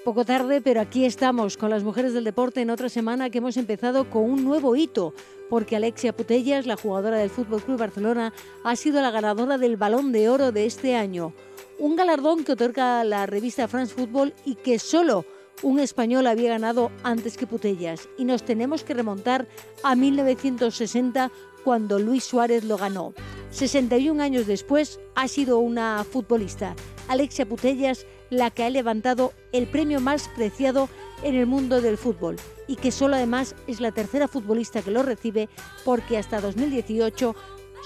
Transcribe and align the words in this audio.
Poco 0.00 0.24
tarde, 0.24 0.60
pero 0.60 0.80
aquí 0.80 1.04
estamos 1.04 1.56
con 1.56 1.70
las 1.70 1.82
mujeres 1.82 2.14
del 2.14 2.24
deporte 2.24 2.60
en 2.60 2.70
otra 2.70 2.88
semana 2.88 3.30
que 3.30 3.38
hemos 3.38 3.56
empezado 3.56 4.08
con 4.08 4.22
un 4.22 4.44
nuevo 4.44 4.74
hito, 4.74 5.14
porque 5.48 5.76
Alexia 5.76 6.16
Putellas, 6.16 6.66
la 6.66 6.76
jugadora 6.76 7.18
del 7.18 7.30
Fútbol 7.30 7.62
Club 7.62 7.78
Barcelona, 7.78 8.32
ha 8.64 8.76
sido 8.76 9.00
la 9.00 9.10
ganadora 9.10 9.58
del 9.58 9.76
Balón 9.76 10.12
de 10.12 10.28
Oro 10.28 10.52
de 10.52 10.66
este 10.66 10.96
año. 10.96 11.32
Un 11.78 11.96
galardón 11.96 12.44
que 12.44 12.52
otorga 12.52 13.04
la 13.04 13.26
revista 13.26 13.68
France 13.68 13.94
Football 13.94 14.34
y 14.44 14.54
que 14.56 14.78
solo 14.78 15.24
un 15.62 15.78
español 15.78 16.26
había 16.26 16.50
ganado 16.50 16.90
antes 17.02 17.36
que 17.36 17.46
Putellas. 17.46 18.08
Y 18.16 18.24
nos 18.24 18.42
tenemos 18.42 18.84
que 18.84 18.94
remontar 18.94 19.46
a 19.82 19.94
1960 19.94 21.30
cuando 21.64 21.98
Luis 21.98 22.24
Suárez 22.24 22.64
lo 22.64 22.76
ganó. 22.76 23.12
61 23.50 24.22
años 24.22 24.46
después 24.46 25.00
ha 25.14 25.28
sido 25.28 25.58
una 25.58 26.04
futbolista, 26.04 26.74
Alexia 27.10 27.44
Putellas, 27.44 28.06
la 28.30 28.52
que 28.52 28.62
ha 28.62 28.70
levantado 28.70 29.32
el 29.50 29.66
premio 29.66 30.00
más 30.00 30.28
preciado 30.28 30.88
en 31.24 31.34
el 31.34 31.44
mundo 31.44 31.80
del 31.80 31.98
fútbol 31.98 32.36
y 32.68 32.76
que 32.76 32.92
solo 32.92 33.16
además 33.16 33.56
es 33.66 33.80
la 33.80 33.90
tercera 33.90 34.28
futbolista 34.28 34.80
que 34.80 34.92
lo 34.92 35.02
recibe 35.02 35.48
porque 35.84 36.16
hasta 36.16 36.40
2018 36.40 37.34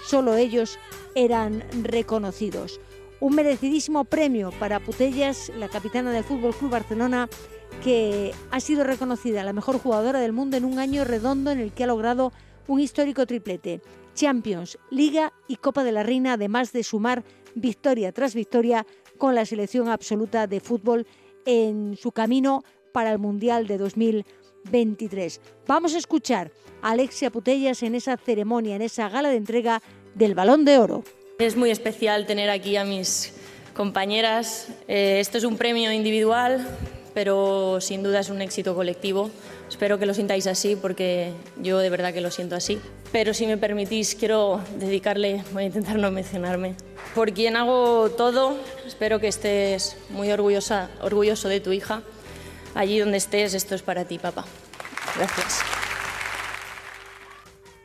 solo 0.06 0.36
ellos 0.36 0.78
eran 1.14 1.64
reconocidos. 1.82 2.78
Un 3.18 3.34
merecidísimo 3.34 4.04
premio 4.04 4.50
para 4.58 4.78
Putellas, 4.78 5.50
la 5.56 5.70
capitana 5.70 6.12
del 6.12 6.24
Fútbol 6.24 6.54
Barcelona, 6.68 7.30
que 7.82 8.34
ha 8.50 8.60
sido 8.60 8.84
reconocida 8.84 9.42
la 9.42 9.54
mejor 9.54 9.78
jugadora 9.78 10.20
del 10.20 10.34
mundo 10.34 10.58
en 10.58 10.66
un 10.66 10.78
año 10.78 11.02
redondo 11.04 11.50
en 11.50 11.60
el 11.60 11.72
que 11.72 11.84
ha 11.84 11.86
logrado 11.86 12.30
un 12.66 12.78
histórico 12.78 13.24
triplete, 13.24 13.80
Champions, 14.14 14.78
Liga 14.90 15.32
y 15.48 15.56
Copa 15.56 15.82
de 15.82 15.92
la 15.92 16.02
Reina, 16.02 16.34
además 16.34 16.72
de 16.72 16.82
sumar 16.82 17.24
victoria 17.54 18.12
tras 18.12 18.34
victoria 18.34 18.86
con 19.24 19.34
la 19.34 19.46
selección 19.46 19.88
absoluta 19.88 20.46
de 20.46 20.60
fútbol 20.60 21.06
en 21.46 21.96
su 21.96 22.12
camino 22.12 22.62
para 22.92 23.10
el 23.10 23.18
Mundial 23.18 23.66
de 23.66 23.78
2023. 23.78 25.40
Vamos 25.66 25.94
a 25.94 25.98
escuchar 25.98 26.52
a 26.82 26.90
Alexia 26.90 27.30
Putellas 27.30 27.82
en 27.82 27.94
esa 27.94 28.18
ceremonia, 28.18 28.76
en 28.76 28.82
esa 28.82 29.08
gala 29.08 29.30
de 29.30 29.36
entrega 29.36 29.80
del 30.14 30.34
Balón 30.34 30.66
de 30.66 30.76
Oro. 30.76 31.04
Es 31.38 31.56
muy 31.56 31.70
especial 31.70 32.26
tener 32.26 32.50
aquí 32.50 32.76
a 32.76 32.84
mis 32.84 33.32
compañeras. 33.72 34.68
Eh, 34.88 35.20
esto 35.20 35.38
es 35.38 35.44
un 35.44 35.56
premio 35.56 35.90
individual, 35.90 36.68
pero 37.14 37.80
sin 37.80 38.02
duda 38.02 38.20
es 38.20 38.28
un 38.28 38.42
éxito 38.42 38.74
colectivo. 38.74 39.30
Espero 39.68 39.98
que 39.98 40.06
lo 40.06 40.14
sintáis 40.14 40.46
así 40.46 40.76
porque 40.76 41.32
yo 41.56 41.78
de 41.78 41.90
verdad 41.90 42.12
que 42.12 42.20
lo 42.20 42.30
siento 42.30 42.54
así. 42.56 42.80
Pero 43.12 43.34
si 43.34 43.46
me 43.46 43.56
permitís, 43.56 44.14
quiero 44.14 44.60
dedicarle, 44.78 45.42
voy 45.52 45.64
a 45.64 45.66
intentar 45.66 45.98
no 45.98 46.10
mencionarme, 46.10 46.74
por 47.14 47.32
quien 47.32 47.56
hago 47.56 48.10
todo. 48.10 48.56
Espero 48.86 49.20
que 49.20 49.28
estés 49.28 49.96
muy 50.10 50.30
orgullosa, 50.30 50.90
orgulloso 51.00 51.48
de 51.48 51.60
tu 51.60 51.72
hija. 51.72 52.02
Allí 52.74 52.98
donde 52.98 53.18
estés, 53.18 53.54
esto 53.54 53.74
es 53.74 53.82
para 53.82 54.04
ti, 54.04 54.18
papá. 54.18 54.44
Gracias. 55.16 55.60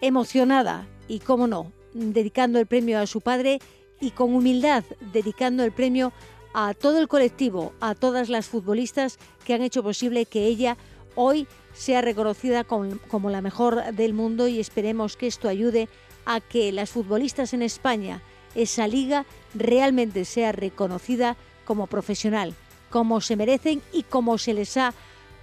Emocionada 0.02 0.88
y, 1.08 1.20
cómo 1.20 1.48
no, 1.48 1.72
dedicando 1.94 2.60
el 2.60 2.66
premio 2.66 3.00
a 3.00 3.06
su 3.06 3.22
padre 3.22 3.60
y 4.02 4.12
con 4.12 4.34
humildad 4.34 4.84
dedicando 5.14 5.64
el 5.64 5.72
premio 5.72 6.14
a 6.54 6.74
todo 6.74 7.00
el 7.00 7.08
colectivo, 7.08 7.74
a 7.80 7.96
todas 7.96 8.30
las 8.30 8.48
futbolistas 8.48 9.20
que 9.46 9.54
han 9.54 9.62
hecho 9.62 9.84
posible 9.84 10.26
que 10.26 10.46
ella 10.46 10.78
hoy 11.16 11.48
sea 11.80 12.02
reconocida 12.02 12.66
como, 12.66 13.30
la 13.30 13.42
mejor 13.42 13.94
del 13.94 14.14
mundo 14.14 14.50
y 14.50 14.60
esperemos 14.60 15.16
que 15.16 15.28
esto 15.28 15.48
ayude 15.48 15.88
a 16.26 16.42
que 16.42 16.74
las 16.74 16.90
futbolistas 16.90 17.54
en 17.54 17.62
España, 17.62 18.22
esa 18.54 18.86
liga, 18.86 19.26
realmente 19.56 20.26
sea 20.26 20.52
reconocida 20.52 21.38
como 21.64 21.88
profesional, 21.88 22.54
como 22.90 23.22
se 23.22 23.38
merecen 23.38 23.82
y 23.94 24.04
como 24.04 24.38
se 24.38 24.54
les 24.54 24.76
ha 24.76 24.94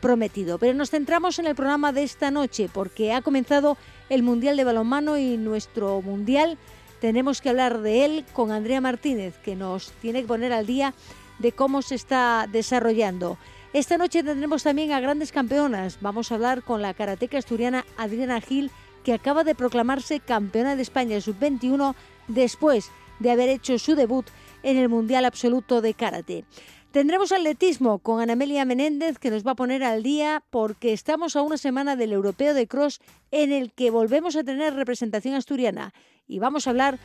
prometido. 0.02 0.58
Pero 0.58 0.74
nos 0.74 0.90
centramos 0.90 1.38
en 1.38 1.46
el 1.46 1.54
programa 1.54 1.92
de 1.92 2.02
esta 2.02 2.30
noche 2.30 2.68
porque 2.70 3.14
ha 3.14 3.22
comenzado 3.22 3.78
el 4.10 4.22
Mundial 4.22 4.58
de 4.58 4.64
Balonmano 4.64 5.16
y 5.16 5.38
nuestro 5.38 6.02
Mundial 6.02 6.58
tenemos 7.00 7.40
que 7.40 7.48
hablar 7.48 7.80
de 7.80 8.04
él 8.04 8.24
con 8.34 8.52
Andrea 8.52 8.82
Martínez, 8.82 9.38
que 9.38 9.56
nos 9.56 9.90
tiene 10.02 10.20
que 10.20 10.28
poner 10.28 10.52
al 10.52 10.66
día 10.66 10.92
de 11.38 11.52
cómo 11.52 11.80
se 11.80 11.94
está 11.94 12.46
desarrollando. 12.52 13.38
Esta 13.72 13.98
noche 13.98 14.22
tendremos 14.22 14.62
también 14.62 14.92
a 14.92 15.00
grandes 15.00 15.32
campeonas. 15.32 15.98
Vamos 16.00 16.30
a 16.30 16.36
hablar 16.36 16.62
con 16.62 16.82
la 16.82 16.94
karateca 16.94 17.38
asturiana 17.38 17.84
Adriana 17.98 18.40
Gil, 18.40 18.70
que 19.04 19.12
acaba 19.12 19.44
de 19.44 19.54
proclamarse 19.54 20.20
campeona 20.20 20.76
de 20.76 20.82
España 20.82 21.20
sub-21 21.20 21.94
después 22.28 22.90
de 23.18 23.30
haber 23.30 23.48
hecho 23.48 23.78
su 23.78 23.94
debut 23.94 24.26
en 24.62 24.76
el 24.76 24.88
Mundial 24.88 25.24
Absoluto 25.24 25.80
de 25.80 25.94
Karate. 25.94 26.44
Tendremos 26.90 27.30
atletismo 27.30 27.98
con 27.98 28.20
Anamelia 28.20 28.64
Menéndez 28.64 29.18
que 29.18 29.30
nos 29.30 29.46
va 29.46 29.50
a 29.50 29.56
poner 29.56 29.84
al 29.84 30.02
día 30.02 30.42
porque 30.50 30.92
estamos 30.94 31.36
a 31.36 31.42
una 31.42 31.58
semana 31.58 31.94
del 31.94 32.12
Europeo 32.12 32.54
de 32.54 32.66
Cross 32.66 33.00
en 33.30 33.52
el 33.52 33.72
que 33.72 33.90
volvemos 33.90 34.34
a 34.36 34.44
tener 34.44 34.74
representación 34.74 35.34
asturiana 35.34 35.92
y 36.26 36.38
vamos 36.38 36.66
a 36.66 36.70
hablar 36.70 36.98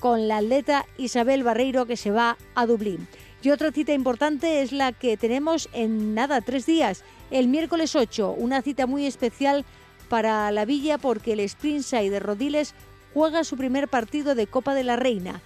con 0.00 0.28
la 0.28 0.38
atleta 0.38 0.84
Isabel 0.98 1.44
Barreiro 1.44 1.86
que 1.86 1.96
se 1.96 2.10
va 2.10 2.36
a 2.54 2.66
Dublín. 2.66 3.08
Y 3.42 3.50
otra 3.50 3.70
cita 3.70 3.92
importante 3.92 4.62
es 4.62 4.72
la 4.72 4.92
que 4.92 5.16
tenemos 5.16 5.68
en 5.72 6.14
nada, 6.14 6.40
tres 6.40 6.66
días, 6.66 7.04
el 7.30 7.46
miércoles 7.46 7.94
8, 7.94 8.34
una 8.36 8.62
cita 8.62 8.86
muy 8.86 9.06
especial 9.06 9.64
para 10.08 10.50
la 10.50 10.64
villa 10.64 10.98
porque 10.98 11.34
el 11.34 11.48
Springside 11.48 12.10
de 12.10 12.18
Rodiles 12.18 12.74
juega 13.14 13.44
su 13.44 13.56
primer 13.56 13.86
partido 13.86 14.34
de 14.34 14.48
Copa 14.48 14.74
de 14.74 14.82
la 14.82 14.96
Reina. 14.96 15.40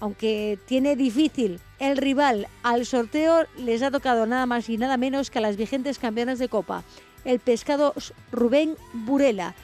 Aunque 0.00 0.58
tiene 0.66 0.96
difícil 0.96 1.60
el 1.78 1.98
rival 1.98 2.48
al 2.62 2.86
sorteo, 2.86 3.46
les 3.58 3.82
ha 3.82 3.90
tocado 3.90 4.26
nada 4.26 4.46
más 4.46 4.68
y 4.70 4.78
nada 4.78 4.96
menos 4.96 5.30
que 5.30 5.38
a 5.38 5.42
las 5.42 5.56
vigentes 5.56 5.98
campeonas 5.98 6.38
de 6.38 6.48
Copa, 6.48 6.84
el 7.24 7.40
pescado 7.40 7.92
Rubén 8.32 8.76
Burela, 8.92 9.54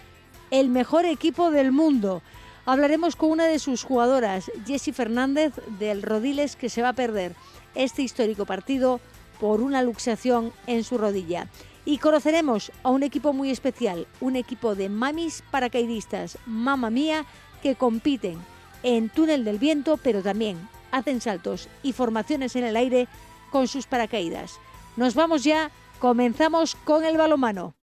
el 0.51 0.69
mejor 0.69 1.07
equipo 1.07 1.51
del 1.51 1.73
mundo. 1.73 2.23
Hablaremos 2.67 3.17
con 3.17 3.31
una 3.31 3.47
de 3.47 3.59
sus 3.59 3.83
jugadoras, 3.83 4.51
Jessie 4.67 4.93
Fernández, 4.93 5.55
del 5.79 6.03
Rodiles, 6.03 6.55
que 6.55 6.69
se 6.69 6.83
va 6.83 6.91
a 6.91 6.95
perder 6.95 7.35
este 7.75 8.03
histórico 8.03 8.47
partido 8.47 9.01
por 9.41 9.61
una 9.61 9.83
luxación 9.83 10.53
en 10.67 10.85
su 10.85 10.99
rodilla. 10.99 11.49
Y 11.85 11.99
conoceremos 11.99 12.71
a 12.83 12.91
un 12.91 13.03
equipo 13.03 13.33
muy 13.33 13.51
especial, 13.51 14.07
un 14.21 14.37
equipo 14.37 14.75
de 14.75 14.89
mamis 14.89 15.43
paracaidistas, 15.51 16.39
mamá 16.47 16.91
mía, 16.91 17.27
que 17.63 17.75
compiten 17.75 18.39
en 18.83 19.09
túnel 19.09 19.45
del 19.45 19.59
viento, 19.59 19.97
pero 19.97 20.23
también 20.23 20.69
hacen 20.93 21.21
saltos 21.21 21.69
y 21.83 21.93
formaciones 21.93 22.55
en 22.55 22.65
el 22.65 22.77
aire 22.77 23.09
con 23.51 23.67
sus 23.67 23.87
paracaídas. 23.87 24.61
Nos 24.97 25.15
vamos 25.15 25.43
ya, 25.43 25.71
comenzamos 25.99 26.75
con 26.75 27.05
el 27.05 27.17
balomano. 27.17 27.75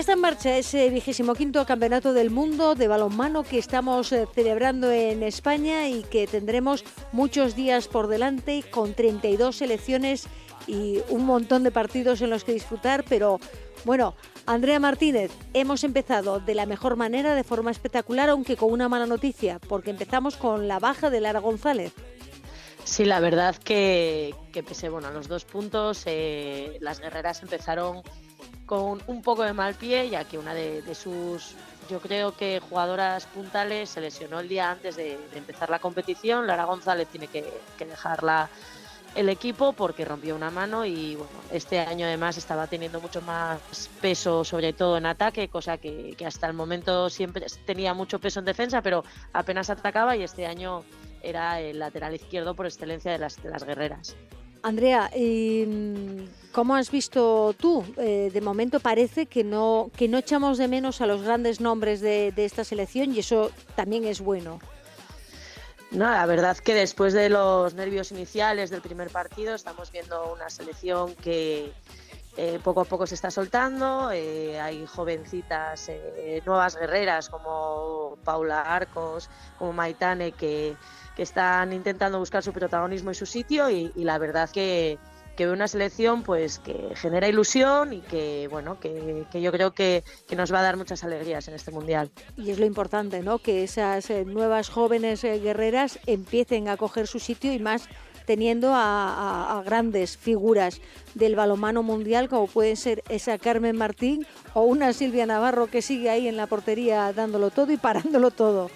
Está 0.00 0.14
en 0.14 0.20
marcha 0.20 0.56
ese 0.56 0.88
vigésimo 0.88 1.34
quinto 1.34 1.66
campeonato 1.66 2.14
del 2.14 2.30
mundo 2.30 2.74
de 2.74 2.88
balonmano 2.88 3.42
que 3.42 3.58
estamos 3.58 4.10
eh, 4.12 4.26
celebrando 4.34 4.90
en 4.90 5.22
España 5.22 5.90
y 5.90 6.04
que 6.04 6.26
tendremos 6.26 6.86
muchos 7.12 7.54
días 7.54 7.86
por 7.86 8.08
delante 8.08 8.64
con 8.70 8.94
32 8.94 9.56
selecciones 9.56 10.26
y 10.66 11.00
un 11.10 11.26
montón 11.26 11.64
de 11.64 11.70
partidos 11.70 12.22
en 12.22 12.30
los 12.30 12.44
que 12.44 12.54
disfrutar, 12.54 13.04
pero 13.10 13.40
bueno, 13.84 14.14
Andrea 14.46 14.80
Martínez, 14.80 15.32
hemos 15.52 15.84
empezado 15.84 16.40
de 16.40 16.54
la 16.54 16.64
mejor 16.64 16.96
manera, 16.96 17.34
de 17.34 17.44
forma 17.44 17.70
espectacular, 17.70 18.30
aunque 18.30 18.56
con 18.56 18.72
una 18.72 18.88
mala 18.88 19.04
noticia, 19.04 19.58
porque 19.58 19.90
empezamos 19.90 20.38
con 20.38 20.66
la 20.66 20.78
baja 20.78 21.10
de 21.10 21.20
Lara 21.20 21.40
González. 21.40 21.92
Sí, 22.84 23.04
la 23.04 23.20
verdad 23.20 23.54
que, 23.54 24.34
que 24.50 24.62
pese 24.62 24.88
bueno, 24.88 25.08
a 25.08 25.10
los 25.10 25.28
dos 25.28 25.44
puntos, 25.44 26.04
eh, 26.06 26.78
las 26.80 27.00
guerreras 27.00 27.42
empezaron 27.42 28.02
con 28.66 29.02
un 29.06 29.22
poco 29.22 29.42
de 29.42 29.52
mal 29.52 29.74
pie, 29.74 30.08
ya 30.10 30.24
que 30.24 30.38
una 30.38 30.54
de, 30.54 30.94
sus, 30.94 31.54
yo 31.88 32.00
creo 32.00 32.36
que 32.36 32.60
jugadoras 32.60 33.26
puntales 33.26 33.90
se 33.90 34.00
lesionó 34.00 34.40
el 34.40 34.48
día 34.48 34.70
antes 34.70 34.96
de, 34.96 35.18
empezar 35.34 35.70
la 35.70 35.78
competición. 35.78 36.46
Lara 36.46 36.64
González 36.64 37.08
tiene 37.08 37.26
que, 37.26 37.44
dejar 37.78 38.22
la, 38.22 38.48
el 39.14 39.28
equipo 39.28 39.72
porque 39.72 40.04
rompió 40.04 40.36
una 40.36 40.50
mano 40.50 40.84
y 40.84 41.16
bueno, 41.16 41.32
este 41.52 41.80
año 41.80 42.06
además 42.06 42.36
estaba 42.36 42.66
teniendo 42.66 43.00
mucho 43.00 43.20
más 43.22 43.60
peso, 44.00 44.44
sobre 44.44 44.72
todo 44.72 44.96
en 44.96 45.06
ataque, 45.06 45.48
cosa 45.48 45.78
que, 45.78 46.16
hasta 46.24 46.46
el 46.46 46.54
momento 46.54 47.10
siempre 47.10 47.46
tenía 47.66 47.94
mucho 47.94 48.18
peso 48.18 48.38
en 48.38 48.46
defensa, 48.46 48.82
pero 48.82 49.04
apenas 49.32 49.70
atacaba 49.70 50.16
y 50.16 50.22
este 50.22 50.46
año 50.46 50.84
era 51.22 51.60
el 51.60 51.78
lateral 51.78 52.14
izquierdo 52.14 52.54
por 52.54 52.66
excelencia 52.66 53.12
de 53.12 53.18
las 53.18 53.64
guerreras. 53.64 54.16
Andrea, 54.62 55.10
¿cómo 56.52 56.74
has 56.74 56.90
visto 56.90 57.54
tú? 57.54 57.84
Eh, 57.96 58.30
de 58.32 58.40
momento 58.40 58.80
parece 58.80 59.26
que 59.26 59.42
no, 59.42 59.90
que 59.96 60.08
no 60.08 60.18
echamos 60.18 60.58
de 60.58 60.68
menos 60.68 61.00
a 61.00 61.06
los 61.06 61.22
grandes 61.22 61.60
nombres 61.60 62.00
de, 62.00 62.32
esta 62.36 62.64
selección 62.64 63.14
y 63.14 63.20
eso 63.20 63.50
también 63.74 64.04
es 64.04 64.20
bueno. 64.20 64.60
No, 65.90 66.08
la 66.10 66.26
verdad 66.26 66.56
que 66.58 66.74
después 66.74 67.14
de 67.14 67.30
los 67.30 67.74
nervios 67.74 68.12
iniciales 68.12 68.70
del 68.70 68.80
primer 68.80 69.10
partido 69.10 69.54
estamos 69.54 69.90
viendo 69.90 70.32
una 70.32 70.48
selección 70.48 71.14
que 71.16 71.72
eh, 72.36 72.60
poco 72.62 72.82
a 72.82 72.84
poco 72.84 73.06
se 73.06 73.16
está 73.16 73.30
soltando. 73.30 74.12
Eh, 74.12 74.60
hay 74.60 74.86
jovencitas, 74.86 75.90
nuevas 76.44 76.76
guerreras 76.76 77.28
como 77.28 78.18
Paula 78.24 78.60
Arcos, 78.60 79.30
como 79.58 79.72
Maitane, 79.72 80.30
que, 80.30 80.76
están 81.22 81.72
intentando 81.72 82.18
buscar 82.18 82.42
su 82.42 82.52
protagonismo 82.52 83.10
y 83.10 83.14
su 83.14 83.26
sitio 83.26 83.70
y 83.70 83.92
la 83.96 84.18
verdad 84.18 84.50
que, 84.50 84.98
que 85.40 85.46
ve 85.46 85.52
una 85.52 85.68
selección 85.68 86.22
pues 86.22 86.58
que 86.58 86.92
genera 86.96 87.26
ilusión 87.26 87.94
y 87.94 88.00
que 88.00 88.46
bueno 88.50 88.78
que, 88.78 89.24
yo 89.32 89.50
creo 89.52 89.72
que, 89.72 90.04
nos 90.36 90.52
va 90.52 90.60
a 90.60 90.62
dar 90.62 90.76
muchas 90.76 91.02
alegrías 91.02 91.48
en 91.48 91.54
este 91.54 91.70
mundial. 91.70 92.10
Y 92.36 92.50
es 92.50 92.58
lo 92.58 92.66
importante 92.66 93.22
no 93.22 93.38
que 93.38 93.64
esas 93.64 94.10
eh, 94.10 94.26
nuevas 94.26 94.68
jóvenes 94.68 95.24
eh, 95.24 95.40
guerreras 95.40 95.98
empiecen 96.04 96.68
a 96.68 96.76
coger 96.76 97.06
su 97.06 97.18
sitio 97.18 97.54
y 97.54 97.58
más 97.58 97.88
teniendo 98.26 98.72
a, 98.74 99.62
grandes 99.64 100.18
figuras 100.18 100.82
del 101.14 101.36
balomano 101.36 101.82
mundial 101.82 102.28
como 102.28 102.46
pueden 102.46 102.76
ser 102.76 103.02
esa 103.08 103.38
Carmen 103.38 103.78
Martín 103.78 104.26
o 104.52 104.64
una 104.64 104.92
Silvia 104.92 105.24
Navarro 105.24 105.68
que 105.68 105.80
sigue 105.80 106.10
ahí 106.10 106.28
en 106.28 106.36
la 106.36 106.48
portería 106.48 107.14
dándolo 107.14 107.48
todo 107.48 107.72
y 107.72 107.78
parándolo 107.78 108.30
todo 108.30 108.70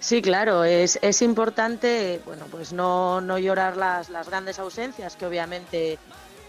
Sí, 0.00 0.22
claro, 0.22 0.64
es, 0.64 0.98
es 1.02 1.22
importante, 1.22 2.20
bueno, 2.24 2.46
pues 2.50 2.72
no, 2.72 3.20
no 3.20 3.38
llorar 3.38 3.76
las, 3.76 4.10
las 4.10 4.28
grandes 4.28 4.58
ausencias 4.58 5.16
que 5.16 5.26
obviamente 5.26 5.98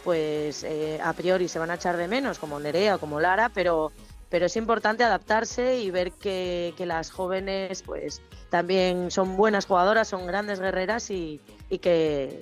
pues 0.03 0.63
eh, 0.63 0.99
a 1.03 1.13
priori 1.13 1.47
se 1.47 1.59
van 1.59 1.71
a 1.71 1.75
echar 1.75 1.97
de 1.97 2.07
menos, 2.07 2.39
como 2.39 2.59
Nerea 2.59 2.95
o 2.95 2.99
como 2.99 3.19
Lara, 3.19 3.49
pero, 3.49 3.91
pero 4.29 4.45
es 4.45 4.55
importante 4.55 5.03
adaptarse 5.03 5.79
y 5.79 5.91
ver 5.91 6.11
que, 6.11 6.73
que, 6.77 6.85
las 6.85 7.11
jóvenes 7.11 7.83
pues 7.83 8.21
también 8.49 9.11
son 9.11 9.35
buenas 9.35 9.65
jugadoras, 9.65 10.07
son 10.07 10.25
grandes 10.25 10.59
guerreras 10.59 11.09
y, 11.09 11.41
y 11.69 11.79
que 11.79 12.41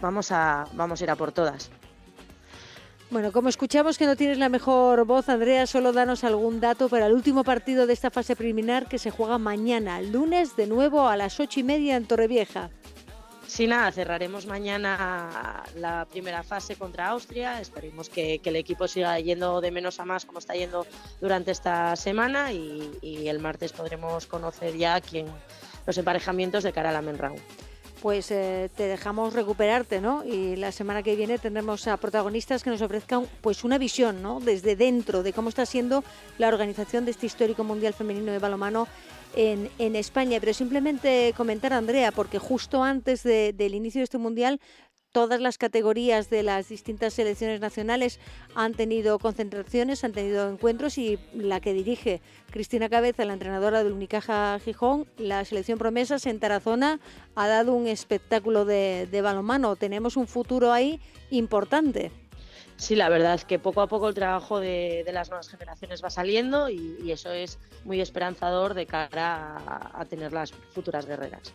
vamos 0.00 0.30
a, 0.30 0.66
vamos 0.74 1.00
a 1.00 1.04
ir 1.04 1.10
a 1.10 1.16
por 1.16 1.32
todas. 1.32 1.70
Bueno, 3.14 3.30
como 3.30 3.48
escuchamos 3.48 3.96
que 3.96 4.06
no 4.06 4.16
tienes 4.16 4.38
la 4.38 4.48
mejor 4.48 5.04
voz, 5.04 5.28
Andrea, 5.28 5.68
solo 5.68 5.92
danos 5.92 6.24
algún 6.24 6.58
dato 6.58 6.88
para 6.88 7.06
el 7.06 7.12
último 7.12 7.44
partido 7.44 7.86
de 7.86 7.92
esta 7.92 8.10
fase 8.10 8.34
preliminar 8.34 8.88
que 8.88 8.98
se 8.98 9.12
juega 9.12 9.38
mañana, 9.38 10.02
lunes, 10.02 10.56
de 10.56 10.66
nuevo 10.66 11.06
a 11.06 11.16
las 11.16 11.38
ocho 11.38 11.60
y 11.60 11.62
media 11.62 11.94
en 11.94 12.06
Torrevieja. 12.06 12.70
Sí, 13.46 13.68
nada, 13.68 13.92
cerraremos 13.92 14.46
mañana 14.46 15.62
la 15.76 16.08
primera 16.10 16.42
fase 16.42 16.74
contra 16.74 17.06
Austria. 17.10 17.60
Esperemos 17.60 18.08
que, 18.08 18.40
el 18.44 18.56
equipo 18.56 18.88
siga 18.88 19.16
yendo 19.20 19.60
de 19.60 19.70
menos 19.70 20.00
a 20.00 20.04
más 20.04 20.24
como 20.24 20.40
está 20.40 20.54
yendo 20.54 20.84
durante 21.20 21.52
esta 21.52 21.94
semana 21.94 22.50
y, 22.50 23.28
el 23.28 23.38
martes 23.38 23.72
podremos 23.72 24.26
conocer 24.26 24.76
ya 24.76 25.00
quién, 25.00 25.28
los 25.86 25.96
emparejamientos 25.96 26.64
de 26.64 26.72
cara 26.72 26.88
a 26.88 26.92
la 26.92 27.00
Men 27.00 27.16
pues 28.04 28.30
eh, 28.30 28.68
te 28.76 28.82
dejamos 28.82 29.32
recuperarte, 29.32 30.02
¿no? 30.02 30.24
Y 30.26 30.56
la 30.56 30.72
semana 30.72 31.02
que 31.02 31.16
viene 31.16 31.38
tendremos 31.38 31.88
a 31.88 31.96
protagonistas 31.96 32.62
que 32.62 32.68
nos 32.68 32.82
ofrezcan 32.82 33.26
pues 33.40 33.64
una 33.64 33.78
visión, 33.78 34.20
¿no? 34.20 34.40
Desde 34.40 34.76
dentro 34.76 35.22
de 35.22 35.32
cómo 35.32 35.48
está 35.48 35.64
siendo 35.64 36.04
la 36.36 36.48
organización 36.48 37.06
de 37.06 37.12
este 37.12 37.24
histórico 37.24 37.64
Mundial 37.64 37.94
Femenino 37.94 38.30
de 38.30 38.38
Balomano 38.38 38.88
en, 39.34 39.70
en 39.78 39.96
España. 39.96 40.36
Pero 40.38 40.52
simplemente 40.52 41.32
comentar, 41.34 41.72
Andrea, 41.72 42.12
porque 42.12 42.38
justo 42.38 42.82
antes 42.82 43.22
del 43.22 43.74
inicio 43.74 44.00
de 44.00 44.04
este 44.04 44.18
Mundial 44.18 44.60
todas 45.14 45.40
las 45.40 45.58
categorías 45.58 46.28
de 46.28 46.42
las 46.42 46.68
distintas 46.68 47.14
selecciones 47.14 47.60
nacionales 47.60 48.18
han 48.56 48.74
tenido 48.74 49.20
concentraciones, 49.20 50.02
han 50.02 50.10
tenido 50.10 50.50
encuentros 50.50 50.98
y 50.98 51.20
la 51.32 51.60
que 51.60 51.72
dirige 51.72 52.20
Cristina 52.50 52.88
Cabeza, 52.88 53.24
la 53.24 53.34
entrenadora 53.34 53.84
del 53.84 53.92
Unicaja 53.92 54.58
Gijón, 54.58 55.06
la 55.16 55.44
selección 55.44 55.78
promesas 55.78 56.26
en 56.26 56.40
Tarazona 56.40 56.98
ha 57.36 57.46
dado 57.46 57.74
un 57.74 57.86
espectáculo 57.86 58.64
de, 58.64 59.20
balonmano. 59.22 59.76
Tenemos 59.76 60.16
un 60.16 60.26
futuro 60.26 60.72
ahí 60.72 61.00
importante. 61.30 62.10
Sí, 62.76 62.96
la 62.96 63.08
verdad 63.08 63.34
es 63.34 63.44
que 63.44 63.60
poco 63.60 63.82
a 63.82 63.86
poco 63.86 64.08
el 64.08 64.14
trabajo 64.16 64.58
de, 64.58 65.08
las 65.12 65.28
nuevas 65.28 65.48
generaciones 65.48 66.02
va 66.02 66.10
saliendo 66.10 66.68
y, 66.68 67.12
eso 67.12 67.30
es 67.30 67.60
muy 67.84 68.00
esperanzador 68.00 68.74
de 68.74 68.86
cara 68.86 69.90
a 69.94 70.04
tener 70.06 70.32
las 70.32 70.50
futuras 70.50 71.06
guerreras. 71.06 71.54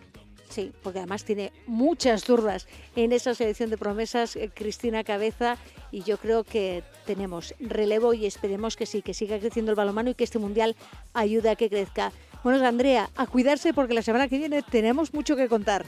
Sí, 0.50 0.72
porque 0.81 1.00
además 1.00 1.24
tiene 1.24 1.51
muchas 1.68 2.25
dudas 2.25 2.68
en 2.96 3.12
esa 3.12 3.36
selección 3.36 3.69
de 3.69 3.78
promesas 3.78 4.36
eh, 4.36 4.50
Cristina 4.54 5.04
Cabeza 5.04 5.57
y 5.92 6.01
yo 6.01 6.18
creo 6.18 6.44
que 6.44 6.84
tenemos 7.06 7.54
relevo 7.60 8.16
y 8.16 8.25
esperemos 8.25 8.75
que 8.75 8.88
sí, 8.88 9.04
que 9.04 9.13
siga 9.13 9.40
creciendo 9.40 9.72
el 9.72 9.75
balonmano 9.75 10.10
y 10.10 10.16
que 10.16 10.24
este 10.24 10.40
mundial 10.40 10.75
ayude 11.13 11.51
a 11.51 11.56
que 11.56 11.69
crezca. 11.69 12.12
Bueno, 12.44 12.66
Andrea, 12.66 13.10
a 13.16 13.28
cuidarse 13.28 13.74
porque 13.74 13.94
la 13.94 14.01
semana 14.01 14.28
que 14.28 14.40
viene 14.40 14.63
tenemos 14.63 15.13
mucho 15.13 15.36
que 15.36 15.48
contar. 15.48 15.86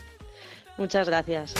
Muchas 0.78 1.08
gracias. 1.08 1.56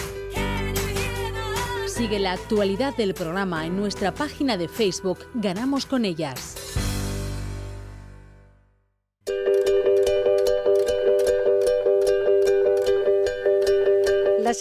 Sigue 1.88 2.20
la 2.20 2.34
actualidad 2.34 2.96
del 2.96 3.14
programa 3.14 3.66
en 3.66 3.76
nuestra 3.76 4.14
página 4.14 4.58
de 4.58 4.68
Facebook 4.68 5.20
Ganamos 5.34 5.86
con 5.86 6.06
ellas. 6.06 6.56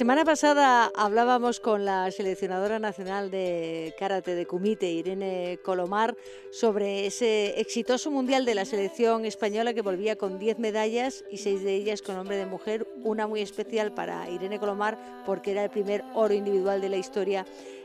Semana 0.01 0.25
pasada 0.25 0.91
hablábamos 0.97 1.61
con 1.61 1.85
la 1.85 2.11
seleccionadora 2.11 2.79
nacional 2.79 3.31
de 3.31 3.95
karate 3.99 4.35
de 4.35 4.47
Kumite, 4.47 4.91
Irene 4.91 5.59
Colomar, 5.63 6.17
sobre 6.51 7.05
ese 7.05 7.61
exitoso 7.61 8.11
mundial 8.11 8.47
de 8.47 8.55
la 8.55 8.65
selección 8.65 9.27
española 9.27 9.75
que 9.75 9.83
volvía 9.83 10.17
con 10.17 10.39
10 10.39 10.59
medallas 10.59 11.23
y 11.31 11.37
6 11.37 11.63
de 11.65 11.75
ellas 11.75 12.01
con 12.01 12.17
hombre 12.17 12.39
de 12.39 12.47
mujer, 12.47 12.89
una 13.03 13.27
muy 13.27 13.43
especial 13.43 13.93
para 13.93 14.31
Irene 14.31 14.59
Colomar 14.59 14.97
porque 15.27 15.51
era 15.51 15.65
el 15.65 15.71
primer 15.71 16.03
oro 16.15 16.33
individual 16.33 16.81
de 16.81 16.89
la 16.89 16.97
historia 16.97 17.45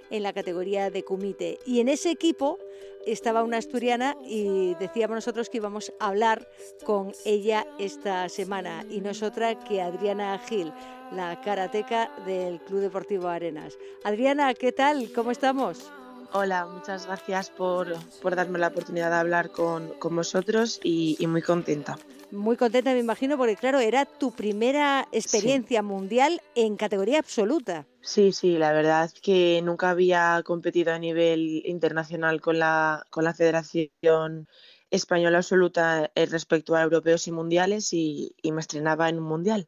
en 0.10 0.24
la 0.24 0.32
categoría 0.32 0.90
de 0.90 1.04
Kumite. 1.04 1.60
Y 1.66 1.82
en 1.82 1.90
ese 1.90 2.12
equipo 2.12 2.60
estaba 3.06 3.44
una 3.44 3.58
asturiana 3.58 4.16
y 4.26 4.76
decíamos 4.76 5.16
nosotros 5.16 5.50
que 5.50 5.58
íbamos 5.58 5.94
a 6.00 6.08
hablar 6.08 6.48
con 6.84 7.14
ella 7.26 7.66
esta 7.80 8.30
semana 8.30 8.86
y 8.90 9.02
no 9.02 9.12
es 9.12 9.24
otra 9.24 9.60
que 9.60 9.82
Adriana 9.82 10.40
Gil 10.40 10.74
la 11.12 11.40
karateca 11.42 12.12
del 12.26 12.60
Club 12.62 12.82
Deportivo 12.82 13.28
Arenas. 13.28 13.78
Adriana, 14.04 14.54
¿qué 14.54 14.72
tal? 14.72 15.12
¿Cómo 15.14 15.32
estamos? 15.32 15.92
Hola, 16.34 16.66
muchas 16.66 17.06
gracias 17.06 17.50
por, 17.50 17.96
darme 18.36 18.60
la 18.60 18.68
oportunidad 18.68 19.10
de 19.10 19.16
hablar 19.16 19.52
con, 19.52 19.94
vosotros 20.02 20.80
y, 20.84 21.26
muy 21.28 21.42
contenta. 21.42 21.98
Muy 22.36 22.58
contenta, 22.58 22.94
me 22.94 23.00
imagino, 23.00 23.38
porque 23.38 23.56
claro, 23.56 23.80
era 23.80 24.06
tu 24.06 24.32
primera 24.32 25.08
experiencia 25.12 25.82
mundial 25.82 26.42
en 26.56 26.76
categoría 26.76 27.20
absoluta. 27.20 27.86
Sí, 28.02 28.32
sí, 28.34 28.58
la 28.58 28.72
verdad 28.72 29.10
que 29.22 29.62
nunca 29.64 29.90
había 29.90 30.42
competido 30.46 30.94
a 30.94 31.00
nivel 31.00 31.64
internacional 31.66 32.42
con 32.42 32.60
la, 32.60 33.06
con 33.10 33.24
la 33.24 33.34
Federación 33.34 34.48
Española 34.92 35.38
Absoluta 35.38 36.12
eh, 36.14 36.26
respecto 36.26 36.76
a 36.76 36.84
europeos 36.84 37.28
y 37.28 37.32
mundiales 37.32 37.94
y 37.94 38.36
me 38.44 38.62
estrenaba 38.62 39.10
en 39.10 39.18
un 39.18 39.26
mundial. 39.26 39.68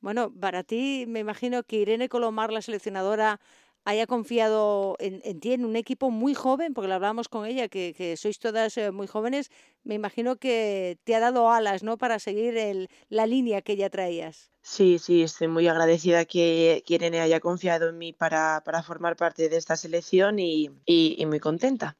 Bueno, 0.00 0.32
para 0.32 0.62
ti 0.62 1.06
me 1.08 1.20
imagino 1.20 1.64
que 1.64 1.76
Irene 1.76 2.08
Colomar, 2.08 2.52
la 2.52 2.62
seleccionadora, 2.62 3.40
haya 3.88 4.06
confiado 4.06 4.96
en, 4.98 5.40
ti, 5.40 5.54
en 5.54 5.64
un 5.64 5.74
equipo 5.74 6.10
muy 6.10 6.34
joven, 6.34 6.74
porque 6.74 6.88
lo 6.88 6.94
hablábamos 6.94 7.30
con 7.30 7.46
ella, 7.46 7.68
que, 7.68 8.16
sois 8.18 8.38
todas 8.38 8.76
eh, 8.76 8.90
muy 8.90 9.06
jóvenes, 9.06 9.50
me 9.82 9.94
imagino 9.94 10.36
que 10.36 10.98
te 11.04 11.14
ha 11.14 11.20
dado 11.20 11.50
alas, 11.50 11.82
¿no?, 11.82 11.96
para 11.96 12.18
seguir 12.18 12.58
el, 12.58 12.90
la 13.08 13.26
línea 13.26 13.62
que 13.62 13.76
ya 13.76 13.88
traías. 13.88 14.50
Sí, 14.60 14.98
sí, 14.98 15.22
estoy 15.22 15.48
muy 15.48 15.66
agradecida 15.68 16.26
que, 16.26 16.84
Irene 16.86 17.20
haya 17.20 17.40
confiado 17.40 17.88
en 17.88 17.96
mí 17.96 18.12
para, 18.12 18.62
para 18.62 18.82
formar 18.82 19.16
parte 19.16 19.48
de 19.48 19.56
esta 19.56 19.74
selección 19.74 20.38
y, 20.38 20.68
y 20.84 21.24
muy 21.24 21.40
contenta. 21.40 21.96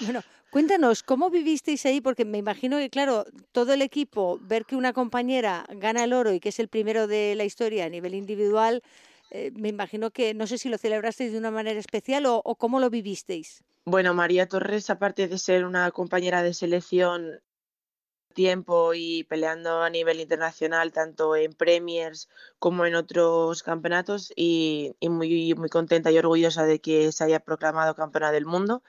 Bueno, 0.00 0.20
Cuéntanos, 0.54 1.02
¿cómo 1.02 1.30
vivisteis 1.30 1.84
ahí? 1.84 2.00
Porque 2.00 2.24
me 2.24 2.38
imagino 2.38 2.78
que, 2.78 2.88
claro, 2.88 3.24
todo 3.50 3.72
el 3.72 3.82
equipo, 3.82 4.38
ver 4.40 4.66
que 4.66 4.76
una 4.76 4.92
compañera 4.92 5.66
gana 5.68 6.04
el 6.04 6.12
oro 6.12 6.32
y 6.32 6.38
que 6.38 6.50
es 6.50 6.60
el 6.60 6.68
primero 6.68 7.08
de 7.08 7.34
la 7.34 7.44
historia 7.44 7.86
a 7.86 7.88
nivel 7.88 8.14
individual, 8.14 8.80
eh, 9.30 9.50
me 9.54 9.68
imagino 9.68 10.10
que, 10.10 10.34
no 10.34 10.46
sé 10.46 10.58
si 10.58 10.68
lo 10.68 10.78
celebrasteis 10.78 11.32
de 11.32 11.38
una 11.38 11.50
manera 11.50 11.78
especial 11.78 12.24
o, 12.26 12.42
cómo 12.56 12.80
lo 12.80 12.90
vivisteis. 12.90 13.64
Bueno, 13.84 14.14
María 14.14 14.48
Torres, 14.48 14.90
aparte 14.90 15.28
de 15.28 15.38
ser 15.38 15.64
una 15.64 15.90
compañera 15.90 16.42
de 16.42 16.54
selección, 16.54 17.40
tiempo 18.34 18.94
y 18.94 19.24
peleando 19.24 19.82
a 19.82 19.90
nivel 19.90 20.20
internacional, 20.20 20.92
tanto 20.92 21.36
en 21.36 21.52
Premiers 21.52 22.28
como 22.58 22.84
en 22.86 22.94
otros 22.94 23.62
campeonatos, 23.62 24.32
y, 24.36 24.94
y 25.00 25.08
muy, 25.08 25.54
muy 25.54 25.68
contenta 25.68 26.10
y 26.10 26.18
orgullosa 26.18 26.64
de 26.64 26.80
que 26.80 27.12
se 27.12 27.24
haya 27.24 27.40
proclamado 27.40 27.94
campeona 27.94 28.32
del 28.32 28.46
mundo. 28.46 28.82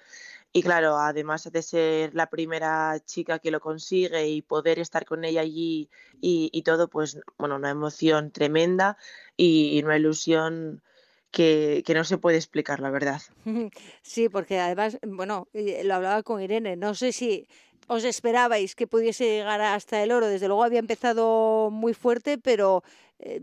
Y 0.56 0.64
claro, 0.64 0.98
además 0.98 1.52
de 1.52 1.62
ser 1.62 2.16
la 2.16 2.30
primera 2.30 2.98
chica 3.04 3.40
que 3.40 3.52
lo 3.52 3.60
consigue 3.60 4.30
y 4.30 4.42
poder 4.42 4.80
estar 4.80 5.04
con 5.04 5.26
ella 5.26 5.42
allí 5.42 5.90
y, 6.22 6.50
y 6.54 6.62
todo, 6.62 6.88
pues 6.88 7.20
bueno, 7.38 7.58
una 7.58 7.72
emoción 7.72 8.32
tremenda 8.32 8.96
y, 9.36 9.84
una 9.84 9.98
ilusión 9.98 10.82
que, 11.30 11.84
que, 11.86 11.94
no 11.94 12.06
se 12.06 12.18
puede 12.18 12.38
explicar, 12.38 12.80
la 12.80 12.90
verdad. 12.90 13.22
Sí, 14.02 14.30
porque 14.30 14.58
además, 14.58 14.98
bueno, 15.06 15.50
lo 15.52 15.94
hablaba 15.94 16.24
con 16.24 16.42
Irene, 16.42 16.78
no 16.78 16.96
sé 16.96 17.12
si 17.12 17.50
os 17.88 18.04
esperabais 18.04 18.75
que 18.75 18.88
pudiese 18.88 19.25
llegar 19.25 19.62
hasta 19.62 20.01
el 20.01 20.12
oro. 20.12 20.27
Desde 20.27 20.48
luego 20.48 20.63
había 20.63 20.80
empezado 20.80 21.70
muy 21.72 21.94
fuerte, 21.94 22.38
pero 22.38 22.84
eh, 23.20 23.42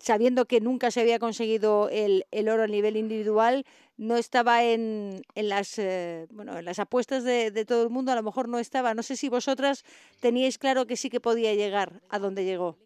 sabiendo 0.00 0.46
que 0.46 0.60
nunca 0.60 0.90
se 0.90 1.00
había 1.00 1.18
conseguido 1.18 1.88
el, 1.90 2.26
el 2.30 2.48
oro 2.48 2.64
a 2.64 2.66
nivel 2.66 2.96
individual, 2.96 3.64
no 3.96 4.16
estaba 4.16 4.64
en, 4.64 5.22
en 5.34 5.48
las 5.48 5.78
eh, 5.78 6.26
bueno 6.30 6.58
en 6.58 6.64
las 6.64 6.78
apuestas 6.78 7.24
de, 7.24 7.50
de, 7.50 7.64
todo 7.64 7.84
el 7.84 7.90
mundo, 7.90 8.12
a 8.12 8.16
lo 8.16 8.22
mejor 8.22 8.48
no 8.48 8.58
estaba. 8.58 8.94
No 8.94 9.02
sé 9.02 9.16
si 9.16 9.28
vosotras 9.28 9.84
teníais 10.20 10.58
claro 10.58 10.86
que 10.86 10.96
sí 10.96 11.08
que 11.08 11.20
podía 11.20 11.54
llegar 11.54 12.02
a 12.08 12.18
donde 12.18 12.44
llegó. 12.44 12.76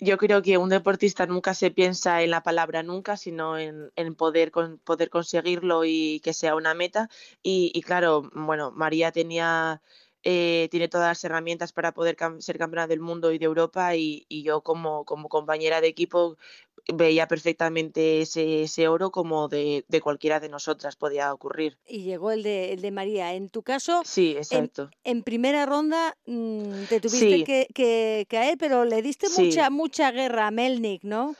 Yo 0.00 0.18
creo 0.18 0.42
que 0.42 0.58
un 0.58 0.70
deportista 0.70 1.26
nunca 1.26 1.54
se 1.54 1.70
piensa 1.70 2.22
en 2.22 2.30
la 2.30 2.42
palabra 2.42 2.82
nunca, 2.82 3.16
sino 3.16 3.58
en, 3.58 3.92
en 3.96 4.14
poder, 4.14 4.50
con, 4.50 4.78
poder 4.78 5.08
conseguirlo 5.08 5.84
y 5.84 6.20
que 6.20 6.32
sea 6.32 6.56
una 6.56 6.74
meta. 6.74 7.08
Y, 7.42 7.70
y 7.74 7.82
claro, 7.82 8.30
bueno, 8.34 8.72
María 8.72 9.12
tenía 9.12 9.80
eh, 10.26 10.68
tiene 10.70 10.88
todas 10.88 11.08
las 11.08 11.24
herramientas 11.24 11.72
para 11.74 11.92
poder 11.92 12.16
cam 12.16 12.40
ser 12.40 12.56
campeona 12.56 12.86
del 12.86 13.00
mundo 13.00 13.30
y 13.30 13.38
de 13.38 13.44
Europa 13.44 13.94
y, 13.94 14.24
y 14.28 14.42
yo 14.42 14.62
como, 14.62 15.04
como, 15.04 15.28
compañera 15.28 15.82
de 15.82 15.88
equipo 15.88 16.38
veía 16.92 17.26
perfectamente 17.28 18.20
ese, 18.20 18.62
ese 18.62 18.88
oro 18.88 19.10
como 19.10 19.48
de, 19.48 19.84
de, 19.88 20.00
cualquiera 20.00 20.40
de 20.40 20.48
nosotras 20.48 20.96
podía 20.96 21.32
ocurrir. 21.32 21.78
Y 21.86 22.02
llegó 22.02 22.30
el 22.30 22.42
de, 22.42 22.72
el 22.72 22.82
de 22.82 22.90
María. 22.90 23.34
En 23.34 23.48
tu 23.48 23.62
caso, 23.62 24.02
sí, 24.04 24.34
exacto. 24.36 24.90
En, 25.02 25.18
en 25.18 25.22
primera 25.22 25.66
ronda 25.66 26.16
mmm, 26.26 26.84
te 26.88 27.00
tuviste 27.00 27.38
sí. 27.38 27.44
que, 27.44 27.66
que, 27.74 28.26
caer, 28.28 28.58
pero 28.58 28.84
le 28.84 29.02
diste 29.02 29.28
sí. 29.28 29.44
mucha, 29.44 29.70
mucha 29.70 30.10
guerra 30.10 30.48
a 30.48 30.50
Melnik, 30.50 31.04
¿no? 31.04 31.34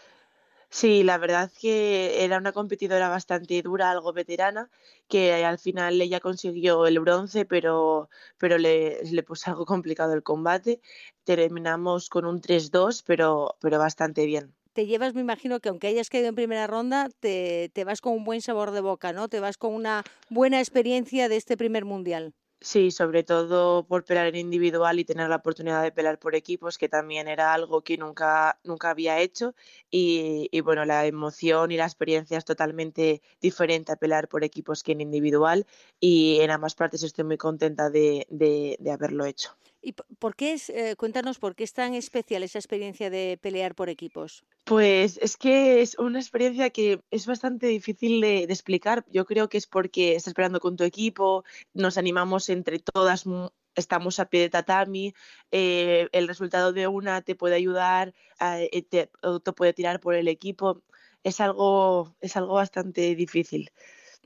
Sí, 0.71 1.05
la 1.05 1.19
verdad 1.19 1.53
que 1.61 2.25
era 2.25 2.37
una 2.37 2.51
competidora 2.51 3.09
bastante 3.09 3.63
dura, 3.63 3.93
algo 3.93 4.13
veterana, 4.13 4.71
que 5.07 5.45
al 5.45 5.59
final 5.61 6.01
ella 6.01 6.19
consiguió 6.19 6.87
el 6.87 6.99
bronce, 6.99 7.45
pero, 7.45 8.11
pero 8.39 8.59
le, 8.59 9.05
le 9.05 9.23
puso 9.23 9.51
algo 9.51 9.67
complicado 9.67 10.15
el 10.15 10.25
combate. 10.25 10.81
Terminamos 11.23 12.09
con 12.09 12.25
un 12.25 12.41
3-2, 12.41 13.05
pero, 13.07 13.57
pero 13.61 13.79
bastante 13.79 14.27
bien 14.27 14.53
te 14.75 14.87
llevas, 14.87 15.15
me 15.15 15.21
imagino 15.21 15.61
que 15.61 15.69
aunque 15.71 15.87
hayas 15.87 16.11
caído 16.11 16.29
en 16.29 16.35
primera 16.35 16.67
ronda, 16.67 17.09
te, 17.21 17.71
vas 17.87 18.01
con 18.01 18.13
un 18.13 18.25
buen 18.25 18.43
sabor 18.43 18.73
de 18.73 18.81
boca, 18.81 19.13
¿no? 19.13 19.29
Te 19.29 19.41
vas 19.41 19.57
con 19.57 19.73
una 19.73 20.03
buena 20.29 20.59
experiencia 20.59 21.29
de 21.29 21.37
este 21.37 21.57
primer 21.57 21.85
mundial. 21.85 22.35
Sí, 22.61 22.91
sobre 22.91 23.25
todo 23.25 23.87
por 23.87 24.05
pelear 24.05 24.27
en 24.29 24.37
individual 24.37 24.99
y 24.99 25.05
tener 25.05 25.29
la 25.29 25.37
oportunidad 25.37 25.83
de 25.83 25.93
pelear 25.93 26.19
por 26.19 26.35
equipos, 26.35 26.79
que 26.79 26.89
también 26.89 27.29
era 27.29 27.53
algo 27.53 27.83
que 27.83 27.99
nunca, 27.99 28.59
nunca 28.65 28.91
había 28.91 29.21
hecho. 29.21 29.55
Y, 29.91 30.49
bueno, 30.63 30.85
la 30.87 31.07
emoción 31.07 31.71
y 31.73 31.77
la 31.77 31.85
experiencia 31.85 32.39
es 32.39 32.45
totalmente 32.47 33.21
diferente 33.41 33.93
a 33.93 33.97
pelear 33.97 34.29
por 34.29 34.45
equipos 34.45 34.83
que 34.83 34.93
en 34.93 35.03
individual. 35.03 35.67
Y 36.01 36.39
en 36.41 36.51
ambas 36.51 36.75
partes 36.75 37.03
estoy 37.03 37.25
muy 37.25 37.37
contenta 37.37 37.91
de, 37.91 38.27
de 38.31 38.91
haberlo 38.91 39.27
hecho. 39.27 39.57
¿Y 39.85 39.93
por 39.93 40.35
qué 40.35 40.55
es, 40.55 40.71
eh, 40.71 40.97
cuéntanos, 40.97 41.39
por 41.39 41.55
qué 41.55 41.63
es 41.63 41.75
tan 41.75 41.95
especial 41.95 42.43
esa 42.43 42.59
experiencia 42.59 43.11
de 43.11 43.39
pelear 43.41 43.75
por 43.75 43.91
equipos? 43.91 44.43
Pues 44.65 45.19
es 45.21 45.37
que 45.37 45.83
es 45.83 45.99
una 45.99 46.19
experiencia 46.19 46.71
que 46.71 47.01
es 47.11 47.27
bastante 47.27 47.67
difícil 47.67 48.23
de, 48.23 48.45
explicar. 48.45 49.05
Yo 49.11 49.27
creo 49.27 49.51
que 49.51 49.59
es 49.59 49.67
porque 49.67 50.15
estás 50.15 50.33
peleando 50.33 50.59
con 50.59 50.77
tu 50.77 50.85
equipo, 50.85 51.45
nos 51.75 51.99
animamos 51.99 52.49
entre 52.49 52.79
todas 52.79 53.25
estamos 53.75 54.21
a 54.21 54.27
pie 54.27 54.41
de 54.41 54.51
tatami, 54.51 55.15
eh, 55.51 56.09
el 56.13 56.29
resultado 56.29 56.73
de 56.73 56.87
una 56.87 57.21
te 57.21 57.35
puede 57.35 57.57
ayudar, 57.57 58.15
eh, 58.41 58.83
te, 58.89 59.11
te, 59.45 59.53
puede 59.53 59.75
tirar 59.75 60.01
por 60.01 60.15
el 60.15 60.29
equipo. 60.29 60.81
Es 61.25 61.41
algo, 61.41 62.17
es 62.21 62.37
algo 62.37 62.55
bastante 62.55 63.15
difícil. 63.15 63.71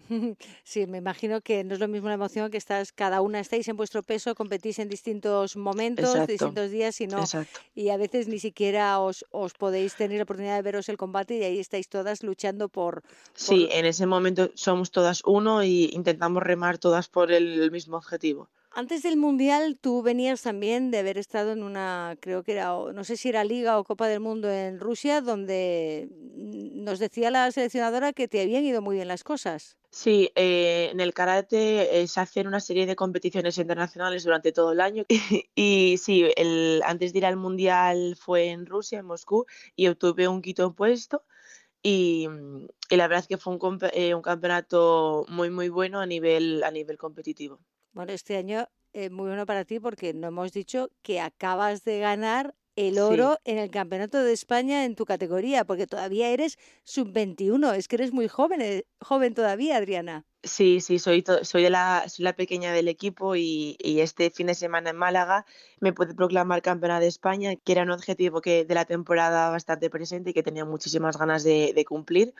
Sí, 0.64 0.86
me 0.86 0.98
imagino 0.98 1.40
que 1.40 1.64
no 1.64 1.74
es 1.74 1.80
lo 1.80 1.88
mismo 1.88 2.08
la 2.08 2.14
emoción 2.14 2.50
que 2.50 2.56
estás, 2.56 2.92
cada 2.92 3.20
una 3.20 3.40
estáis 3.40 3.68
en 3.68 3.76
vuestro 3.76 4.02
peso, 4.02 4.34
competís 4.34 4.78
en 4.78 4.88
distintos 4.88 5.56
momentos, 5.56 6.10
exacto, 6.10 6.32
distintos 6.32 6.70
días 6.70 7.00
y 7.00 7.06
no, 7.06 7.20
exacto. 7.20 7.60
y 7.74 7.90
a 7.90 7.96
veces 7.96 8.28
ni 8.28 8.38
siquiera 8.38 8.98
os, 9.00 9.24
os 9.30 9.54
podéis 9.54 9.94
tener 9.94 10.18
la 10.18 10.24
oportunidad 10.24 10.56
de 10.56 10.62
veros 10.62 10.88
el 10.88 10.96
combate 10.96 11.38
y 11.38 11.44
ahí 11.44 11.58
estáis 11.58 11.88
todas 11.88 12.22
luchando 12.22 12.68
por, 12.68 13.02
por... 13.02 13.12
Sí, 13.34 13.68
en 13.70 13.86
ese 13.86 14.06
momento 14.06 14.50
somos 14.54 14.90
todas 14.90 15.22
uno 15.24 15.62
y 15.62 15.90
intentamos 15.92 16.42
remar 16.42 16.78
todas 16.78 17.08
por 17.08 17.32
el 17.32 17.70
mismo 17.70 17.96
objetivo. 17.96 18.48
Antes 18.70 19.02
del 19.02 19.16
Mundial 19.16 19.78
tú 19.80 20.02
venías 20.02 20.42
también 20.42 20.90
de 20.90 20.98
haber 20.98 21.18
estado 21.18 21.52
en 21.52 21.62
una, 21.62 22.16
creo 22.20 22.42
que 22.42 22.52
era, 22.52 22.68
no 22.92 23.02
sé 23.02 23.16
si 23.16 23.30
era 23.30 23.42
Liga 23.42 23.78
o 23.78 23.84
Copa 23.84 24.08
del 24.08 24.20
Mundo 24.20 24.50
en 24.50 24.78
Rusia, 24.78 25.20
donde 25.20 26.08
nos 26.12 26.98
decía 26.98 27.30
la 27.30 27.50
seleccionadora 27.50 28.12
que 28.12 28.28
te 28.28 28.42
habían 28.42 28.64
ido 28.64 28.82
muy 28.82 28.96
bien 28.96 29.08
las 29.08 29.24
cosas. 29.24 29.76
Sí, 29.90 30.30
eh, 30.34 30.90
en 30.92 31.00
el 31.00 31.14
karate 31.14 32.06
se 32.06 32.20
hacen 32.20 32.46
una 32.46 32.60
serie 32.60 32.84
de 32.86 32.94
competiciones 32.94 33.56
internacionales 33.56 34.22
durante 34.22 34.52
todo 34.52 34.72
el 34.72 34.80
año 34.80 35.04
y, 35.54 35.96
sí, 35.98 36.26
el, 36.36 36.82
antes 36.84 37.12
de 37.12 37.18
ir 37.20 37.26
al 37.26 37.36
Mundial 37.36 38.16
fue 38.20 38.50
en 38.50 38.66
Rusia, 38.66 38.98
en 38.98 39.06
Moscú, 39.06 39.46
y 39.76 39.88
obtuve 39.88 40.28
un 40.28 40.42
quinto 40.42 40.74
puesto 40.74 41.24
y, 41.82 42.28
y, 42.90 42.96
la 42.96 43.08
verdad 43.08 43.20
es 43.20 43.28
que 43.28 43.38
fue 43.38 43.54
un, 43.54 43.78
eh, 43.92 44.14
un 44.14 44.22
campeonato 44.22 45.24
muy, 45.28 45.50
muy 45.50 45.68
bueno 45.68 46.00
a 46.00 46.06
nivel, 46.06 46.62
a 46.64 46.70
nivel 46.70 46.98
competitivo. 46.98 47.60
Bueno, 47.98 48.12
este 48.12 48.36
año 48.36 48.68
es 48.92 49.10
muy 49.10 49.26
bueno 49.26 49.44
para 49.44 49.64
ti 49.64 49.80
porque 49.80 50.14
no 50.14 50.28
hemos 50.28 50.52
dicho 50.52 50.88
que 51.02 51.18
acabas 51.18 51.82
de 51.82 51.98
ganar 51.98 52.54
el 52.76 53.00
oro 53.00 53.40
sí. 53.44 53.50
en 53.50 53.58
el 53.58 53.72
Campeonato 53.72 54.22
de 54.22 54.32
España 54.32 54.84
en 54.84 54.94
tu 54.94 55.04
categoría, 55.04 55.64
porque 55.64 55.88
todavía 55.88 56.30
eres 56.30 56.60
sub-21, 56.84 57.74
es 57.74 57.88
que 57.88 57.96
eres 57.96 58.12
muy 58.12 58.28
joven, 58.28 58.60
eh, 58.60 58.84
joven 59.00 59.34
todavía, 59.34 59.78
Adriana. 59.78 60.24
Sí, 60.44 60.80
sí, 60.80 61.00
soy, 61.00 61.24
soy, 61.42 61.64
de 61.64 61.70
la, 61.70 62.04
soy 62.06 62.22
la 62.22 62.36
pequeña 62.36 62.72
del 62.72 62.86
equipo 62.86 63.34
y, 63.34 63.76
y, 63.80 63.98
este 63.98 64.30
fin 64.30 64.46
de 64.46 64.54
semana 64.54 64.90
en 64.90 64.96
Málaga 64.96 65.44
me 65.80 65.92
pude 65.92 66.14
proclamar 66.14 66.62
campeona 66.62 67.00
de 67.00 67.08
España, 67.08 67.56
que 67.56 67.72
era 67.72 67.82
un 67.82 67.90
objetivo 67.90 68.40
que 68.40 68.64
de 68.64 68.74
la 68.76 68.84
temporada 68.84 69.50
bastante 69.50 69.90
presente 69.90 70.30
y 70.30 70.34
que 70.34 70.44
tenía 70.44 70.64
muchísimas 70.64 71.16
ganas 71.16 71.42
de, 71.42 71.72
de 71.74 71.84
cumplir. 71.84 72.32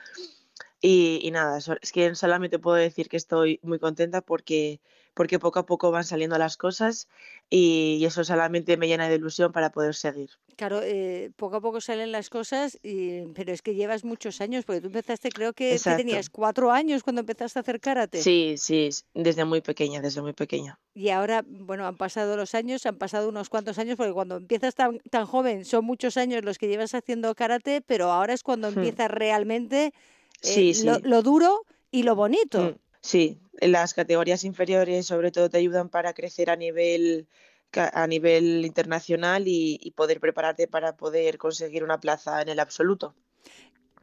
Y, 0.81 1.19
y, 1.23 1.31
nada, 1.31 1.57
es 1.57 1.91
que 1.91 2.15
solamente 2.15 2.59
puedo 2.59 2.77
decir 2.77 3.09
que 3.09 3.17
estoy 3.17 3.59
muy 3.63 3.79
contenta 3.79 4.21
porque, 4.21 4.79
porque 5.19 5.37
poco 5.37 5.59
a 5.59 5.65
poco 5.65 5.91
van 5.91 6.05
saliendo 6.05 6.37
las 6.37 6.55
cosas 6.55 7.09
y, 7.49 7.97
y 7.99 8.05
eso 8.05 8.23
solamente 8.23 8.77
me 8.77 8.87
llena 8.87 9.09
de 9.09 9.15
ilusión 9.15 9.51
para 9.51 9.69
poder 9.69 9.93
seguir. 9.93 10.29
Claro, 10.55 10.79
eh, 10.81 11.31
poco 11.35 11.57
a 11.57 11.61
poco 11.61 11.81
salen 11.81 12.13
las 12.13 12.29
cosas, 12.29 12.79
y, 12.83 13.23
pero 13.33 13.51
es 13.51 13.61
que 13.61 13.75
llevas 13.75 14.05
muchos 14.05 14.39
años, 14.39 14.63
porque 14.63 14.79
tú 14.79 14.87
empezaste, 14.87 15.27
creo 15.29 15.51
que, 15.51 15.77
que, 15.77 15.95
tenías 15.97 16.29
cuatro 16.29 16.71
años 16.71 17.03
cuando 17.03 17.19
empezaste 17.19 17.59
a 17.59 17.63
hacer 17.63 17.81
karate. 17.81 18.21
Sí, 18.21 18.55
sí, 18.57 18.87
desde 19.13 19.43
muy 19.43 19.59
pequeña, 19.59 19.99
desde 19.99 20.21
muy 20.21 20.31
pequeña. 20.31 20.79
Y 20.93 21.09
ahora, 21.09 21.43
bueno, 21.45 21.85
han 21.85 21.97
pasado 21.97 22.37
los 22.37 22.55
años, 22.55 22.85
han 22.85 22.95
pasado 22.95 23.27
unos 23.27 23.49
cuantos 23.49 23.77
años, 23.77 23.97
porque 23.97 24.13
cuando 24.13 24.37
empiezas 24.37 24.73
tan, 24.73 24.99
tan 25.09 25.25
joven 25.25 25.65
son 25.65 25.83
muchos 25.83 26.15
años 26.15 26.45
los 26.45 26.57
que 26.57 26.69
llevas 26.69 26.95
haciendo 26.95 27.35
karate, 27.35 27.81
pero 27.81 28.09
ahora 28.09 28.33
es 28.33 28.41
cuando 28.41 28.71
hmm. 28.71 28.77
empiezas 28.77 29.11
realmente 29.11 29.87
eh, 29.87 29.91
sí, 30.39 30.73
sí. 30.73 30.85
Lo, 30.85 30.97
lo, 30.99 31.21
duro 31.23 31.65
y 31.91 32.03
lo 32.03 32.15
bonito. 32.15 32.61
Hmm. 32.61 32.88
Sí, 33.01 33.39
las 33.61 33.93
categorías 33.93 34.43
inferiores 34.43 35.07
sobre 35.07 35.31
todo 35.31 35.49
te 35.49 35.57
ayudan 35.57 35.89
para 35.89 36.13
crecer 36.13 36.49
a 36.49 36.55
nivel 36.55 37.27
a 37.73 38.07
nivel 38.07 38.65
internacional 38.65 39.47
y, 39.47 39.79
y, 39.79 39.91
poder 39.91 40.19
prepararte 40.19 40.67
para 40.67 40.97
poder 40.97 41.37
conseguir 41.37 41.83
una 41.83 41.99
plaza 41.99 42.41
en 42.41 42.49
el 42.49 42.59
absoluto. 42.59 43.13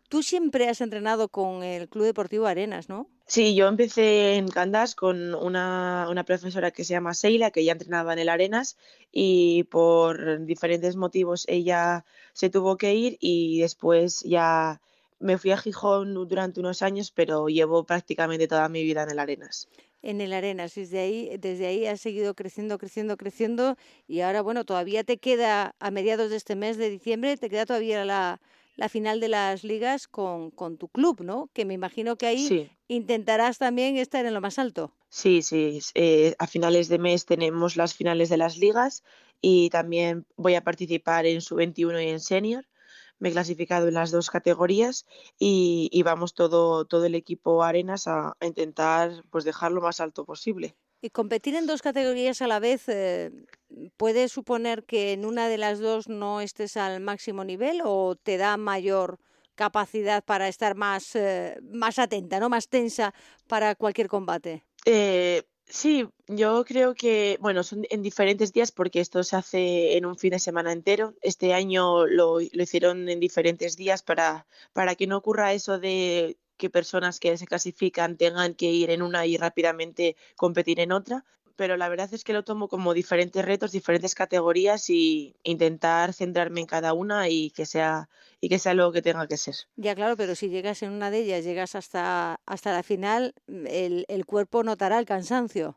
Tú 0.09 0.23
siempre 0.23 0.69
has 0.69 0.81
entrenado 0.81 1.29
con 1.29 1.65
el 1.65 1.88
Club 1.88 2.05
Deportivo 2.05 2.47
Arenas, 2.47 2.88
¿no? 2.88 3.11
Sí, 3.26 3.57
yo 3.57 3.67
empecé 3.67 4.37
en 4.37 4.47
Candás 4.47 4.95
con 4.95 5.35
una, 5.35 6.07
una, 6.09 6.25
profesora 6.25 6.71
que 6.71 6.85
se 6.85 6.93
llama 6.93 7.12
Seila, 7.12 7.50
que 7.50 7.65
ya 7.65 7.73
entrenaba 7.73 8.12
en 8.12 8.21
el 8.21 8.29
Arenas 8.29 8.76
y 9.11 9.65
por 9.65 10.45
diferentes 10.47 10.95
motivos 10.95 11.45
ella 11.49 12.05
se 12.35 12.50
tuvo 12.50 12.76
que 12.76 12.95
ir 12.95 13.17
y 13.19 13.61
después 13.61 14.21
ya 14.21 14.81
me 15.18 15.38
fui 15.38 15.50
a 15.50 15.56
Gijón 15.56 16.14
durante 16.28 16.61
unos 16.61 16.82
años, 16.82 17.11
pero 17.11 17.49
llevo 17.49 17.85
prácticamente 17.85 18.49
toda 18.49 18.68
mi 18.68 18.82
vida 18.82 19.02
en 19.02 19.11
el 19.11 19.18
Arenas. 19.18 19.68
En 20.02 20.20
el 20.20 20.32
Arenas, 20.32 20.75
desde 20.75 21.00
ahí, 21.00 21.37
desde 21.38 21.66
ahí 21.66 21.87
has 21.87 22.00
seguido 22.00 22.35
creciendo, 22.35 22.78
creciendo, 22.78 23.16
creciendo 23.16 23.76
y 24.06 24.20
ahora, 24.20 24.42
bueno, 24.42 24.64
todavía 24.64 25.04
te 25.04 25.18
queda 25.18 25.75
a 25.80 25.90
mediados 25.90 26.30
de 26.30 26.37
este 26.37 26.54
mes 26.54 26.76
de 26.76 26.90
diciembre, 26.90 27.37
te 27.37 27.50
queda 27.50 27.66
todavía 27.66 28.04
la, 28.04 28.40
la 28.76 28.88
final 28.88 29.20
de 29.20 29.28
las 29.28 29.64
ligas 29.64 30.06
con, 30.06 30.50
con, 30.50 30.76
tu 30.76 30.88
club, 30.88 31.23
¿no? 31.23 31.50
Que 31.52 31.64
me 31.64 31.75
imagino 31.75 32.16
que 32.16 32.26
ahí 32.26 32.46
sí. 32.46 32.70
intentarás 32.88 33.58
también 33.58 33.96
estar 33.96 34.26
en 34.26 34.35
lo 34.35 34.40
más 34.40 34.58
alto. 34.58 34.92
Sí, 35.08 35.42
sí. 35.42 35.80
eh, 35.94 36.35
a 36.38 36.46
finales 36.46 36.88
de 36.88 36.99
mes 36.99 37.25
tenemos 37.25 37.76
las 37.76 37.94
finales 37.94 38.28
de 38.28 38.37
las 38.37 38.58
ligas 38.58 39.02
y 39.40 39.70
también 39.70 40.26
voy 40.37 40.54
a 40.54 40.62
participar 40.62 41.26
en 41.26 41.40
sub-21 41.40 42.04
y 42.04 42.08
en 42.11 42.20
senior. 42.20 42.66
Me 43.18 43.28
he 43.28 43.32
clasificado 43.32 43.88
en 43.88 43.94
las 43.94 44.11
dos 44.11 44.30
categorías 44.30 45.06
y, 45.38 45.88
y 45.92 46.02
vamos 46.02 46.35
todo, 46.35 46.85
todo 46.85 47.04
el 47.06 47.14
equipo 47.14 47.62
Arenas 47.62 48.06
a, 48.06 48.37
a 48.38 48.46
intentar 48.46 49.25
pues 49.30 49.44
dejar 49.44 49.73
lo 49.73 49.80
más 49.80 50.00
alto 50.00 50.25
posible. 50.25 50.76
Y 51.02 51.11
competir 51.11 51.54
en 51.54 51.66
dos 51.66 51.82
categorías 51.82 52.40
a 52.42 52.46
la 52.46 52.58
vez 52.58 52.88
eh, 52.88 53.30
puede 53.96 54.28
suponer 54.28 54.85
que 54.85 55.12
en 55.12 55.25
una 55.25 55.49
de 55.49 55.58
las 55.58 55.78
dos 55.78 56.08
no 56.08 56.40
estés 56.40 56.76
al 56.76 57.00
máximo 57.00 57.44
nivel 57.44 57.82
o 57.85 58.16
te 58.16 58.38
da 58.38 58.56
mayor 58.56 59.18
capacidad 59.54 60.25
para 60.25 60.49
estar 60.49 60.75
más, 60.75 61.14
eh, 61.16 61.58
más 61.62 61.99
atenta, 61.99 62.40
¿no? 62.40 62.49
más 62.49 62.68
tensa 62.68 63.14
para 63.46 63.75
cualquier 63.75 64.08
combate. 64.08 64.64
Eh, 64.85 65.42
sí, 65.68 66.08
yo 66.26 66.64
creo 66.64 66.94
que, 66.94 67.38
bueno, 67.40 67.62
son 67.62 67.85
en 67.90 68.02
diferentes 68.02 68.52
días 68.52 68.73
porque 68.73 69.00
esto 69.00 69.23
se 69.23 69.37
hace 69.37 69.96
en 69.96 70.06
un 70.06 70.16
fin 70.16 70.30
de 70.30 70.38
semana 70.38 70.73
entero. 70.73 71.14
Este 71.23 71.54
año 71.54 72.06
lo, 72.06 72.38
lo 72.40 72.62
hicieron 72.62 73.08
en 73.08 73.20
diferentes 73.20 73.76
días 73.76 74.02
para, 74.02 74.46
para 74.73 74.94
que 74.94 75.06
no 75.06 75.16
ocurra 75.16 75.52
eso 75.52 75.78
de 75.78 76.38
que 76.56 76.70
personas 76.70 77.20
que 77.20 77.37
se 77.37 77.46
clasifican 77.46 78.16
tengan 78.16 78.54
que 78.54 78.66
ir 78.66 78.90
en 78.90 79.02
una 79.02 79.26
y 79.26 79.37
rápidamente 79.37 80.16
competir 80.37 80.80
en 80.80 80.92
otra. 80.92 81.25
Pero 81.56 81.76
la 81.76 81.88
verdad 81.88 82.12
es 82.12 82.22
que 82.22 82.32
lo 82.34 82.44
tomo 82.44 82.68
como 82.68 82.92
diferentes 82.94 83.44
retos, 83.44 83.72
diferentes 83.72 84.14
categorías 84.14 84.90
y 84.90 85.34
intentar 85.42 86.12
centrarme 86.12 86.60
en 86.60 86.66
cada 86.66 86.92
una 86.92 87.28
y 87.28 87.50
que 87.50 87.66
sea 87.66 88.08
y 88.40 88.48
que 88.50 88.58
sea 88.58 88.75
lo 88.75 88.92
que 88.92 89.00
tenga 89.02 89.26
que 89.26 89.38
ser. 89.38 89.54
Ya 89.76 89.94
claro, 89.94 90.16
pero 90.16 90.34
si 90.34 90.48
llegas 90.50 90.82
en 90.82 90.92
una 90.92 91.10
de 91.10 91.20
ellas, 91.20 91.44
llegas 91.44 91.75
hasta, 91.75 92.40
hasta 92.46 92.72
la 92.72 92.82
final, 92.82 93.34
el, 93.48 94.04
el 94.08 94.26
cuerpo 94.26 94.62
notará 94.62 94.98
el 94.98 95.06
cansancio. 95.06 95.76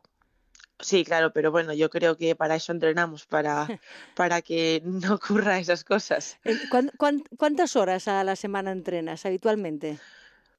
Sí, 0.78 1.04
claro, 1.04 1.32
pero 1.32 1.50
bueno, 1.50 1.72
yo 1.74 1.90
creo 1.90 2.16
que 2.16 2.34
para 2.36 2.56
eso 2.56 2.72
entrenamos, 2.72 3.26
para, 3.26 3.68
para 4.16 4.40
que 4.42 4.82
no 4.84 5.14
ocurra 5.14 5.58
esas 5.58 5.84
cosas. 5.84 6.38
¿cuán- 6.70 6.90
cuán- 6.98 7.22
¿Cuántas 7.38 7.76
horas 7.76 8.08
a 8.08 8.24
la 8.24 8.36
semana 8.36 8.72
entrenas 8.72 9.24
habitualmente? 9.26 9.98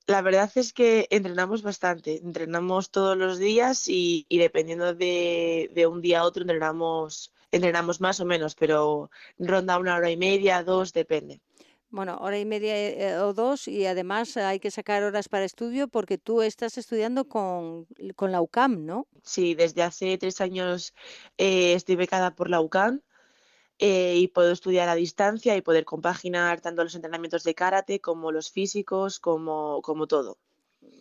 La 0.07 0.21
verdad 0.21 0.51
es 0.55 0.73
que 0.73 1.07
entrenamos 1.09 1.61
bastante, 1.61 2.17
entrenamos 2.17 2.89
todos 2.91 3.17
los 3.17 3.37
días 3.37 3.87
y, 3.87 4.25
y 4.29 4.39
dependiendo 4.39 4.93
de, 4.93 5.69
de 5.73 5.87
un 5.87 6.01
día 6.01 6.21
a 6.21 6.23
otro 6.25 6.41
entrenamos, 6.41 7.33
entrenamos 7.51 8.01
más 8.01 8.19
o 8.19 8.25
menos, 8.25 8.55
pero 8.55 9.11
ronda 9.37 9.77
una 9.77 9.95
hora 9.95 10.09
y 10.09 10.17
media, 10.17 10.63
dos, 10.63 10.91
depende. 10.91 11.41
Bueno, 11.89 12.17
hora 12.21 12.39
y 12.39 12.45
media 12.45 12.73
eh, 12.77 13.17
o 13.17 13.33
dos 13.33 13.67
y 13.67 13.85
además 13.85 14.37
hay 14.37 14.61
que 14.61 14.71
sacar 14.71 15.03
horas 15.03 15.27
para 15.27 15.43
estudio 15.43 15.89
porque 15.89 16.17
tú 16.17 16.41
estás 16.41 16.77
estudiando 16.77 17.27
con, 17.27 17.85
con 18.15 18.31
la 18.31 18.41
UCAM, 18.41 18.85
¿no? 18.85 19.07
Sí, 19.23 19.55
desde 19.55 19.83
hace 19.83 20.17
tres 20.17 20.39
años 20.39 20.93
eh, 21.37 21.73
estoy 21.73 21.97
becada 21.97 22.33
por 22.33 22.49
la 22.49 22.61
UCAM 22.61 23.01
eh, 23.81 24.15
y 24.17 24.27
puedo 24.29 24.51
estudiar 24.51 24.87
a 24.89 24.95
distancia 24.95 25.55
y 25.57 25.61
poder 25.61 25.83
compaginar 25.85 26.61
tanto 26.61 26.83
los 26.83 26.95
entrenamientos 26.95 27.43
de 27.43 27.55
karate 27.55 27.99
como 27.99 28.31
los 28.31 28.51
físicos, 28.51 29.19
como, 29.19 29.81
como 29.81 30.07
todo. 30.07 30.37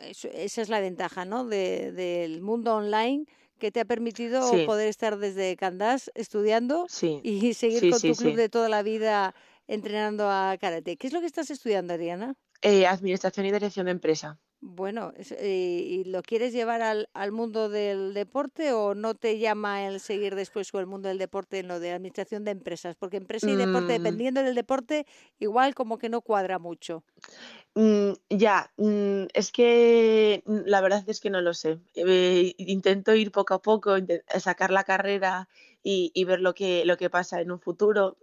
Eso- 0.01 0.29
esa 0.33 0.63
es 0.63 0.69
la 0.69 0.81
ventaja, 0.81 1.25
¿no? 1.25 1.45
De, 1.47 1.93
del 1.93 2.43
mundo 2.43 2.75
online 2.75 3.25
que 3.59 3.71
te 3.71 3.81
ha 3.81 3.85
permitido 3.85 4.41
Sí. 4.51 4.65
poder 4.67 4.89
estar 4.89 5.19
desde 5.19 5.57
Candás 5.57 6.11
estudiando 6.15 6.87
Sí, 6.89 7.21
y 7.23 7.55
seguir 7.55 7.81
sí, 7.81 7.91
con 7.91 8.01
tu 8.01 8.17
club 8.17 8.35
de 8.37 8.49
toda 8.49 8.69
la 8.69 8.83
vida 8.83 9.35
entrenando 9.67 10.29
a 10.31 10.57
karate. 10.61 10.97
¿Qué 10.97 11.07
es 11.07 11.13
lo 11.13 11.21
que 11.21 11.27
estás 11.27 11.51
estudiando, 11.51 11.95
Adriana? 11.95 12.35
Eh, 12.63 12.87
administración 12.87 13.47
y 13.47 13.53
dirección 13.53 13.87
de 13.87 13.93
empresa. 13.93 14.39
Bueno, 14.63 15.13
eh, 15.17 15.83
¿y 15.87 16.05
lo 16.05 16.23
quieres 16.23 16.53
llevar 16.53 16.83
al, 16.83 17.09
al 17.15 17.33
mundo 17.33 17.71
del 17.71 18.13
deporte 18.13 18.73
o 18.75 18.95
no 18.95 19.15
te 19.15 19.39
llama 19.39 19.87
el 19.87 20.01
seguir 20.01 20.35
después 20.35 20.71
con 20.71 20.81
el 20.81 20.87
mundo 20.87 21.09
del 21.09 21.17
deporte 21.19 21.59
en 21.61 21.69
lo 21.69 21.81
de 21.81 21.93
administración 21.93 22.45
de 22.45 22.51
empresas? 22.51 22.95
Porque 22.97 23.17
empresa 23.17 23.51
y 23.51 23.57
deporte, 23.57 23.93
Mm, 23.93 23.95
dependiendo 23.95 24.43
del 24.43 24.55
deporte, 24.55 25.07
igual 25.39 25.75
como 25.75 25.97
que 25.99 26.11
no 26.11 26.21
cuadra 26.21 26.59
mucho. 26.59 27.05
Mm, 27.75 28.13
ya, 28.31 28.73
mm, 28.77 29.27
es 29.35 29.53
que 29.53 30.43
la 30.47 30.81
verdad 30.81 31.05
es 31.09 31.21
que 31.21 31.31
no 31.31 31.41
lo 31.41 31.55
sé. 31.55 31.79
Eh, 31.95 32.55
intento 32.59 33.15
ir 33.15 33.31
poco 33.33 33.55
a 33.55 33.63
poco, 33.63 33.97
sacar 34.39 34.71
la 34.71 34.85
carrera 34.85 35.49
y, 35.83 36.11
y 36.15 36.25
ver 36.25 36.41
lo 36.41 36.55
que, 36.55 36.85
lo 36.85 36.97
que 36.97 37.11
pasa 37.11 37.41
en 37.41 37.51
un 37.53 37.61
futuro. 37.61 38.19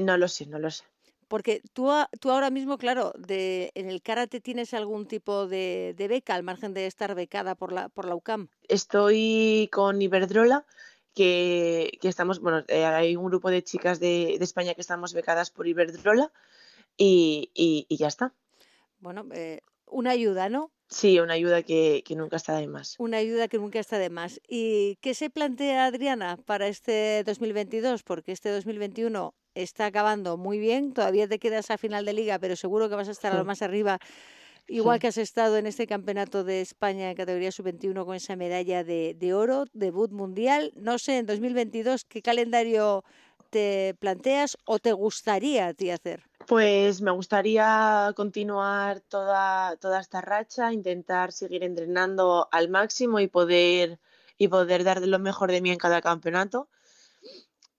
No 0.00 0.16
lo 0.16 0.28
sé, 0.28 0.46
no 0.46 0.58
lo 0.58 0.70
sé. 0.70 0.84
Porque 1.30 1.62
tú, 1.74 1.88
tú 2.18 2.32
ahora 2.32 2.50
mismo, 2.50 2.76
claro, 2.76 3.12
de, 3.16 3.70
en 3.76 3.88
el 3.88 4.02
karate 4.02 4.40
tienes 4.40 4.74
algún 4.74 5.06
tipo 5.06 5.46
de, 5.46 5.94
de 5.96 6.08
beca, 6.08 6.34
al 6.34 6.42
margen 6.42 6.74
de 6.74 6.86
estar 6.86 7.14
becada 7.14 7.54
por 7.54 7.70
la, 7.70 7.88
por 7.88 8.04
la 8.04 8.16
UCAM. 8.16 8.48
Estoy 8.66 9.68
con 9.70 10.02
Iberdrola, 10.02 10.66
que, 11.14 11.92
que 12.00 12.08
estamos, 12.08 12.40
bueno, 12.40 12.64
eh, 12.66 12.84
hay 12.84 13.14
un 13.14 13.26
grupo 13.26 13.48
de 13.48 13.62
chicas 13.62 14.00
de, 14.00 14.38
de 14.40 14.44
España 14.44 14.74
que 14.74 14.80
estamos 14.80 15.14
becadas 15.14 15.52
por 15.52 15.68
Iberdrola 15.68 16.32
y, 16.96 17.52
y, 17.54 17.86
y 17.88 17.96
ya 17.96 18.08
está. 18.08 18.34
Bueno, 18.98 19.24
eh, 19.32 19.60
una 19.86 20.10
ayuda, 20.10 20.48
¿no? 20.48 20.72
Sí, 20.88 21.20
una 21.20 21.34
ayuda 21.34 21.62
que, 21.62 22.02
que 22.04 22.16
nunca 22.16 22.34
está 22.34 22.56
de 22.56 22.66
más. 22.66 22.96
Una 22.98 23.18
ayuda 23.18 23.46
que 23.46 23.58
nunca 23.58 23.78
está 23.78 24.00
de 24.00 24.10
más. 24.10 24.40
¿Y 24.48 24.96
qué 24.96 25.14
se 25.14 25.30
plantea, 25.30 25.86
Adriana, 25.86 26.38
para 26.44 26.66
este 26.66 27.22
2022? 27.22 28.02
Porque 28.02 28.32
este 28.32 28.50
2021 28.50 29.32
está 29.54 29.86
acabando 29.86 30.36
muy 30.36 30.58
bien, 30.58 30.92
todavía 30.92 31.28
te 31.28 31.38
quedas 31.38 31.70
a 31.70 31.78
final 31.78 32.04
de 32.04 32.12
liga, 32.14 32.38
pero 32.38 32.56
seguro 32.56 32.88
que 32.88 32.94
vas 32.96 33.08
a 33.08 33.12
estar 33.12 33.32
a 33.32 33.36
lo 33.36 33.44
más 33.44 33.62
arriba, 33.62 33.98
igual 34.68 34.98
Sí. 34.98 35.00
que 35.00 35.08
has 35.08 35.18
estado 35.18 35.56
en 35.58 35.66
este 35.66 35.86
campeonato 35.86 36.44
de 36.44 36.60
España 36.62 37.10
en 37.10 37.16
categoría 37.16 37.52
sub-21 37.52 38.04
con 38.06 38.16
esa 38.16 38.36
medalla 38.36 38.84
de, 38.84 39.14
de 39.18 39.34
oro, 39.34 39.66
debut 39.72 40.10
mundial. 40.12 40.72
No 40.76 40.98
sé, 40.98 41.18
en 41.18 41.26
2022, 41.26 42.04
¿qué 42.04 42.22
calendario 42.22 43.04
te 43.50 43.94
planteas 44.00 44.56
o 44.64 44.78
te 44.78 44.92
gustaría 44.92 45.66
a 45.68 45.74
ti 45.74 45.90
hacer? 45.90 46.24
Pues 46.46 47.00
me 47.00 47.10
gustaría 47.12 48.12
continuar 48.16 49.00
toda, 49.00 49.76
toda 49.76 50.00
esta 50.00 50.20
racha, 50.20 50.72
intentar 50.72 51.32
seguir 51.32 51.62
entrenando 51.64 52.48
al 52.50 52.68
máximo 52.68 53.20
y 53.20 53.28
poder, 53.28 54.00
y 54.36 54.48
poder 54.48 54.82
dar 54.84 55.00
lo 55.06 55.18
mejor 55.18 55.50
de 55.52 55.60
mí 55.60 55.70
en 55.70 55.78
cada 55.78 56.00
campeonato 56.02 56.68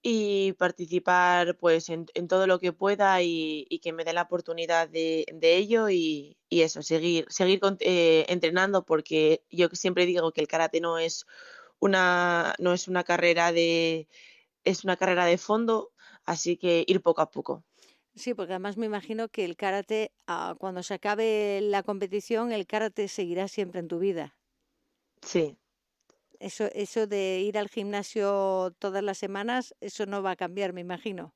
y 0.02 0.52
participar 0.54 1.56
pues 1.58 1.88
en, 1.90 2.06
en 2.14 2.28
todo 2.28 2.46
lo 2.46 2.58
que 2.60 2.72
pueda 2.72 3.22
y, 3.22 3.66
y 3.70 3.78
que 3.80 3.92
me 3.92 4.04
dé 4.04 4.12
la 4.12 4.22
oportunidad 4.22 4.88
de, 4.88 5.26
de 5.32 5.56
ello 5.56 5.88
y, 5.90 6.38
y 6.48 6.62
eso, 6.62 6.82
seguir, 6.82 7.26
seguir 7.30 7.60
con- 7.60 7.76
eh, 7.80 8.26
entrenando 8.28 8.84
porque 8.84 9.44
yo 9.50 9.68
siempre 9.72 10.06
digo 10.06 10.32
que 10.32 10.40
el 10.40 10.48
karate 10.48 10.80
no 10.80 10.98
es 10.98 11.26
una, 11.80 12.54
no 12.58 12.72
es 12.74 12.88
una 12.88 13.04
carrera 13.04 13.52
de, 13.52 14.08
es 14.64 14.84
una 14.84 14.96
carrera 14.98 15.26
de 15.26 15.38
fondo, 15.38 15.92
así 16.24 16.56
que 16.58 16.84
ir 16.88 17.02
poco 17.02 17.22
a 17.22 17.30
poco. 17.30 17.64
Sí, 18.14 18.34
porque 18.34 18.52
además 18.52 18.76
me 18.76 18.86
imagino 18.86 19.28
que 19.28 19.44
el 19.44 19.56
karate, 19.56 20.12
ah, 20.26 20.54
cuando 20.58 20.82
se 20.82 20.94
acabe 20.94 21.60
la 21.62 21.82
competición, 21.82 22.52
el 22.52 22.66
karate 22.66 23.08
seguirá 23.08 23.48
siempre 23.48 23.80
en 23.80 23.88
tu 23.88 23.98
vida. 23.98 24.38
Sí. 25.22 25.58
Eso, 26.42 26.64
eso 26.74 27.06
de 27.06 27.38
ir 27.40 27.56
al 27.56 27.68
gimnasio 27.68 28.74
todas 28.80 29.02
las 29.04 29.16
semanas, 29.18 29.74
eso 29.80 30.06
no 30.06 30.24
va 30.24 30.32
a 30.32 30.36
cambiar, 30.36 30.72
me 30.72 30.80
imagino. 30.80 31.32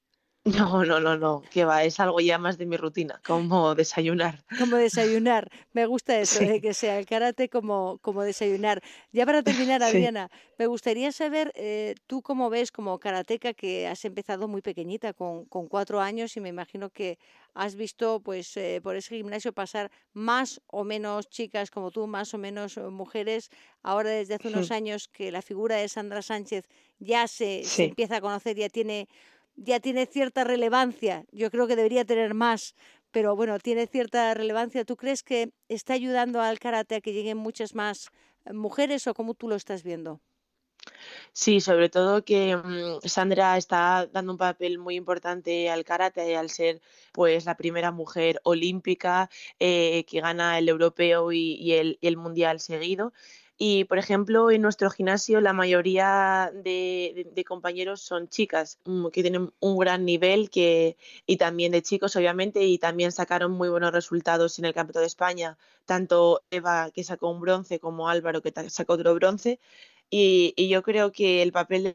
No, 0.47 0.85
no, 0.85 1.01
no, 1.01 1.17
no, 1.19 1.43
que 1.51 1.65
va, 1.65 1.83
es 1.83 1.99
algo 1.99 2.21
ya 2.21 2.39
más 2.39 2.57
de 2.57 2.67
mi 2.67 2.77
rutina, 2.77 3.21
como 3.27 3.75
desayunar. 3.75 4.45
Como 4.59 4.77
desayunar. 4.77 5.51
Me 5.73 5.87
gusta 5.87 6.19
eso, 6.21 6.39
Sí. 6.39 6.47
de 6.47 6.61
que 6.61 6.73
sea 6.73 6.99
el 6.99 7.07
karate 7.07 7.49
como, 7.49 7.99
como 8.01 8.23
desayunar. 8.23 8.81
Ya 9.13 9.27
para 9.27 9.43
terminar, 9.43 9.81
Sí. 9.83 9.89
Adriana, 9.89 10.31
me 10.59 10.67
gustaría 10.67 11.11
saber, 11.11 11.53
eh, 11.57 11.97
tú 12.07 12.23
cómo 12.23 12.49
ves 12.49 12.71
como 12.71 12.99
karateca, 13.01 13.55
que 13.55 13.89
has 13.89 14.05
empezado 14.05 14.47
muy 14.47 14.63
pequeñita, 14.63 15.13
con, 15.13 15.47
con 15.47 15.67
cuatro 15.69 16.01
años, 16.01 16.37
y 16.37 16.41
me 16.41 16.49
imagino 16.51 16.91
que 16.91 17.19
has 17.55 17.75
visto 17.75 18.21
pues 18.21 18.57
eh, 18.57 18.81
por 18.83 18.97
ese 18.97 19.17
gimnasio 19.17 19.53
pasar 19.53 19.91
más 20.13 20.61
o 20.69 20.85
menos 20.85 21.29
chicas 21.29 21.71
como 21.71 21.91
tú, 21.91 22.07
más 22.07 22.35
o 22.35 22.39
menos 22.39 22.77
eh, 22.77 22.83
mujeres. 22.83 23.51
Ahora 23.83 24.11
desde 24.11 24.35
hace 24.35 24.49
unos 24.49 24.71
años 24.71 25.09
que 25.09 25.33
la 25.33 25.43
figura 25.43 25.77
de 25.77 25.89
Sandra 25.89 26.23
Sánchez 26.23 26.69
ya 26.99 27.27
se, 27.27 27.65
se 27.65 27.85
empieza 27.85 28.17
a 28.17 28.21
conocer, 28.21 28.57
ya 28.57 28.69
tiene, 28.69 29.09
ya 29.57 29.81
tiene 29.81 30.07
cierta 30.07 30.45
relevancia. 30.45 31.25
Yo 31.33 31.51
creo 31.51 31.67
que 31.67 31.77
debería 31.77 32.05
tener 32.05 32.35
más, 32.35 32.75
pero 33.11 33.35
bueno, 33.35 33.59
tiene 33.59 33.87
cierta 33.87 34.33
relevancia. 34.35 34.85
¿Tú 34.85 34.97
crees 34.97 35.23
que 35.23 35.51
está 35.69 35.95
ayudando 35.95 36.41
al 36.41 36.59
karate 36.59 36.97
a 36.97 37.01
que 37.01 37.13
lleguen 37.13 37.39
muchas 37.39 37.75
más 37.75 38.11
eh, 38.45 38.53
mujeres 38.53 39.07
o 39.07 39.15
cómo 39.15 39.35
tú 39.35 39.49
lo 39.49 39.57
estás 39.57 39.83
viendo? 39.83 40.21
Sí, 41.33 41.61
sobre 41.61 41.89
todo 41.89 42.25
que 42.25 42.57
mm, 42.57 43.07
Sandra 43.09 43.57
está 43.57 44.07
dando 44.07 44.33
un 44.33 44.39
papel 44.39 44.79
muy 44.79 44.95
importante 44.97 45.69
al 45.71 45.85
karate 45.85 46.37
al 46.37 46.51
ser 46.51 46.81
pues 47.13 47.45
la 47.45 47.57
primera 47.57 47.91
mujer 47.91 48.41
olímpica 48.45 49.29
eh, 49.59 50.05
que 50.07 50.21
gana 50.21 50.59
el 50.59 50.69
europeo 50.69 51.33
y, 51.33 51.73
el 52.01 52.17
mundial 52.17 52.61
seguido. 52.61 53.13
Y, 53.59 53.85
por 53.85 53.99
ejemplo, 53.99 54.51
en 54.51 54.61
nuestro 54.61 54.91
gimnasio 54.91 55.41
la 55.41 55.55
mayoría 55.55 56.51
de, 56.55 57.45
compañeros 57.47 58.03
son 58.03 58.29
chicas 58.29 58.79
mm, 58.85 59.09
que 59.09 59.23
tienen 59.23 59.53
un 59.61 59.79
gran 59.79 60.05
nivel 60.05 60.51
que, 60.51 60.99
y 61.27 61.39
también 61.39 61.73
de 61.73 61.83
chicos, 61.83 62.17
obviamente, 62.17 62.65
y 62.65 62.79
también 62.79 63.13
sacaron 63.13 63.53
muy 63.53 63.71
buenos 63.71 63.93
resultados 63.93 64.59
en 64.59 64.67
el 64.67 64.75
Campeonato 64.75 65.01
de 65.01 65.07
España, 65.07 65.59
tanto 65.87 66.43
Eva, 66.51 66.91
que 66.91 67.03
sacó 67.05 67.31
un 67.31 67.41
bronce, 67.41 67.81
como 67.81 68.09
Álvaro, 68.11 68.43
que 68.43 68.53
sacó 68.69 68.95
otro 68.95 69.15
bronce. 69.15 69.59
Y, 70.11 70.69
yo 70.69 70.83
creo 70.83 71.13
que 71.13 71.43
el 71.43 71.53
papel 71.53 71.85
de, 71.85 71.95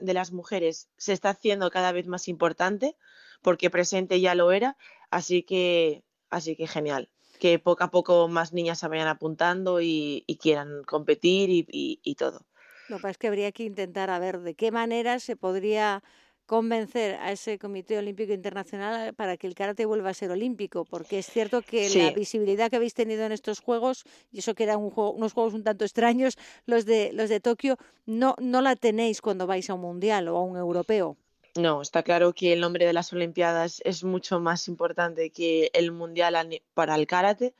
de 0.00 0.14
las 0.14 0.32
mujeres 0.32 0.88
se 0.98 1.12
está 1.14 1.30
haciendo 1.30 1.70
cada 1.70 1.92
vez 1.92 2.06
más 2.06 2.28
importante, 2.28 2.96
porque 3.42 3.70
presente 3.70 4.20
ya 4.20 4.34
lo 4.34 4.52
era, 4.52 4.76
así 5.10 5.42
que, 5.42 6.04
así 6.30 6.56
que 6.56 6.66
genial 6.66 7.08
que 7.38 7.58
poco 7.58 7.84
a 7.84 7.90
poco 7.90 8.28
más 8.28 8.52
niñas 8.52 8.78
se 8.78 8.88
vayan 8.88 9.08
apuntando 9.08 9.80
y, 9.80 10.24
quieran 10.40 10.82
competir 10.84 11.48
y, 11.50 12.14
todo. 12.16 12.46
Lo 12.88 12.96
que 12.96 13.02
pasa 13.02 13.10
es 13.10 13.18
que 13.18 13.28
habría 13.28 13.52
que 13.52 13.64
intentar 13.64 14.10
a 14.10 14.18
ver 14.18 14.40
de 14.40 14.54
qué 14.54 14.70
manera 14.70 15.18
se 15.20 15.36
podría 15.36 16.02
convencer 16.46 17.16
a 17.16 17.30
ese 17.30 17.58
Comité 17.58 17.98
Olímpico 17.98 18.32
Internacional 18.32 19.12
para 19.12 19.36
que 19.36 19.46
el 19.46 19.54
karate 19.54 19.84
vuelva 19.84 20.08
a 20.08 20.14
ser 20.14 20.30
olímpico, 20.30 20.86
porque 20.86 21.18
es 21.18 21.26
cierto 21.26 21.60
que 21.60 21.90
la 21.90 22.10
visibilidad 22.12 22.70
que 22.70 22.76
habéis 22.76 22.94
tenido 22.94 23.24
en 23.24 23.32
estos 23.32 23.60
juegos, 23.60 24.04
y 24.32 24.38
eso 24.38 24.54
que 24.54 24.62
eran 24.62 24.78
unos 24.80 25.34
juegos 25.34 25.52
un 25.52 25.62
tanto 25.62 25.84
extraños, 25.84 26.38
los 26.64 26.86
de 26.86 27.10
los 27.12 27.28
de 27.28 27.40
Tokio, 27.40 27.76
no, 28.06 28.34
no 28.40 28.62
la 28.62 28.76
tenéis 28.76 29.20
cuando 29.20 29.46
vais 29.46 29.68
a 29.68 29.74
un 29.74 29.82
mundial 29.82 30.28
o 30.28 30.38
a 30.38 30.42
un 30.42 30.56
europeo. 30.56 31.18
No, 31.56 31.82
está 31.82 32.02
claro 32.02 32.32
que 32.32 32.52
el 32.52 32.60
nombre 32.60 32.86
de 32.86 32.92
las 32.92 33.12
Olimpiadas 33.12 33.80
es 33.84 34.04
mucho 34.04 34.40
más 34.40 34.68
importante 34.68 35.30
que 35.30 35.70
el 35.72 35.92
Mundial 35.92 36.62
para 36.74 36.94
el 36.94 37.06
karate, 37.06 37.54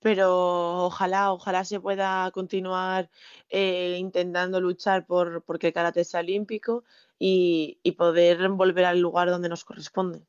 pero 0.00 0.84
ojalá, 0.84 1.32
ojalá 1.32 1.64
se 1.64 1.80
pueda 1.80 2.30
continuar 2.30 3.10
eh, 3.48 3.96
intentando 3.98 4.60
luchar 4.60 5.06
por, 5.06 5.42
que 5.58 5.68
el 5.68 5.72
karate 5.72 6.04
sea 6.04 6.20
olímpico 6.20 6.84
y, 7.18 7.78
poder 7.96 8.48
volver 8.50 8.84
al 8.84 9.00
lugar 9.00 9.30
donde 9.30 9.48
nos 9.48 9.64
corresponde. 9.64 10.22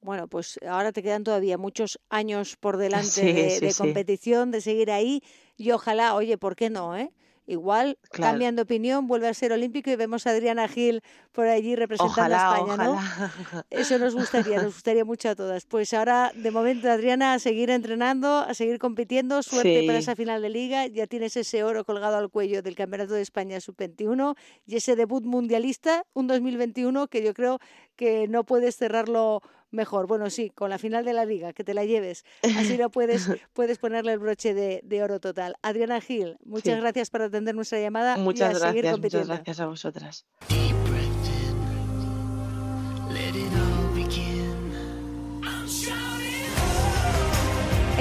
Bueno, 0.00 0.28
pues 0.28 0.60
ahora 0.68 0.92
te 0.92 1.02
quedan 1.02 1.24
todavía 1.24 1.56
muchos 1.56 1.98
años 2.10 2.56
por 2.56 2.76
delante 2.78 3.32
de, 3.60 3.74
competición, 3.76 4.50
de 4.50 4.60
seguir 4.60 4.90
ahí 4.90 5.22
y 5.56 5.70
ojalá, 5.70 6.14
oye, 6.14 6.36
¿por 6.36 6.54
qué 6.54 6.68
no? 6.68 6.96
Eh? 6.96 7.10
Igual, 7.46 7.98
cambiando 8.10 8.62
opinión, 8.62 9.06
vuelve 9.06 9.28
a 9.28 9.34
ser 9.34 9.52
olímpico 9.52 9.90
y 9.90 9.96
vemos 9.96 10.26
a 10.26 10.30
Adriana 10.30 10.66
Gil 10.66 11.02
por 11.32 11.46
allí 11.46 11.76
representando 11.76 12.34
a 12.34 12.56
España, 12.56 12.84
¿no? 12.84 12.98
Eso 13.70 13.98
nos 13.98 14.14
gustaría, 14.14 14.62
nos 14.62 14.74
gustaría 14.74 15.04
mucho 15.04 15.28
a 15.28 15.34
todas. 15.34 15.66
Pues 15.66 15.92
ahora, 15.92 16.32
de 16.34 16.50
momento, 16.50 16.90
Adriana, 16.90 17.34
a 17.34 17.38
seguir 17.38 17.68
entrenando, 17.68 18.38
a 18.38 18.54
seguir 18.54 18.78
compitiendo. 18.78 19.42
Suerte 19.42 19.84
para 19.86 19.98
esa 19.98 20.16
final 20.16 20.40
de 20.40 20.48
liga. 20.48 20.86
Ya 20.86 21.06
tienes 21.06 21.36
ese 21.36 21.64
oro 21.64 21.84
colgado 21.84 22.16
al 22.16 22.30
cuello 22.30 22.62
del 22.62 22.74
Campeonato 22.76 23.12
de 23.12 23.20
España 23.20 23.60
Sub-21 23.60 24.36
y 24.66 24.76
ese 24.76 24.96
debut 24.96 25.24
mundialista, 25.24 26.06
un 26.14 26.26
2021 26.26 27.08
que 27.08 27.22
yo 27.22 27.34
creo 27.34 27.58
que 27.96 28.26
no 28.26 28.44
puedes 28.44 28.76
cerrarlo 28.76 29.42
mejor. 29.74 30.06
Bueno, 30.06 30.30
sí, 30.30 30.50
con 30.50 30.70
la 30.70 30.78
final 30.78 31.04
de 31.04 31.12
la 31.12 31.24
liga, 31.24 31.52
que 31.52 31.64
te 31.64 31.74
la 31.74 31.84
lleves. 31.84 32.24
Así 32.56 32.76
lo 32.76 32.90
puedes, 32.90 33.28
puedes 33.52 33.78
ponerle 33.78 34.12
el 34.12 34.18
broche 34.18 34.54
de, 34.54 35.02
oro 35.02 35.20
total. 35.20 35.56
Adriana 35.62 36.00
Gil, 36.00 36.38
muchas 36.44 36.80
gracias 36.80 37.10
por 37.10 37.22
atender 37.22 37.54
nuestra 37.54 37.80
llamada 37.80 38.16
muchas 38.16 38.52
y 38.52 38.56
a 38.56 38.58
gracias, 38.58 38.92
compitiendo. 38.92 39.26
Muchas 39.26 39.38
gracias 39.38 39.60
a 39.60 39.66
vosotras. 39.66 40.26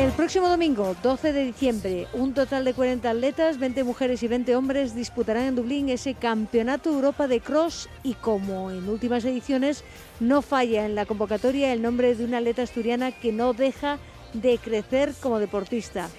El 0.04 0.12
próximo 0.12 0.50
domingo, 0.50 0.96
12 1.04 1.34
de 1.34 1.46
diciembre, 1.46 2.08
un 2.14 2.34
total 2.34 2.66
de 2.66 2.74
40 2.74 3.10
atletas, 3.10 3.60
20 3.60 3.84
mujeres 3.84 4.24
y 4.24 4.28
20 4.28 4.56
hombres 4.56 4.96
disputarán 4.96 5.44
en 5.44 5.56
Dublín 5.56 5.88
ese 5.88 6.16
Campeonato 6.16 6.90
Europa 6.90 7.28
de 7.28 7.40
Cross 7.40 7.88
y 8.04 8.16
como 8.16 8.72
en 8.72 8.90
últimas 8.90 9.24
ediciones, 9.24 9.84
no 10.24 10.42
falla 10.42 10.86
en 10.86 10.96
la 10.96 11.06
convocatoria 11.06 11.74
el 11.74 11.82
nombre 11.82 12.16
de 12.16 12.26
una 12.26 12.38
atleta 12.38 12.64
asturiana 12.64 13.12
que 13.12 13.32
no 13.32 13.54
deja 13.54 14.00
de 14.34 14.58
crecer 14.58 15.14
como 15.22 15.40
deportista. 15.40 16.10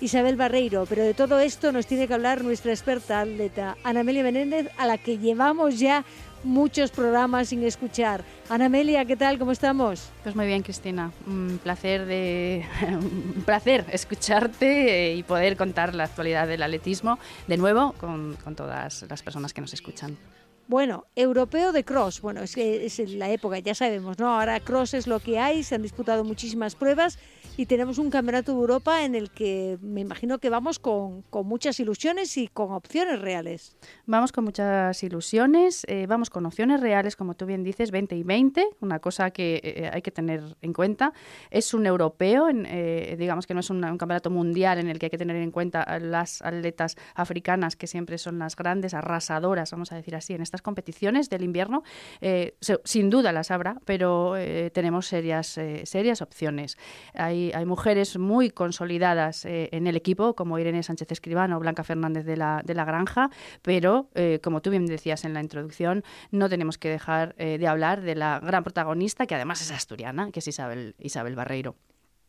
Isabel 0.00 0.36
Barreiro, 0.36 0.84
pero 0.86 1.02
de 1.02 1.14
todo 1.14 1.38
esto 1.38 1.72
nos 1.72 1.86
tiene 1.86 2.06
que 2.06 2.14
hablar 2.14 2.44
nuestra 2.44 2.72
experta 2.72 3.20
atleta 3.20 3.76
Ana 3.84 4.00
Amelia 4.00 4.22
Menéndez, 4.22 4.68
a 4.76 4.86
la 4.86 4.98
que 4.98 5.18
llevamos 5.18 5.78
ya 5.78 6.04
muchos 6.42 6.90
programas 6.90 7.48
sin 7.48 7.62
escuchar. 7.64 8.22
Ana 8.50 8.66
Amelia, 8.66 9.04
¿qué 9.04 9.16
tal? 9.16 9.38
¿Cómo 9.38 9.52
estamos? 9.52 10.10
Pues 10.22 10.36
muy 10.36 10.46
bien, 10.46 10.62
Cristina. 10.62 11.12
Un 11.26 11.58
placer 11.62 12.04
de 12.04 12.66
un 12.88 13.44
placer 13.46 13.86
escucharte 13.92 15.14
y 15.14 15.22
poder 15.22 15.56
contar 15.56 15.94
la 15.94 16.04
actualidad 16.04 16.48
del 16.48 16.62
atletismo 16.62 17.18
de 17.46 17.56
nuevo 17.56 17.92
con, 17.92 18.36
con 18.42 18.56
todas 18.56 19.06
las 19.08 19.22
personas 19.22 19.54
que 19.54 19.60
nos 19.60 19.72
escuchan. 19.72 20.18
Bueno, 20.66 21.06
europeo 21.14 21.72
de 21.72 21.84
cross. 21.84 22.20
Bueno, 22.20 22.42
es 22.42 22.56
es 22.56 22.98
la 23.14 23.30
época, 23.30 23.58
ya 23.58 23.74
sabemos, 23.74 24.18
¿no? 24.18 24.28
Ahora 24.28 24.60
cross 24.60 24.94
es 24.94 25.06
lo 25.06 25.20
que 25.20 25.38
hay, 25.38 25.62
se 25.62 25.74
han 25.74 25.82
disputado 25.82 26.24
muchísimas 26.24 26.74
pruebas 26.74 27.18
y 27.56 27.66
tenemos 27.66 27.98
un 27.98 28.10
campeonato 28.10 28.52
de 28.52 28.58
Europa 28.58 29.04
en 29.04 29.14
el 29.14 29.30
que 29.30 29.78
me 29.80 30.00
imagino 30.00 30.38
que 30.38 30.50
vamos 30.50 30.78
con, 30.78 31.24
muchas 31.44 31.78
ilusiones 31.78 32.36
y 32.36 32.48
con 32.48 32.72
opciones 32.72 33.20
reales. 33.20 33.76
Vamos 34.06 34.32
con 34.32 34.44
muchas 34.44 35.02
ilusiones, 35.02 35.84
eh, 35.86 36.06
vamos 36.08 36.30
con 36.30 36.46
opciones 36.46 36.80
reales, 36.80 37.14
como 37.14 37.34
tú 37.34 37.46
bien 37.46 37.62
dices, 37.62 37.90
20 37.90 38.16
y 38.16 38.22
20, 38.24 38.66
una 38.80 38.98
cosa 38.98 39.30
que 39.30 39.60
eh, 39.62 39.90
hay 39.92 40.02
que 40.02 40.10
tener 40.10 40.56
en 40.62 40.72
cuenta. 40.72 41.12
Es 41.50 41.74
un 41.74 41.86
europeo, 41.86 42.48
eh, 42.50 43.14
digamos 43.18 43.46
que 43.46 43.54
no 43.54 43.60
es 43.60 43.70
un, 43.70 43.82
campeonato 43.82 44.30
mundial 44.30 44.78
en 44.78 44.88
el 44.88 44.98
que 44.98 45.06
hay 45.06 45.10
que 45.10 45.18
tener 45.18 45.36
en 45.36 45.50
cuenta 45.50 45.98
las 46.00 46.42
atletas 46.42 46.96
africanas, 47.14 47.76
que 47.76 47.86
siempre 47.86 48.18
son 48.18 48.38
las 48.38 48.56
grandes, 48.56 48.94
arrasadoras, 48.94 49.70
vamos 49.70 49.92
a 49.92 49.96
decir 49.96 50.16
así, 50.16 50.34
en 50.34 50.42
competiciones 50.62 51.28
del 51.30 51.42
invierno. 51.42 51.82
sin 52.84 53.10
duda 53.10 53.32
las 53.32 53.50
habrá, 53.50 53.76
pero 53.84 54.34
tenemos 54.72 55.06
serias, 55.06 55.58
serias 55.84 56.22
opciones. 56.22 56.76
Hay 57.14 57.34
hay, 57.52 57.66
mujeres 57.66 58.18
muy 58.18 58.50
consolidadas 58.50 59.44
eh, 59.44 59.68
en 59.72 59.86
el 59.86 59.96
equipo, 59.96 60.34
como 60.34 60.58
Irene 60.58 60.82
Sánchez 60.82 61.10
Escribano 61.12 61.56
o 61.56 61.60
Blanca 61.60 61.84
Fernández 61.84 62.24
de 62.24 62.36
la, 62.36 62.62
de 62.64 62.74
la 62.74 62.84
Granja, 62.84 63.30
pero 63.62 64.08
eh, 64.14 64.40
como 64.42 64.62
tú 64.62 64.70
bien 64.70 64.86
decías 64.86 65.24
en 65.24 65.34
la 65.34 65.40
introducción, 65.40 66.04
no 66.30 66.48
tenemos 66.48 66.78
que 66.78 66.88
dejar 66.88 67.34
eh, 67.38 67.58
de 67.58 67.66
hablar 67.66 68.02
de 68.02 68.14
la 68.14 68.40
gran 68.40 68.62
protagonista, 68.62 69.26
que 69.26 69.34
además 69.34 69.60
es 69.62 69.70
asturiana, 69.70 70.30
que 70.30 70.40
es 70.40 70.48
Isabel, 70.48 70.94
Isabel 70.98 71.34
Barreiro. 71.34 71.76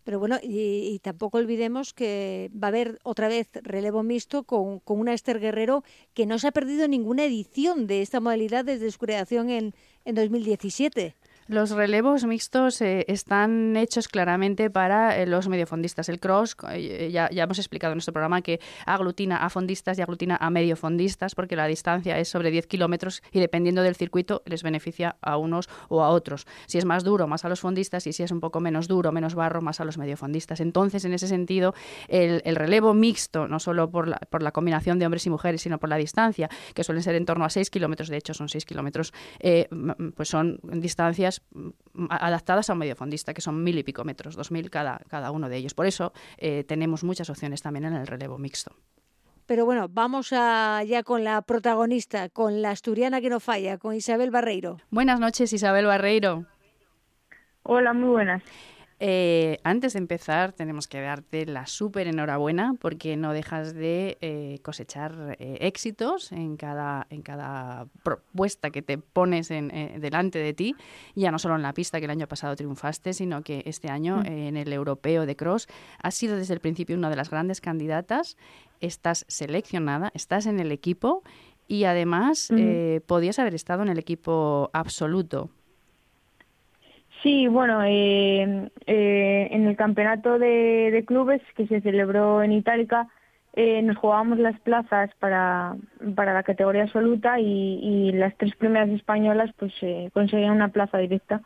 Pero 0.06 0.20
bueno, 0.20 0.38
y, 0.42 1.00
tampoco 1.00 1.40
olvidemos 1.40 1.92
que 1.92 2.52
va 2.54 2.68
a 2.68 2.70
haber 2.70 3.00
otra 3.04 3.28
vez 3.28 3.50
relevo 3.64 4.04
mixto 4.04 4.44
con, 4.44 4.80
con, 4.80 5.00
una 5.00 5.16
Esther 5.16 5.40
Guerrero 5.40 5.84
que 6.14 6.28
no 6.28 6.38
se 6.38 6.48
ha 6.48 6.52
perdido 6.52 6.88
ninguna 6.88 7.26
edición 7.26 7.88
de 7.88 8.04
esta 8.04 8.20
modalidad 8.20 8.64
desde 8.64 8.92
su 8.92 9.00
creación 9.00 9.50
en, 9.50 9.74
en 10.06 10.14
2017. 10.14 11.16
Los 11.48 11.70
relevos 11.70 12.26
mixtos 12.26 12.82
eh, 12.82 13.06
están 13.08 13.78
hechos 13.78 14.08
claramente 14.08 14.72
para 14.72 15.16
eh, 15.16 15.28
los 15.28 15.48
mediofondistas. 15.48 16.10
El 16.10 16.20
cross, 16.20 16.58
eh, 16.72 17.12
ya, 17.14 17.30
ya, 17.30 17.44
hemos 17.44 17.60
explicado 17.60 17.92
en 17.92 17.98
nuestro 17.98 18.14
programa 18.14 18.42
que 18.42 18.60
aglutina 18.88 19.38
a 19.38 19.52
fondistas 19.52 20.00
y 20.00 20.02
aglutina 20.02 20.38
a 20.42 20.50
mediofondistas 20.50 21.36
porque 21.36 21.56
la 21.56 21.68
distancia 21.68 22.18
es 22.18 22.30
sobre 22.30 22.50
10 22.50 22.66
kilómetros 22.66 23.22
y 23.32 23.40
dependiendo 23.40 23.84
del 23.84 23.96
circuito 23.96 24.42
les 24.48 24.64
beneficia 24.64 25.18
a 25.22 25.38
unos 25.38 25.70
o 25.88 26.04
a 26.04 26.10
otros. 26.10 26.48
Si 26.66 26.80
es 26.80 26.86
más 26.86 27.04
duro, 27.04 27.28
más 27.28 27.46
a 27.46 27.50
los 27.50 27.60
fondistas 27.60 28.08
y 28.08 28.14
si 28.14 28.24
es 28.24 28.32
un 28.32 28.40
poco 28.40 28.60
menos 28.60 28.88
duro, 28.88 29.12
menos 29.12 29.36
barro, 29.36 29.62
más 29.62 29.80
a 29.80 29.86
los 29.86 30.00
mediofondistas. 30.00 30.62
Entonces, 30.62 31.06
en 31.06 31.14
ese 31.14 31.28
sentido, 31.28 31.76
el, 32.08 32.42
el 32.44 32.56
relevo 32.56 32.96
mixto, 32.96 33.48
no 33.48 33.60
solo 33.60 33.92
por 33.92 34.08
la, 34.08 34.18
por 34.32 34.42
la 34.42 34.52
combinación 34.52 34.98
de 34.98 35.06
hombres 35.06 35.28
y 35.28 35.30
mujeres, 35.30 35.62
sino 35.62 35.78
por 35.78 35.90
la 35.90 35.98
distancia, 35.98 36.50
que 36.74 36.84
suelen 36.84 37.04
ser 37.04 37.14
en 37.14 37.26
torno 37.26 37.46
a 37.46 37.52
6 37.52 37.70
kilómetros, 37.70 38.10
de 38.10 38.18
hecho 38.18 38.34
son 38.34 38.50
6 38.50 38.66
kilómetros, 38.66 39.14
pues 40.16 40.28
son 40.28 40.60
distancias 40.64 41.35
Mm, 41.54 42.08
adaptadas 42.10 42.70
a 42.70 42.74
un 42.74 42.80
medio 42.80 42.96
fondista, 42.96 43.34
que 43.34 43.42
son 43.42 43.64
mil 43.64 43.78
y 43.78 43.84
pico 43.84 44.04
metros, 44.04 44.36
dos 44.36 44.52
mil 44.52 44.70
cada, 44.70 45.00
cada 45.10 45.32
uno 45.32 45.50
de 45.50 45.58
ellos. 45.58 45.74
Por 45.74 45.86
eso 45.86 46.14
eh, 46.38 46.64
tenemos 46.64 47.04
muchas 47.04 47.30
opciones 47.30 47.62
también 47.62 47.86
en 47.86 47.94
el 47.94 48.08
relevo 48.08 48.38
mixto. 48.38 48.76
Pero 49.46 49.66
bueno, 49.66 49.88
vamos 49.90 50.32
ya 50.32 51.04
con 51.06 51.24
la 51.24 51.42
protagonista, 51.44 52.30
con 52.30 52.64
la 52.64 52.72
asturiana 52.72 53.22
que 53.22 53.30
no 53.30 53.40
falla, 53.40 53.78
con 53.78 53.94
Isabel 53.94 54.32
Barreiro. 54.32 54.78
Buenas 54.90 55.20
noches, 55.20 55.54
Isabel 55.54 55.86
Barreiro. 55.86 56.46
Hola, 57.62 57.94
muy 57.94 58.10
buenas. 58.10 58.42
Eh, 59.02 59.60
antes 59.64 59.94
de 59.94 60.00
empezar, 60.00 60.54
tenemos 60.54 60.88
que 60.88 61.02
darte 61.02 61.46
la 61.46 61.68
súper 61.68 62.08
enhorabuena 62.08 62.76
porque 62.80 63.18
no 63.18 63.34
dejas 63.34 63.74
de 63.74 64.18
eh, 64.22 64.60
cosechar 64.62 65.36
eh, 65.38 65.58
éxitos 65.62 66.32
en 66.32 66.56
cada, 66.56 67.06
en 67.10 67.22
cada 67.22 67.88
propuesta 68.04 68.70
que 68.70 68.82
te 68.82 68.98
pones 68.98 69.52
en, 69.52 69.68
delante 70.00 70.40
de 70.40 70.54
ti, 70.54 70.76
ya 71.14 71.30
no 71.30 71.40
solo 71.40 71.56
en 71.56 71.62
la 71.62 71.74
pista 71.74 72.00
que 72.00 72.06
el 72.06 72.12
año 72.12 72.28
pasado 72.28 72.56
triunfaste, 72.56 73.12
sino 73.14 73.42
que 73.42 73.64
este 73.66 73.90
año 73.90 74.18
mm. 74.18 74.26
en 74.28 74.58
el 74.58 74.72
europeo 74.72 75.26
de 75.26 75.36
cross 75.36 75.68
has 76.02 76.16
sido 76.16 76.38
desde 76.38 76.54
el 76.54 76.62
principio 76.62 76.96
una 76.96 77.10
de 77.10 77.18
las 77.18 77.30
grandes 77.30 77.60
candidatas, 77.60 78.38
estás 78.80 79.26
seleccionada, 79.28 80.12
estás 80.14 80.46
en 80.46 80.62
el 80.62 80.72
equipo 80.72 81.22
y 81.68 81.84
además 81.84 82.50
podías 83.08 83.40
haber 83.40 83.56
estado 83.56 83.82
en 83.82 83.90
el 83.90 83.98
equipo 83.98 84.70
absoluto 84.72 85.50
Sí, 87.26 87.48
bueno, 87.48 87.82
eh, 87.84 88.70
eh, 88.86 89.48
en 89.50 89.66
el 89.66 89.76
campeonato 89.76 90.38
de, 90.38 91.04
clubes 91.08 91.42
que 91.56 91.66
se 91.66 91.82
celebró 91.82 92.44
en 92.44 92.52
Itálica, 92.52 93.08
eh, 93.54 93.82
nos 93.82 93.98
jugábamos 93.98 94.38
las 94.38 94.60
plazas 94.60 95.10
para, 95.18 95.76
para 96.16 96.36
la 96.36 96.44
categoría 96.44 96.84
absoluta 96.84 97.40
y, 97.40 98.12
las 98.12 98.38
tres 98.38 98.56
primeras 98.58 98.90
españolas 98.90 99.50
pues 99.58 99.74
conseguían 100.14 100.52
una 100.52 100.68
plaza 100.68 101.00
directa. 101.00 101.42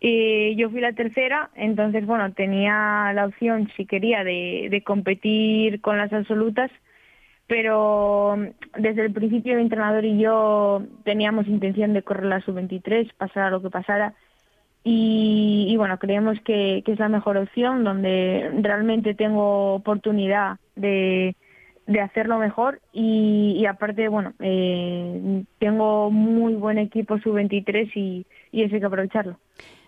Yo 0.00 0.70
fui 0.70 0.80
la 0.80 0.94
tercera, 0.94 1.50
entonces 1.54 2.06
bueno, 2.06 2.32
tenía 2.32 3.12
la 3.14 3.26
opción 3.26 3.70
si 3.76 3.84
quería 3.84 4.24
de, 4.24 4.68
de 4.70 4.82
competir 4.82 5.82
con 5.82 5.98
las 5.98 6.14
absolutas, 6.14 6.70
pero 7.46 8.38
desde 8.78 9.02
el 9.04 9.12
principio 9.12 9.52
el 9.52 9.60
entrenador 9.60 10.06
y 10.06 10.18
yo 10.18 10.82
teníamos 11.04 11.46
intención 11.46 11.92
de 11.92 12.02
correr 12.02 12.24
la 12.24 12.40
sub-23, 12.40 13.12
pasara 13.18 13.50
lo 13.50 13.60
que 13.60 13.68
pasara, 13.68 14.14
y, 14.84 15.66
y 15.68 15.76
bueno, 15.78 15.98
creemos 15.98 16.38
que, 16.42 16.82
que, 16.84 16.92
es 16.92 16.98
la 16.98 17.08
mejor 17.08 17.38
opción, 17.38 17.84
donde 17.84 18.50
realmente 18.60 19.14
tengo 19.14 19.74
oportunidad 19.74 20.58
de, 20.76 21.34
de 21.86 22.00
hacerlo 22.00 22.38
mejor 22.38 22.80
y, 22.92 23.56
y 23.58 23.66
aparte, 23.66 24.08
bueno, 24.08 24.34
eh, 24.40 25.44
tengo 25.58 26.10
muy 26.10 26.54
buen 26.54 26.76
equipo 26.76 27.18
sub-23 27.18 27.90
y, 27.94 28.26
y 28.52 28.62
eso 28.62 28.74
hay 28.74 28.80
que 28.80 28.86
aprovecharlo. 28.86 29.38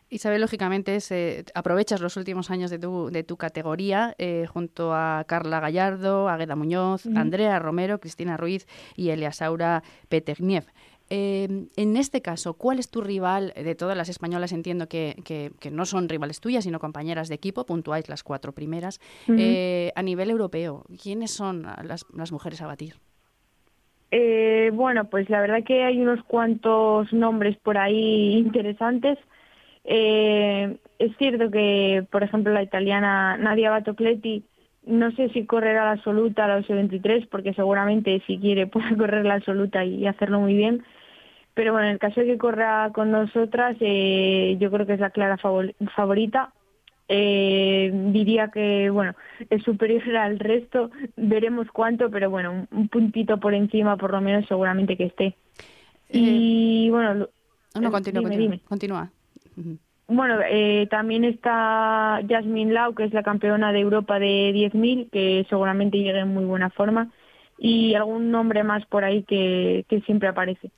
Isabel, 0.09 0.41
lógicamente, 0.41 0.97
eh, 1.11 1.45
aprovechas 1.55 2.01
los 2.01 2.17
últimos 2.17 2.51
años 2.51 2.71
de 2.71 2.79
tu, 2.79 3.11
de 3.11 3.25
tu 3.25 3.37
categoría 3.37 4.15
eh, 4.19 4.47
junto 4.47 4.95
a 4.95 5.25
Carla 5.27 5.59
Gallardo, 5.59 6.29
Agueda 6.29 6.55
Muñoz, 6.55 7.07
mm. 7.07 7.17
Andrea 7.17 7.59
Romero, 7.59 7.99
Cristina 7.99 8.37
Ruiz 8.37 8.67
y 8.95 9.11
Eliasaura 9.11 9.83
Petegniev. 10.09 10.65
Eh, 11.09 11.69
en 11.77 11.97
este 11.97 12.21
caso, 12.21 12.55
¿cuál 12.55 12.79
es 12.79 12.91
tu 12.91 13.01
rival 13.01 13.53
de 13.55 13.75
todas 13.75 13.97
las 13.97 14.09
españolas? 14.09 14.53
Entiendo 14.53 14.89
que, 14.89 15.17
que, 15.25 15.53
que, 15.61 15.71
no 15.71 15.85
son 15.85 16.09
rivales 16.09 16.41
tuyas, 16.41 16.65
sino 16.65 16.81
compañeras 16.81 17.29
de 17.29 17.37
equipo, 17.37 17.65
puntuáis 17.65 18.09
las 18.09 18.23
cuatro 18.23 18.53
primeras. 18.53 19.01
Uh 19.29 19.33
-huh. 19.33 19.39
eh, 19.41 19.93
a 19.95 20.03
nivel 20.03 20.31
europeo, 20.31 20.85
¿quiénes 21.03 21.31
son 21.31 21.63
las, 21.63 22.05
las 22.13 22.33
mujeres 22.33 22.61
a 22.61 22.67
batir? 22.67 22.95
Eh, 24.11 24.71
bueno, 24.73 25.05
pues 25.11 25.29
la 25.29 25.41
verdad 25.41 25.65
que 25.65 25.85
hay 25.85 26.01
unos 26.01 26.23
cuantos 26.25 27.13
nombres 27.13 27.57
por 27.59 27.77
ahí 27.77 28.37
interesantes. 28.39 29.19
Eh, 29.85 30.79
es 30.99 31.17
cierto 31.19 31.51
que, 31.51 32.07
por 32.11 32.23
ejemplo, 32.23 32.53
la 32.53 32.63
italiana 32.63 33.37
Nadia 33.37 33.71
Batocletti, 33.71 34.45
no 34.85 35.11
sé 35.13 35.29
si 35.31 35.47
correrá 35.47 35.85
la 35.85 35.93
absoluta 35.93 36.45
a 36.45 36.57
los 36.57 36.69
23, 36.69 37.27
porque 37.27 37.55
seguramente 37.55 38.23
si 38.27 38.39
quiere 38.39 38.67
puede 38.67 38.97
correr 38.97 39.25
la 39.25 39.35
absoluta 39.35 39.85
y 39.85 40.07
hacerlo 40.07 40.41
muy 40.41 40.55
bien. 40.55 40.85
Pero 41.57 41.73
bueno, 41.73 41.87
en 41.87 41.95
el 41.95 41.99
caso 41.99 42.21
de 42.21 42.27
que 42.27 42.37
corra 42.37 42.91
con 42.93 43.11
nosotras, 43.11 43.79
eh, 43.81 44.59
yo 44.61 44.71
creo 44.71 44.85
que 44.85 44.93
es 44.93 45.01
la 45.01 45.09
clara 45.09 45.39
favor 45.39 45.75
favorita. 45.95 46.53
Eh, 47.09 47.91
diría 48.13 48.51
que, 48.53 48.91
bueno, 48.91 49.15
es 49.49 49.63
superior 49.63 50.03
al 50.19 50.39
resto, 50.39 50.91
veremos 51.17 51.69
cuánto, 51.73 52.11
pero 52.11 52.29
bueno, 52.29 52.53
un, 52.53 52.69
un 52.79 52.89
puntito 52.89 53.41
por 53.41 53.55
encima 53.55 53.97
por 53.97 54.13
lo 54.13 54.21
menos 54.21 54.45
seguramente 54.47 54.99
que 54.99 55.05
esté. 55.05 55.25
Eh, 56.11 56.19
y 56.19 56.91
bueno... 56.91 57.27
No, 57.81 57.91
continúa, 57.91 58.29
dime, 58.29 58.61
continúa. 58.69 59.09
Dime. 59.09 59.11
continúa. 59.55 59.79
Bueno, 60.09 60.37
eh, 60.47 60.87
también 60.91 61.25
está 61.25 62.21
Jasmine 62.29 62.75
Lau, 62.75 62.95
que 62.95 63.05
es 63.05 63.15
la 63.15 63.23
campeona 63.23 63.73
de 63.73 63.81
Europa 63.81 64.19
de 64.19 64.53
10.000, 64.53 65.09
que 65.11 65.47
seguramente 65.49 65.97
llegue 65.97 66.19
en 66.19 66.35
muy 66.35 66.45
buena 66.45 66.69
forma, 66.69 67.11
y 67.59 67.95
algún 67.95 68.31
nombre 68.31 68.63
más 68.63 68.85
por 68.85 69.05
ahí 69.05 69.23
que, 69.23 69.87
que 69.89 70.03
siempre 70.03 70.29
aparece. 70.29 70.71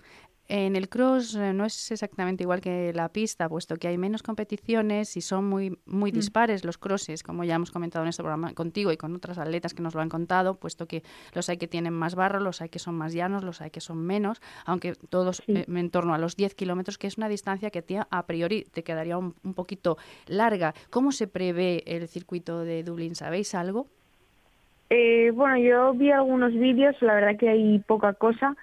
En 0.51 0.77
el 0.77 0.89
cross 0.89 1.35
eh, 1.35 1.53
no 1.53 1.67
es 1.67 1.91
exactamente 1.91 2.43
igual 2.43 2.63
que 2.63 2.93
la 2.95 3.11
pista, 3.11 3.51
puesto 3.51 3.77
que 3.77 3.87
hay 3.87 3.99
menos 3.99 4.23
competiciones 4.23 5.15
y 5.19 5.21
son 5.21 5.47
muy, 5.47 5.79
muy 5.85 6.11
dispares 6.11 6.65
los 6.65 6.79
crosses, 6.79 7.23
como 7.23 7.45
ya 7.45 7.57
hemos 7.57 7.71
comentado 7.71 8.03
en 8.03 8.09
este 8.09 8.23
programa 8.23 8.55
contigo 8.55 8.91
y 8.91 8.97
con 8.97 9.15
otras 9.15 9.37
atletas 9.37 9.75
que 9.75 9.83
nos 9.83 9.95
lo 9.95 10.01
han 10.01 10.09
contado, 10.09 10.55
puesto 10.55 10.87
que 10.87 11.03
los 11.35 11.51
hay 11.51 11.59
que 11.59 11.69
tienen 11.69 11.93
más 11.93 12.15
barro, 12.15 12.41
los 12.41 12.63
hay 12.63 12.71
que 12.71 12.79
son 12.79 12.95
más 12.95 13.13
llanos, 13.13 13.45
los 13.45 13.61
hay 13.61 13.69
que 13.69 13.83
son 13.83 13.99
menos, 13.99 14.41
aunque 14.65 14.95
todos 15.11 15.43
sí. 15.45 15.53
eh, 15.53 15.67
en 15.69 15.91
torno 15.91 16.15
a 16.15 16.19
los 16.19 16.35
10 16.35 16.55
kilómetros, 16.55 16.97
que 16.97 17.09
es 17.09 17.19
una 17.19 17.29
distancia 17.29 17.69
que 17.69 17.85
a 18.11 18.27
priori 18.27 18.65
te 18.73 18.83
quedaría 18.83 19.19
un, 19.19 19.35
un 19.45 19.53
poquito 19.53 19.99
larga. 20.27 20.73
¿Cómo 20.89 21.13
se 21.13 21.27
prevé 21.27 21.83
el 21.87 22.09
circuito 22.09 22.65
de 22.65 22.83
Dublín? 22.85 23.15
¿Sabéis 23.15 23.55
algo? 23.55 23.87
Eh, 24.89 25.31
bueno, 25.35 25.59
yo 25.59 25.93
vi 25.93 26.11
algunos 26.11 26.55
vídeos, 26.55 26.97
la 27.03 27.15
verdad 27.15 27.37
que 27.39 27.51
hay 27.51 27.79
poca 27.81 28.15
cosa 28.15 28.57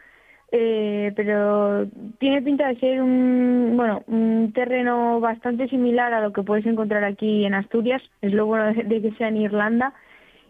eh, 0.52 1.12
pero 1.16 1.88
tiene 2.20 2.42
pinta 2.42 2.68
de 2.68 2.80
ser 2.80 3.02
un 3.02 3.74
bueno 3.76 4.04
un 4.08 4.52
terreno 4.54 5.20
bastante 5.20 5.68
similar 5.68 6.14
a 6.14 6.22
lo 6.22 6.32
que 6.34 6.44
puedes 6.44 6.66
encontrar 6.66 7.04
aquí 7.04 7.46
en 7.46 7.56
Asturias. 7.56 8.02
Es 8.22 8.34
lo 8.34 8.46
bueno 8.46 8.74
de, 8.74 9.02
que 9.02 9.12
sea 9.18 9.30
en 9.30 9.38
Irlanda. 9.38 9.94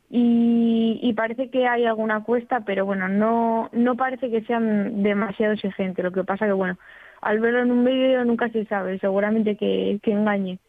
Y, 0.10 1.00
y, 1.02 1.14
parece 1.14 1.50
que 1.50 1.68
hay 1.68 1.86
alguna 1.86 2.24
cuesta 2.24 2.60
pero 2.60 2.86
bueno 2.86 3.08
no 3.08 3.70
no 3.74 3.96
parece 3.96 4.30
que 4.30 4.44
sean 4.44 5.02
demasiado 5.02 5.54
exigentes 5.54 6.06
lo 6.06 6.12
que 6.12 6.24
pasa 6.24 6.46
que 6.46 6.52
bueno 6.52 6.78
al 7.22 7.40
verlo 7.40 7.64
en 7.64 7.72
un 7.72 7.84
vídeo 7.84 8.24
nunca 8.24 8.50
se 8.50 8.66
sabe. 8.66 9.00
Seguramente 9.00 9.56
que, 9.56 10.00
que 10.04 10.12
engañe. 10.12 10.60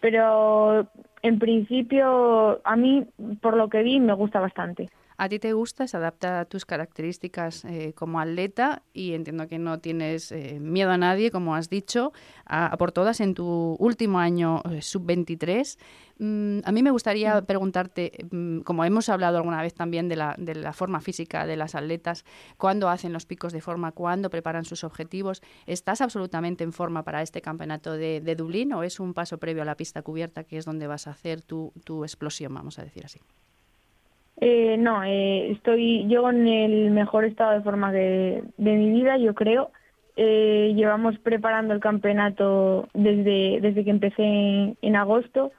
Pero 0.00 0.86
en 1.22 1.38
principio 1.38 2.60
a 2.64 2.76
mí 2.76 3.06
por 3.42 3.56
lo 3.56 3.68
que 3.68 3.82
vi 3.82 4.00
me 4.00 4.14
gusta 4.14 4.40
bastante 4.40 4.88
a 5.18 5.28
ti 5.28 5.38
te 5.38 5.52
gusta, 5.52 5.86
se 5.86 5.96
adapta 5.96 6.40
a 6.40 6.44
tus 6.44 6.64
características 6.66 7.64
eh, 7.64 7.92
como 7.94 8.20
atleta 8.20 8.82
y 8.92 9.12
entiendo 9.14 9.48
que 9.48 9.58
no 9.58 9.78
tienes 9.78 10.30
eh, 10.32 10.58
miedo 10.60 10.90
a 10.90 10.98
nadie, 10.98 11.30
como 11.30 11.54
has 11.54 11.70
dicho, 11.70 12.12
a, 12.44 12.66
a 12.66 12.76
por 12.76 12.92
todas 12.92 13.20
en 13.20 13.34
tu 13.34 13.76
último 13.78 14.18
año 14.18 14.62
eh, 14.70 14.82
sub-23. 14.82 15.78
Mm, 16.18 16.58
a 16.64 16.72
mí 16.72 16.82
me 16.82 16.90
gustaría 16.90 17.42
preguntarte, 17.42 18.26
mm, 18.30 18.60
como 18.60 18.84
hemos 18.84 19.08
hablado 19.08 19.38
alguna 19.38 19.62
vez 19.62 19.74
también 19.74 20.08
de 20.08 20.16
la, 20.16 20.34
de 20.38 20.54
la 20.54 20.72
forma 20.72 21.00
física 21.00 21.46
de 21.46 21.56
las 21.56 21.74
atletas, 21.74 22.24
cuándo 22.56 22.88
hacen 22.88 23.12
los 23.12 23.26
picos 23.26 23.52
de 23.52 23.60
forma, 23.60 23.92
cuándo 23.92 24.30
preparan 24.30 24.64
sus 24.64 24.84
objetivos. 24.84 25.42
¿Estás 25.66 26.00
absolutamente 26.00 26.64
en 26.64 26.72
forma 26.72 27.02
para 27.04 27.22
este 27.22 27.40
campeonato 27.40 27.92
de, 27.92 28.20
de 28.20 28.36
Dublín 28.36 28.72
o 28.72 28.82
es 28.82 29.00
un 29.00 29.14
paso 29.14 29.38
previo 29.38 29.62
a 29.62 29.66
la 29.66 29.76
pista 29.76 30.02
cubierta 30.02 30.44
que 30.44 30.58
es 30.58 30.64
donde 30.64 30.86
vas 30.86 31.06
a 31.06 31.10
hacer 31.10 31.42
tu, 31.42 31.72
tu 31.84 32.04
explosión, 32.04 32.52
vamos 32.54 32.78
a 32.78 32.84
decir 32.84 33.04
así? 33.04 33.20
Eh, 34.40 34.76
no, 34.78 35.02
eh, 35.02 35.50
estoy 35.52 36.06
yo 36.08 36.28
en 36.28 36.46
el 36.46 36.90
mejor 36.90 37.24
estado 37.24 37.52
de 37.52 37.62
forma 37.62 37.90
de, 37.92 38.44
mi 38.58 38.90
vida, 38.90 39.16
yo 39.18 39.34
creo. 39.34 39.70
Eh, 40.16 40.72
llevamos 40.74 41.18
preparando 41.18 41.74
el 41.74 41.80
campeonato 41.80 42.88
desde, 42.94 43.60
desde 43.60 43.84
que 43.84 43.90
empecé 43.90 44.22
en, 44.80 44.96
agosto 44.96 45.52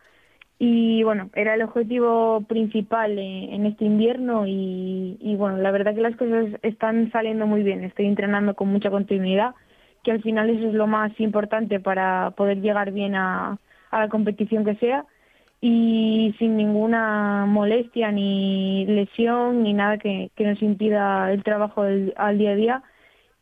y 0.57 1.03
bueno, 1.03 1.29
era 1.35 1.53
el 1.53 1.61
objetivo 1.61 2.41
principal 2.47 3.19
en, 3.19 3.65
este 3.67 3.85
invierno 3.85 4.45
y, 4.47 5.35
bueno, 5.37 5.57
la 5.57 5.71
verdad 5.71 5.93
que 5.93 6.01
las 6.01 6.15
cosas 6.15 6.47
están 6.63 7.11
saliendo 7.11 7.45
muy 7.47 7.63
bien. 7.63 7.83
Estoy 7.83 8.07
entrenando 8.07 8.55
con 8.55 8.69
mucha 8.69 8.89
continuidad, 8.89 9.55
que 10.03 10.11
al 10.11 10.21
final 10.23 10.49
eso 10.49 10.67
es 10.67 10.73
lo 10.73 10.87
más 10.87 11.11
importante 11.19 11.79
para 11.79 12.31
poder 12.31 12.61
llegar 12.61 12.91
bien 12.91 13.15
a 13.15 13.59
la 13.91 14.09
competición 14.09 14.65
que 14.65 14.75
sea 14.75 15.05
y 15.61 16.35
sin 16.37 16.57
ninguna 16.57 17.45
molestia 17.47 18.11
ni 18.11 18.85
lesión 18.85 19.63
ni 19.63 19.73
nada 19.73 19.97
que, 19.97 20.31
nos 20.39 20.61
impida 20.61 21.31
el 21.31 21.43
trabajo 21.43 21.83
al 21.83 22.37
día 22.37 22.51
a 22.51 22.55
día 22.55 22.83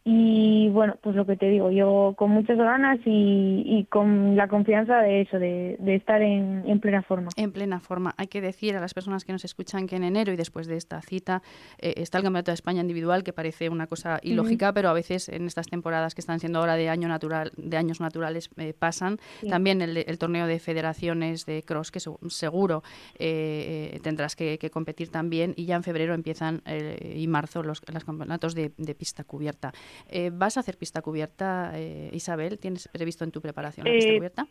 y 0.07 0.69
bueno, 0.69 0.99
pues 1.01 1.15
lo 1.15 1.25
que 1.25 1.35
te 1.35 1.49
digo, 1.49 1.71
yo 1.71 2.13
con 2.15 2.29
muchas 2.29 2.59
ganas 2.59 2.99
y, 3.05 3.63
y 3.65 3.85
con 3.85 4.35
la 4.35 4.47
confianza 4.47 4.99
de 4.99 5.21
eso, 5.21 5.39
de, 5.39 5.77
de 5.79 5.95
estar 5.95 6.21
en, 6.21 6.63
en, 6.67 6.79
plena 6.79 7.01
forma. 7.01 7.29
En 7.35 7.51
plena 7.51 7.79
forma. 7.79 8.13
Hay 8.17 8.27
que 8.27 8.39
decir 8.39 8.75
a 8.75 8.79
las 8.79 8.93
personas 8.93 9.25
que 9.25 9.31
nos 9.31 9.43
escuchan 9.43 9.87
que 9.87 9.95
en 9.95 10.03
enero 10.03 10.31
y 10.31 10.35
después 10.35 10.67
de 10.67 10.77
esta 10.77 11.01
cita 11.01 11.41
eh, 11.79 11.95
está 11.97 12.19
el 12.19 12.23
Campeonato 12.23 12.51
de 12.51 12.53
España 12.53 12.81
individual, 12.81 13.23
que 13.23 13.33
parece 13.33 13.67
una 13.67 13.87
cosa 13.87 14.19
ilógica, 14.21 14.67
uh 14.67 14.69
-huh. 14.69 14.73
pero 14.75 14.89
a 14.89 14.93
veces 14.93 15.27
en 15.27 15.47
estas 15.47 15.65
temporadas 15.65 16.13
que 16.13 16.21
están 16.21 16.39
siendo 16.39 16.59
ahora 16.59 16.75
de 16.75 16.87
año 16.87 17.07
natural, 17.07 17.51
de 17.57 17.75
años 17.75 17.99
naturales 17.99 18.51
eh, 18.57 18.75
pasan. 18.77 19.17
Sí. 19.41 19.49
También 19.49 19.81
el, 19.81 19.97
el, 19.97 20.17
torneo 20.19 20.45
de 20.45 20.59
federaciones 20.59 21.47
de 21.47 21.63
cross, 21.63 21.89
que 21.89 21.99
seguro 22.29 22.83
eh, 23.17 23.99
tendrás 24.03 24.35
que, 24.35 24.59
que, 24.59 24.69
competir 24.69 25.09
también, 25.09 25.55
y 25.57 25.65
ya 25.65 25.77
en 25.77 25.83
febrero 25.83 26.13
empiezan 26.13 26.61
eh, 26.67 27.15
y 27.17 27.27
marzo 27.27 27.63
los, 27.63 27.81
los 27.91 28.05
campeonatos 28.05 28.53
de, 28.53 28.71
de 28.77 28.93
pista 28.93 29.23
cubierta. 29.23 29.73
Eh, 30.09 30.31
¿Vas 30.33 30.57
a 30.57 30.61
hacer 30.61 30.77
pista 30.77 31.01
cubierta, 31.01 31.71
eh, 31.75 32.09
Isabel? 32.13 32.59
¿Tienes 32.59 32.87
previsto 32.89 33.23
en 33.23 33.31
tu 33.31 33.41
preparación 33.41 33.87
la 33.87 33.93
pista 33.93 34.11
eh, 34.11 34.17
cubierta? 34.17 34.47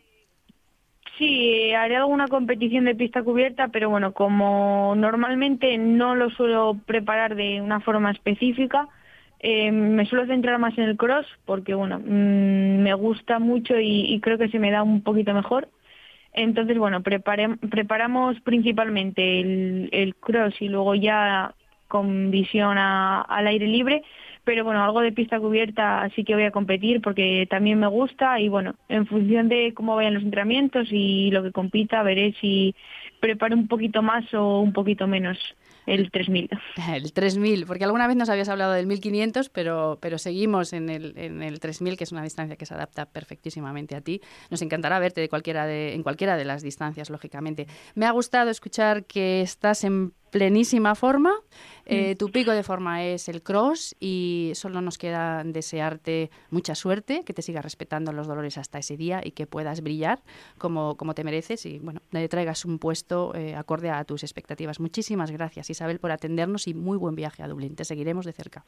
Sí, 1.17 1.71
haré 1.73 1.95
alguna 1.95 2.27
competición 2.27 2.85
de 2.85 2.95
pista 2.95 3.23
cubierta, 3.23 3.69
pero 3.69 3.89
bueno, 3.89 4.13
como 4.13 4.93
normalmente 4.97 5.77
no 5.77 6.13
lo 6.15 6.29
suelo 6.29 6.77
preparar 6.85 7.35
de 7.35 7.61
una 7.61 7.79
forma 7.79 8.11
específica, 8.11 8.89
eh, 9.39 9.71
me 9.71 10.05
suelo 10.07 10.25
centrar 10.25 10.59
más 10.59 10.77
en 10.77 10.85
el 10.85 10.97
cross 10.97 11.25
porque 11.45 11.73
bueno, 11.73 11.99
mmm, 11.99 12.81
me 12.81 12.93
gusta 12.95 13.39
mucho 13.39 13.79
y, 13.79 14.13
y, 14.13 14.19
creo 14.19 14.37
que 14.37 14.49
se 14.49 14.59
me 14.59 14.71
da 14.71 14.83
un 14.83 15.03
poquito 15.03 15.33
mejor. 15.33 15.69
Entonces, 16.33 16.77
bueno, 16.77 17.01
prepare, 17.01 17.55
preparamos 17.69 18.39
principalmente 18.41 19.39
el, 19.39 19.89
el 19.93 20.15
cross 20.15 20.55
y 20.61 20.67
luego 20.67 20.95
ya 20.95 21.55
con 21.87 22.29
visión 22.31 22.77
a, 22.77 23.21
al 23.21 23.47
aire 23.47 23.67
libre 23.67 24.03
pero 24.45 24.63
bueno, 24.63 24.83
algo 24.83 25.01
de 25.01 25.11
pista 25.11 25.39
cubierta 25.39 26.09
sí 26.15 26.23
que 26.23 26.35
voy 26.35 26.43
a 26.43 26.51
competir 26.51 27.01
porque 27.01 27.47
también 27.49 27.79
me 27.79 27.87
gusta 27.87 28.39
y 28.39 28.47
bueno, 28.47 28.75
en 28.87 29.07
función 29.07 29.49
de 29.49 29.73
cómo 29.73 29.95
vayan 29.95 30.13
los 30.13 30.23
entrenamientos 30.23 30.87
y 30.91 31.31
lo 31.31 31.43
que 31.43 31.51
compita, 31.51 32.03
veré 32.03 32.33
si 32.39 32.75
preparo 33.19 33.55
un 33.55 33.67
poquito 33.67 34.03
más 34.03 34.31
o 34.33 34.59
un 34.59 34.71
poquito 34.71 35.07
menos. 35.07 35.37
el 35.87 36.11
3000. 36.11 36.49
El 36.95 37.13
3000, 37.13 37.65
porque 37.65 37.83
alguna 37.83 38.07
vez 38.07 38.15
nos 38.15 38.29
habías 38.29 38.49
hablado 38.49 38.73
del 38.73 38.87
1500, 38.87 39.49
pero, 39.49 39.97
pero 40.01 40.17
seguimos 40.17 40.73
en 40.73 40.89
el, 40.89 41.13
en 41.17 41.43
el 41.43 41.59
3000, 41.59 41.97
que 41.97 42.03
es 42.03 42.11
una 42.11 42.23
distancia 42.23 42.55
que 42.55 42.65
se 42.65 42.73
adapta 42.73 43.05
perfectísimamente 43.05 43.95
a 43.95 44.01
ti. 44.01 44.21
Nos 44.49 44.61
encantará 44.61 44.99
verte 44.99 45.21
de 45.21 45.29
cualquiera 45.29 45.65
de, 45.65 45.93
en 45.93 46.03
cualquiera 46.03 46.37
de 46.37 46.45
las 46.45 46.61
distancias, 46.61 47.09
lógicamente. 47.09 47.67
Me 47.95 48.05
ha 48.05 48.11
gustado 48.11 48.49
escuchar 48.49 49.05
que 49.05 49.41
estás 49.41 49.83
en 49.83 50.13
plenísima 50.35 50.95
forma. 50.95 51.31
Eh, 51.85 52.15
tu 52.15 52.31
pico 52.31 52.51
de 52.51 52.63
forma 52.63 53.03
es 53.03 53.29
el 53.29 53.43
cross 53.43 53.95
y 53.99 54.51
solo 54.55 54.81
nos 54.81 54.97
queda 54.97 55.43
desearte 55.43 56.31
mucha 56.49 56.73
suerte, 56.73 57.23
que 57.23 57.33
te 57.33 57.41
sigas 57.41 57.63
respetando 57.63 58.11
los 58.11 58.27
dolores 58.27 58.57
hasta 58.57 58.79
ese 58.79 58.97
día 58.97 59.21
y 59.23 59.31
que 59.31 59.45
puedas 59.45 59.81
brillar 59.81 60.19
como, 60.57 60.97
como 60.97 61.13
te 61.13 61.23
mereces 61.23 61.65
y 61.65 61.79
bueno, 61.79 62.01
le 62.11 62.27
traigas 62.27 62.65
un 62.65 62.79
puesto 62.79 63.35
eh, 63.35 63.55
acorde 63.55 63.91
a 63.91 64.03
tus 64.03 64.23
expectativas. 64.23 64.79
Muchísimas 64.79 65.31
gracias 65.31 65.69
Isabel 65.69 65.99
por 65.99 66.11
atendernos 66.11 66.67
y 66.67 66.73
muy 66.73 66.97
buen 66.97 67.15
viaje 67.15 67.43
a 67.43 67.47
Dublín. 67.47 67.75
Te 67.75 67.85
seguiremos 67.85 68.25
de 68.25 68.33
cerca. 68.33 68.63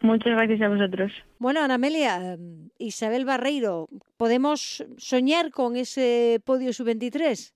Muchas 0.00 0.32
gracias 0.32 0.60
a 0.60 0.68
vosotros. 0.68 1.10
Bueno, 1.38 1.60
Ana 1.60 1.74
Amelia, 1.74 2.36
Isabel 2.78 3.24
Barreiro, 3.24 3.88
¿podemos 4.16 4.84
soñar 4.96 5.50
con 5.50 5.76
ese 5.76 6.40
podio 6.44 6.72
sub-23? 6.72 7.52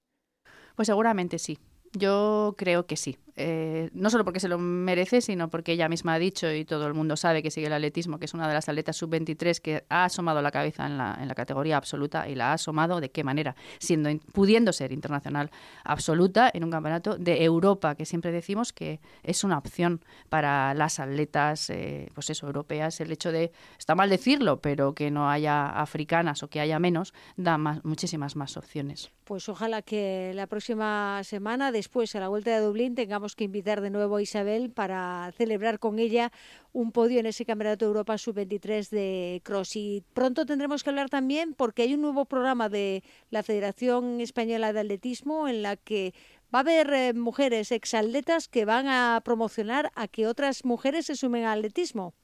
Pues 0.74 0.86
seguramente 0.86 1.38
sí. 1.38 1.58
Yo 1.92 2.54
creo 2.56 2.86
que 2.86 2.96
sí. 2.96 3.18
Eh, 3.36 3.88
no 3.94 4.10
solo 4.10 4.24
porque 4.24 4.40
se 4.40 4.48
lo 4.48 4.58
merece, 4.58 5.20
sino 5.22 5.48
porque 5.48 5.72
ella 5.72 5.88
misma 5.88 6.14
ha 6.14 6.18
dicho 6.18 6.52
y 6.52 6.64
todo 6.64 6.86
el 6.86 6.94
mundo 6.94 7.16
sabe 7.16 7.42
que 7.42 7.50
sigue 7.50 7.66
el 7.66 7.72
atletismo, 7.72 8.18
que 8.18 8.26
es 8.26 8.34
una 8.34 8.46
de 8.46 8.54
las 8.54 8.68
atletas 8.68 8.96
sub-23 8.96 9.60
que 9.60 9.84
ha 9.88 10.04
asomado 10.04 10.42
la 10.42 10.50
cabeza 10.50 10.86
en 10.86 10.98
la, 10.98 11.16
en 11.20 11.28
la, 11.28 11.34
categoría 11.34 11.78
absoluta 11.78 12.28
y 12.28 12.34
la 12.34 12.50
ha 12.50 12.52
asomado 12.54 13.00
de 13.00 13.10
qué 13.10 13.24
manera, 13.24 13.56
siendo 13.78 14.10
pudiendo 14.32 14.72
ser 14.72 14.92
internacional 14.92 15.50
absoluta 15.84 16.50
en 16.52 16.64
un 16.64 16.70
campeonato 16.70 17.16
de 17.16 17.42
Europa, 17.42 17.94
que 17.94 18.04
siempre 18.04 18.32
decimos 18.32 18.72
que 18.72 19.00
es 19.22 19.44
una 19.44 19.56
opción 19.56 20.04
para 20.28 20.74
las 20.74 21.00
atletas, 21.00 21.70
eh, 21.70 22.10
pues 22.14 22.28
eso, 22.28 22.46
europeas. 22.46 23.00
El 23.00 23.12
hecho 23.12 23.32
de, 23.32 23.52
está 23.78 23.94
mal 23.94 24.10
decirlo, 24.10 24.60
pero 24.60 24.94
que 24.94 25.10
no 25.10 25.30
haya 25.30 25.68
africanas 25.68 26.42
o 26.42 26.48
que 26.48 26.60
haya 26.60 26.78
menos, 26.78 27.14
da 27.36 27.56
más, 27.56 27.82
muchísimas 27.84 28.36
más 28.36 28.56
opciones. 28.56 29.10
Pues 29.24 29.48
ojalá 29.48 29.82
que 29.82 30.32
la 30.34 30.46
próxima 30.46 31.22
semana, 31.24 31.72
después 31.72 32.14
a 32.14 32.20
la 32.20 32.28
vuelta 32.28 32.50
de 32.50 32.60
Dublín, 32.60 32.94
tengamos 32.94 33.21
que 33.36 33.44
invitar 33.44 33.80
de 33.80 33.90
nuevo 33.90 34.16
a 34.16 34.22
Isabel 34.22 34.70
para 34.70 35.32
celebrar 35.36 35.78
con 35.78 35.98
ella 35.98 36.32
un 36.72 36.90
podio 36.90 37.20
en 37.20 37.26
ese 37.26 37.44
Campeonato 37.44 37.84
de 37.84 37.90
Europa 37.90 38.18
Sub-23 38.18 38.88
de 38.90 39.40
Cross. 39.44 39.76
Y 39.76 40.02
pronto 40.12 40.44
tendremos 40.44 40.82
que 40.82 40.90
hablar 40.90 41.08
también 41.08 41.54
porque 41.54 41.82
hay 41.82 41.94
un 41.94 42.02
nuevo 42.02 42.24
programa 42.24 42.68
de 42.68 43.04
la 43.30 43.42
Federación 43.42 44.20
Española 44.20 44.72
de 44.72 44.80
Atletismo 44.80 45.48
en 45.48 45.62
la 45.62 45.76
que 45.76 46.14
va 46.54 46.58
a 46.58 46.62
haber 46.62 46.92
eh, 46.92 47.14
mujeres 47.14 47.72
exatletas 47.72 48.48
que 48.48 48.64
van 48.64 48.88
a 48.88 49.20
promocionar 49.24 49.92
a 49.94 50.08
que 50.08 50.26
otras 50.26 50.64
mujeres 50.64 51.06
se 51.06 51.16
sumen 51.16 51.44
al 51.44 51.60
atletismo. 51.60 52.14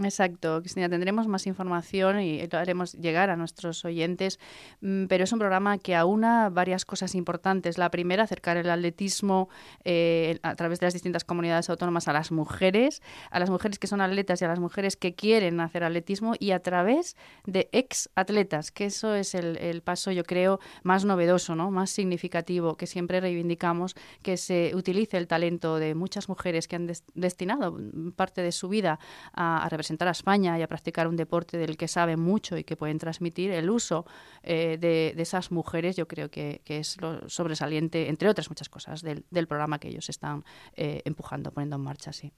Exacto, 0.00 0.60
Cristina, 0.60 0.88
tendremos 0.88 1.28
más 1.28 1.46
información 1.46 2.18
y 2.20 2.46
lo 2.46 2.58
haremos 2.58 2.94
llegar 2.94 3.28
a 3.28 3.36
nuestros 3.36 3.84
oyentes, 3.84 4.40
mm, 4.80 5.04
pero 5.04 5.24
es 5.24 5.32
un 5.32 5.38
programa 5.38 5.76
que 5.76 5.94
aúna 5.94 6.48
varias 6.48 6.86
cosas 6.86 7.14
importantes. 7.14 7.76
La 7.76 7.90
primera, 7.90 8.22
acercar 8.22 8.56
el 8.56 8.70
atletismo 8.70 9.50
eh, 9.84 10.38
a 10.42 10.54
través 10.54 10.80
de 10.80 10.86
las 10.86 10.94
distintas 10.94 11.24
comunidades 11.24 11.68
autónomas 11.68 12.08
a 12.08 12.14
las 12.14 12.32
mujeres, 12.32 13.02
a 13.30 13.38
las 13.38 13.50
mujeres 13.50 13.78
que 13.78 13.86
son 13.86 14.00
atletas 14.00 14.40
y 14.40 14.46
a 14.46 14.48
las 14.48 14.60
mujeres 14.60 14.96
que 14.96 15.14
quieren 15.14 15.60
hacer 15.60 15.84
atletismo 15.84 16.34
y 16.38 16.52
a 16.52 16.60
través 16.60 17.14
de 17.44 17.68
ex 17.72 18.08
atletas, 18.14 18.70
que 18.70 18.86
eso 18.86 19.14
es 19.14 19.34
el, 19.34 19.82
paso, 19.82 20.10
yo 20.10 20.24
creo, 20.24 20.58
más 20.84 21.04
novedoso, 21.04 21.54
¿no? 21.54 21.70
más 21.70 21.90
significativo, 21.90 22.76
que 22.76 22.86
siempre 22.86 23.20
reivindicamos, 23.20 23.94
que 24.22 24.38
se 24.38 24.72
utilice 24.74 25.18
el 25.18 25.26
talento 25.26 25.76
de 25.78 25.94
muchas 25.94 26.30
mujeres 26.30 26.66
que 26.66 26.76
han 26.76 26.90
destinado 27.14 27.78
parte 28.16 28.40
de 28.40 28.52
su 28.52 28.70
vida 28.70 28.98
a, 29.34 29.62
a 29.62 29.68
representar 29.82 30.06
a 30.06 30.12
España 30.12 30.56
y 30.58 30.62
a 30.62 30.68
practicar 30.68 31.08
un 31.08 31.16
deporte 31.16 31.58
del 31.58 31.76
que 31.76 31.88
saben 31.88 32.20
mucho 32.20 32.56
y 32.56 32.62
que 32.62 32.76
pueden 32.76 32.98
transmitir, 32.98 33.50
el 33.50 33.68
uso 33.68 34.06
eh, 34.44 34.78
de, 34.80 35.20
esas 35.20 35.50
mujeres 35.50 35.96
yo 35.96 36.06
creo 36.06 36.30
que, 36.30 36.62
es 36.66 37.00
lo 37.00 37.28
sobresaliente, 37.28 38.08
entre 38.08 38.28
otras 38.28 38.48
muchas 38.48 38.68
cosas, 38.68 39.02
del, 39.02 39.46
programa 39.48 39.78
que 39.80 39.88
ellos 39.88 40.08
están 40.08 40.44
eh, 40.76 41.02
empujando, 41.04 41.50
poniendo 41.50 41.76
en 41.76 41.82
marcha. 41.82 42.12
Sí. 42.12 42.32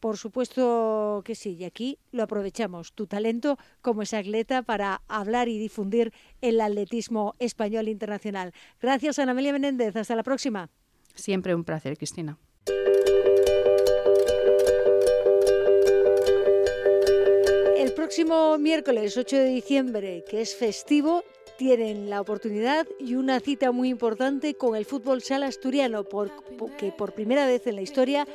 Por 0.00 0.16
supuesto 0.16 1.22
que 1.24 1.34
sí, 1.34 1.56
y 1.60 1.64
aquí 1.64 1.98
lo 2.12 2.22
aprovechamos, 2.22 2.94
tu 2.94 3.06
talento 3.06 3.58
como 3.82 4.02
esa 4.02 4.18
atleta 4.18 4.62
para 4.62 5.02
hablar 5.06 5.48
y 5.48 5.58
difundir 5.58 6.12
el 6.40 6.60
atletismo 6.60 7.34
español 7.38 7.88
internacional. 7.88 8.52
Gracias, 8.80 9.18
Ana 9.18 9.32
Amelia 9.32 9.52
Menéndez. 9.52 9.96
Hasta 9.96 10.16
la 10.16 10.22
próxima. 10.22 10.70
Siempre 11.14 11.54
un 11.54 11.64
placer, 11.64 11.96
Cristina. 11.96 12.38
Próximo 18.36 18.58
miércoles 18.58 19.16
8 19.16 19.36
de 19.36 19.44
diciembre, 19.46 20.24
que 20.28 20.42
es 20.42 20.54
festivo, 20.54 21.24
tienen 21.56 22.10
la 22.10 22.20
oportunidad 22.20 22.86
y 23.00 23.14
una 23.14 23.40
cita 23.40 23.72
muy 23.72 23.88
importante 23.88 24.54
con 24.54 24.76
el 24.76 24.84
fútbol 24.84 25.22
sala 25.22 25.46
asturiano, 25.46 26.04
porque 26.04 26.92
por 26.92 27.14
primera 27.14 27.46
vez 27.46 27.66
en 27.66 27.76
la 27.76 27.82
historia 27.82 28.26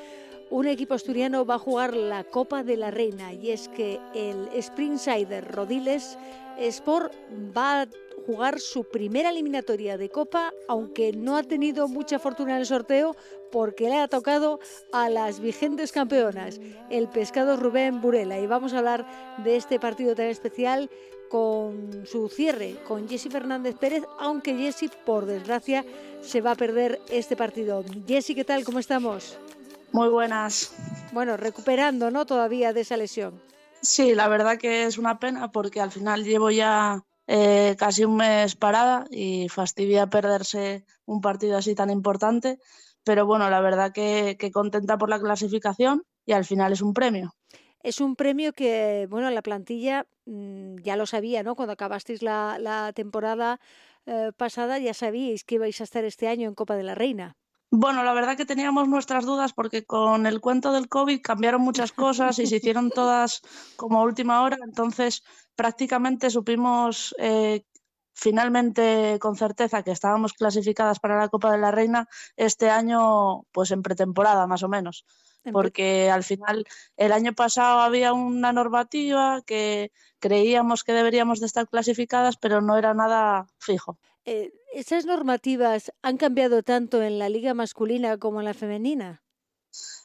un 0.51 0.67
equipo 0.67 0.93
asturiano 0.93 1.45
va 1.45 1.55
a 1.55 1.59
jugar 1.59 1.95
la 1.95 2.25
Copa 2.25 2.63
de 2.63 2.77
la 2.77 2.91
Reina 2.91 3.33
y 3.33 3.51
es 3.51 3.69
que 3.69 3.99
el 4.13 4.49
Springsider 4.61 5.49
Rodiles 5.49 6.17
Sport 6.59 7.13
va 7.57 7.83
a 7.83 7.87
jugar 8.25 8.59
su 8.59 8.83
primera 8.83 9.29
eliminatoria 9.29 9.97
de 9.97 10.09
Copa, 10.09 10.53
aunque 10.67 11.13
no 11.13 11.37
ha 11.37 11.43
tenido 11.43 11.87
mucha 11.87 12.19
fortuna 12.19 12.53
en 12.53 12.59
el 12.59 12.65
sorteo 12.65 13.15
porque 13.51 13.89
le 13.89 13.95
ha 13.95 14.07
tocado 14.07 14.59
a 14.91 15.09
las 15.09 15.39
vigentes 15.39 15.91
campeonas, 15.91 16.59
el 16.89 17.07
pescado 17.07 17.55
Rubén 17.55 18.01
Burela. 18.01 18.37
Y 18.37 18.45
vamos 18.45 18.73
a 18.73 18.79
hablar 18.79 19.07
de 19.43 19.55
este 19.55 19.79
partido 19.79 20.15
tan 20.15 20.27
especial 20.27 20.89
con 21.29 22.05
su 22.05 22.27
cierre 22.27 22.75
con 22.85 23.07
Jesse 23.07 23.29
Fernández 23.31 23.75
Pérez, 23.79 24.03
aunque 24.19 24.53
Jesse, 24.55 24.91
por 25.05 25.25
desgracia, 25.25 25.85
se 26.19 26.41
va 26.41 26.51
a 26.51 26.55
perder 26.55 26.99
este 27.09 27.37
partido. 27.37 27.85
Jesse, 28.05 28.35
¿qué 28.35 28.43
tal? 28.43 28.65
¿Cómo 28.65 28.79
estamos? 28.79 29.39
Muy 29.91 30.09
buenas. 30.09 30.73
Bueno, 31.11 31.37
recuperando, 31.37 32.11
¿no? 32.11 32.25
Todavía 32.25 32.73
de 32.73 32.81
esa 32.81 32.97
lesión. 32.97 33.41
Sí, 33.81 34.15
la 34.15 34.27
verdad 34.27 34.57
que 34.57 34.85
es 34.85 34.97
una 34.97 35.19
pena 35.19 35.51
porque 35.51 35.81
al 35.81 35.91
final 35.91 36.23
llevo 36.23 36.51
ya 36.51 37.03
eh, 37.27 37.75
casi 37.77 38.05
un 38.05 38.17
mes 38.17 38.55
parada 38.55 39.05
y 39.09 39.49
fastidia 39.49 40.07
perderse 40.07 40.85
un 41.05 41.19
partido 41.19 41.57
así 41.57 41.75
tan 41.75 41.89
importante. 41.89 42.59
Pero 43.03 43.25
bueno, 43.25 43.49
la 43.49 43.61
verdad 43.61 43.91
que, 43.91 44.37
contenta 44.53 44.97
por 44.97 45.09
la 45.09 45.19
clasificación 45.19 46.03
y 46.25 46.33
al 46.33 46.45
final 46.45 46.71
es 46.71 46.81
un 46.81 46.93
premio. 46.93 47.33
Es 47.81 47.99
un 47.99 48.15
premio 48.15 48.53
que, 48.53 49.07
bueno, 49.09 49.31
la 49.31 49.41
plantilla 49.41 50.05
mm, 50.25 50.75
ya 50.83 50.95
lo 50.95 51.07
sabía, 51.07 51.41
¿no? 51.41 51.55
Cuando 51.55 51.73
acabasteis 51.73 52.21
la, 52.21 52.91
temporada 52.93 53.59
eh, 54.05 54.31
pasada 54.37 54.77
ya 54.77 54.93
sabíais 54.93 55.43
que 55.43 55.55
ibais 55.55 55.81
a 55.81 55.85
estar 55.85 56.05
este 56.05 56.27
año 56.27 56.47
en 56.47 56.53
Copa 56.53 56.75
de 56.75 56.83
la 56.83 56.93
Reina. 56.93 57.35
Bueno, 57.73 58.03
la 58.03 58.13
verdad 58.13 58.35
que 58.35 58.45
teníamos 58.45 58.89
nuestras 58.89 59.25
dudas 59.25 59.53
porque 59.53 59.85
con 59.85 60.27
el 60.27 60.41
cuento 60.41 60.73
del 60.73 60.89
COVID 60.89 61.21
cambiaron 61.21 61.61
muchas 61.61 61.93
cosas 61.93 62.37
y 62.39 62.45
se 62.45 62.57
hicieron 62.57 62.89
todas 62.95 63.41
como 63.77 63.99
a 64.01 64.03
última 64.03 64.43
hora, 64.43 64.57
entonces 64.61 65.23
prácticamente 65.55 66.29
supimos 66.29 67.15
eh, 67.17 67.63
finalmente 68.13 69.17
con 69.21 69.37
certeza 69.37 69.83
que 69.83 69.91
estábamos 69.91 70.33
clasificadas 70.33 70.99
para 70.99 71.17
la 71.17 71.29
Copa 71.29 71.49
de 71.49 71.59
la 71.59 71.71
Reina 71.71 72.09
este 72.35 72.69
año, 72.69 73.43
pues 73.53 73.71
en 73.71 73.83
pretemporada 73.83 74.47
más 74.47 74.63
o 74.63 74.67
menos, 74.67 75.05
porque 75.53 76.11
al 76.11 76.25
final 76.25 76.65
el 76.97 77.13
año 77.13 77.31
pasado 77.31 77.79
había 77.79 78.11
una 78.11 78.51
normativa 78.51 79.43
que 79.45 79.93
creíamos 80.19 80.83
que 80.83 80.91
deberíamos 80.91 81.39
de 81.39 81.45
estar 81.45 81.69
clasificadas, 81.69 82.35
pero 82.35 82.59
no 82.59 82.77
era 82.77 82.93
nada 82.93 83.47
fijo. 83.59 83.97
Eh, 84.25 84.51
¿Esas 84.71 85.05
normativas 85.05 85.91
han 86.01 86.15
cambiado 86.15 86.63
tanto 86.63 87.03
en 87.03 87.19
la 87.19 87.27
liga 87.27 87.53
masculina 87.53 88.17
como 88.17 88.39
en 88.39 88.45
la 88.45 88.53
femenina? 88.53 89.21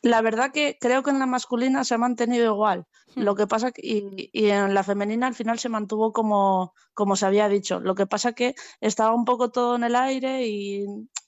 La 0.03 0.23
verdad 0.23 0.53
que 0.53 0.77
creo 0.81 1.03
que 1.03 1.11
en 1.11 1.21
la 1.21 1.27
masculina 1.27 1.85
se 1.85 1.95
ha 1.95 1.99
mantenido 1.99 2.53
igual. 2.53 2.87
Hmm. 3.15 3.23
Lo 3.23 3.35
que 3.37 3.47
pasa 3.47 3.71
que, 3.71 3.83
y, 3.85 4.31
y, 4.33 4.51
en 4.51 4.75
la 4.75 4.83
femenina 4.83 5.29
al 5.29 5.35
final 5.35 5.59
se 5.59 5.69
mantuvo 5.69 6.13
como, 6.13 6.75
como 6.95 7.15
se 7.15 7.27
había 7.27 7.49
dicho. 7.49 7.79
Lo 7.79 7.95
que 7.95 8.07
pasa 8.07 8.33
que 8.33 8.55
estaba 8.81 9.15
un 9.15 9.25
poco 9.25 9.51
todo 9.51 9.77
en 9.77 9.85
el 9.85 9.95
aire 9.95 10.47
y 10.47 10.85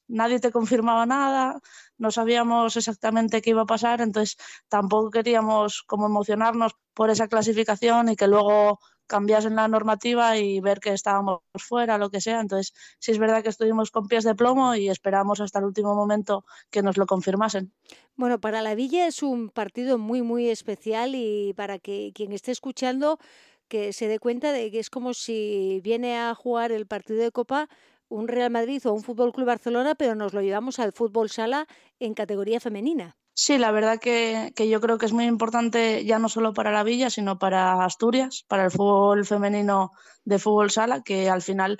nadie 0.09 0.41
te 0.41 0.51
confirmaba 0.51 1.07
nada, 1.07 1.61
no 1.97 2.11
sabíamos 2.11 2.77
exactamente 2.77 3.43
qué 3.43 3.51
iba 3.51 3.63
a 3.63 3.67
pasar, 3.67 4.01
entonces 4.01 4.37
tampoco 4.69 5.11
queríamos 5.11 5.83
como 5.83 6.07
emocionarnos 6.07 6.73
por 6.95 7.11
esa 7.11 7.29
clasificación 7.29 8.09
y 8.09 8.17
que 8.17 8.27
luego 8.27 8.81
cambiasen 9.09 9.57
la 9.57 9.67
normativa 9.67 10.37
y 10.37 10.61
ver 10.61 10.79
que 10.79 10.93
estábamos 10.93 11.41
fuera, 11.57 11.99
lo 11.99 12.11
que 12.11 12.21
sea. 12.21 12.41
Entonces, 12.41 12.73
sí 13.01 13.11
es 13.11 13.19
verdad 13.19 13.43
que 13.43 13.49
estuvimos 13.49 13.91
con 13.91 14.07
pies 14.07 14.23
de 14.23 14.37
plomo 14.37 14.77
y 14.77 14.89
esperamos 14.89 15.41
hasta 15.41 15.59
el 15.59 15.65
último 15.65 15.97
momento 15.97 16.45
que 16.71 16.83
nos 16.83 16.97
lo 16.97 17.07
confirmasen. 17.07 17.73
Bueno, 18.15 18.41
para 18.41 18.63
la 18.63 18.77
Villa 18.77 19.07
es 19.09 19.23
un 19.25 19.51
partido 19.51 19.99
muy, 19.99 20.23
muy 20.23 20.49
especial 20.49 21.15
y 21.17 21.55
para 21.55 21.81
que 21.81 22.13
quien 22.15 22.33
esté 22.33 22.53
escuchando 22.53 23.19
que 23.67 23.93
se 23.93 24.09
dé 24.09 24.19
cuenta 24.19 24.53
de 24.53 24.71
que 24.71 24.79
es 24.79 24.91
como 24.91 25.15
si 25.15 25.81
viene 25.83 26.19
a 26.19 26.35
jugar 26.35 26.71
el 26.73 26.87
partido 26.87 27.21
de 27.21 27.33
Copa 27.33 27.69
un 28.09 28.27
Real 28.27 28.51
Madrid 28.51 28.85
o 28.87 28.93
un 28.93 29.03
Fútbol 29.03 29.33
Club 29.33 29.47
Barcelona, 29.47 29.95
pero 29.95 30.15
nos 30.15 30.33
lo 30.33 30.41
llevamos 30.41 30.79
al 30.79 30.93
fútbol 30.93 31.29
sala 31.29 31.67
en 32.01 32.15
categoría 32.15 32.61
femenina. 32.61 33.17
Sí, 33.41 33.57
la 33.57 33.71
verdad 33.71 34.01
que, 34.01 34.53
que, 34.57 34.69
yo 34.69 34.81
creo 34.81 34.99
que 34.99 35.07
es 35.07 35.13
muy 35.13 35.25
importante 35.25 36.05
ya 36.05 36.19
no 36.19 36.29
solo 36.29 36.53
para 36.53 36.73
la 36.73 36.83
villa, 36.83 37.09
sino 37.09 37.39
para 37.39 37.85
Asturias, 37.85 38.45
para 38.49 38.65
el 38.65 38.71
fútbol 38.73 39.25
femenino 39.25 39.93
de 40.25 40.41
fútbol 40.41 40.71
sala, 40.73 41.03
que 41.03 41.31
al 41.31 41.41
final 41.41 41.79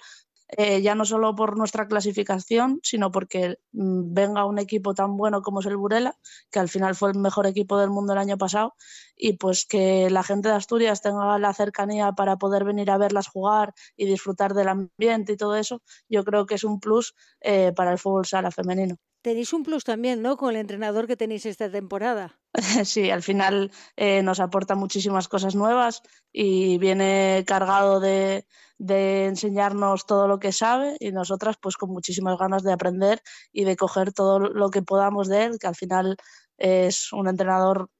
eh, 0.49 0.83
ya 0.83 0.95
no 0.95 1.05
solo 1.05 1.35
por 1.35 1.57
nuestra 1.59 1.89
clasificación, 1.89 2.79
sino 2.85 3.11
porque 3.11 3.59
mm, 3.73 4.15
venga 4.15 4.47
un 4.47 4.59
equipo 4.61 4.95
tan 4.95 5.17
bueno 5.17 5.43
como 5.43 5.61
es 5.61 5.67
el 5.67 5.77
Burela, 5.77 6.17
que 6.53 6.61
al 6.61 6.69
final 6.69 6.95
fue 6.95 7.11
el 7.11 7.19
mejor 7.19 7.47
equipo 7.49 7.77
del 7.79 7.91
mundo 7.91 8.13
el 8.13 8.21
año 8.21 8.39
pasado, 8.39 8.75
y 9.17 9.35
pues 9.35 9.67
que 9.67 10.11
la 10.11 10.23
gente 10.23 10.49
de 10.51 10.55
Asturias 10.57 11.03
tenga 11.03 11.39
la 11.41 11.55
cercanía 11.55 12.13
para 12.13 12.37
poder 12.37 12.65
venir 12.65 12.91
a 12.91 12.99
verlas 12.99 13.29
jugar 13.29 13.75
y 13.97 14.07
disfrutar 14.07 14.55
del 14.55 14.69
ambiente 14.69 15.33
y 15.33 15.37
todo 15.37 15.57
eso, 15.57 15.83
yo 16.09 16.25
creo 16.25 16.47
que 16.47 16.55
es 16.55 16.65
un 16.65 16.79
plus 16.81 17.15
eh, 17.41 17.73
para 17.75 17.93
el 17.93 17.99
fútbol 17.99 18.27
sala 18.27 18.51
femenino. 18.53 18.97
Tenéis 19.23 19.53
un 19.53 19.65
plus 19.65 19.85
también, 19.85 20.23
¿no? 20.23 20.37
Con 20.37 20.51
el 20.51 20.57
entrenador 20.57 21.07
que 21.07 21.17
tenéis 21.17 21.47
esta 21.47 21.71
temporada. 21.71 22.39
Sí, 22.85 23.11
al 23.11 23.23
final 23.23 23.71
eh, 23.97 24.23
nos 24.23 24.41
aporta 24.41 24.75
muchísimas 24.75 25.29
cosas 25.29 25.55
nuevas 25.55 26.03
y 26.33 26.79
viene 26.79 27.45
cargado 27.47 28.01
de, 28.01 28.47
de, 28.79 29.27
enseñarnos 29.27 30.07
todo 30.07 30.27
lo 30.27 30.39
que 30.39 30.53
sabe 30.53 30.97
y 30.99 31.13
nosotras 31.13 31.57
pues 31.61 31.77
con 31.77 31.91
muchísimas 31.91 32.39
ganas 32.39 32.63
de 32.63 32.73
aprender 32.73 33.23
y 33.53 33.65
de 33.65 33.77
coger 33.77 34.13
todo 34.13 34.39
lo 34.41 34.71
que 34.71 34.83
podamos 34.83 35.29
de 35.29 35.45
él, 35.45 35.59
que 35.59 35.67
al 35.67 35.77
final 35.77 36.17
es 36.57 37.13
un 37.13 37.29
entrenador 37.29 37.91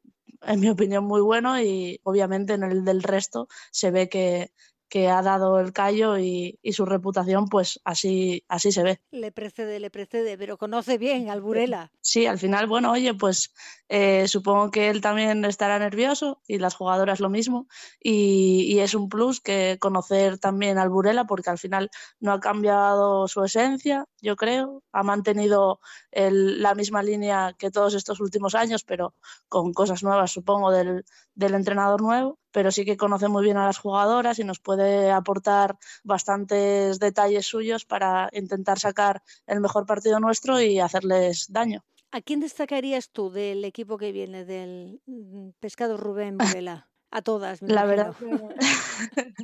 en 0.43 0.61
mi 0.61 0.71
opinión 0.71 1.05
muy 1.05 1.21
bueno 1.21 1.61
y 1.61 2.01
obviamente 2.05 2.55
en 2.55 2.65
el 2.65 2.85
del 2.85 3.03
resto 3.03 3.49
se 3.71 3.91
ve 3.91 4.09
que, 4.09 4.53
que 4.89 5.09
ha 5.09 5.23
dado 5.23 5.61
el 5.61 5.73
callo 5.73 6.19
y, 6.19 6.59
y, 6.63 6.73
su 6.73 6.87
reputación, 6.87 7.49
pues 7.49 7.81
así, 7.85 8.45
así 8.49 8.73
se 8.73 8.83
ve. 8.83 9.01
Le 9.11 9.33
precede, 9.33 9.81
le 9.81 9.91
precede, 9.91 10.39
pero 10.39 10.57
conoce 10.57 10.99
bien 10.99 11.29
al 11.31 11.43
Burela. 11.43 11.93
Sí, 12.01 12.27
al 12.27 12.39
final, 12.39 12.67
bueno, 12.67 12.93
oye, 12.93 13.13
pues 13.15 13.53
eh, 13.89 14.27
supongo 14.29 14.71
que 14.71 14.89
él 14.89 15.01
también 15.01 15.45
estará 15.45 15.79
nervioso 15.79 16.41
y 16.47 16.59
las 16.59 16.75
jugadoras 16.75 17.21
lo 17.21 17.29
mismo. 17.29 17.69
Y, 18.01 18.67
y, 18.69 18.81
es 18.81 18.95
un 18.95 19.09
plus 19.09 19.41
que 19.41 19.77
conocer 19.79 20.39
también 20.39 20.79
al 20.79 20.89
Burela, 20.89 21.27
porque 21.27 21.51
al 21.51 21.59
final 21.59 21.91
no 22.21 22.33
ha 22.33 22.41
cambiado 22.41 23.29
su 23.29 23.45
esencia, 23.45 24.07
yo 24.21 24.37
creo. 24.37 24.83
Ha 24.93 25.03
mantenido 25.03 25.81
el, 26.11 26.63
la 26.63 26.75
misma 26.75 27.03
línea 27.03 27.55
que 27.59 27.71
todos 27.71 27.95
estos 27.95 28.21
últimos 28.21 28.55
años, 28.55 28.85
pero 28.85 29.15
con 29.49 29.73
cosas 29.73 30.03
nuevas, 30.03 30.33
supongo, 30.33 30.71
del, 30.71 31.05
del 31.39 31.55
entrenador 31.55 32.03
nuevo 32.03 32.39
pero 32.59 32.71
sí 32.71 32.85
que 32.85 32.97
conoce 32.97 33.29
muy 33.29 33.45
bien 33.45 33.57
a 33.57 33.67
las 33.67 33.79
jugadoras 33.79 34.39
y 34.39 34.45
nos 34.45 34.59
puede 34.59 35.11
aportar 35.11 35.79
bastantes 36.03 36.99
detalles 36.99 37.47
suyos 37.47 37.85
para 37.85 38.29
intentar 38.33 38.79
sacar 38.79 39.23
el 39.47 39.61
mejor 39.61 39.87
partido 39.87 40.19
nuestro 40.21 40.61
y 40.61 40.81
hacerles 40.81 41.47
daño. 41.49 41.85
¿A 42.11 42.21
quién 42.21 42.41
destacarías 42.41 43.11
tú 43.11 43.31
del 43.31 43.65
equipo 43.65 43.99
que 43.99 44.13
viene 44.13 44.45
del 44.45 45.01
mm, 45.07 45.51
pescado 45.61 45.97
Rubén 45.97 46.39
Vela? 46.53 46.89
A 47.11 47.23
todas. 47.23 47.63
la, 47.63 47.87
verdad 47.87 48.15
que, 48.17 48.27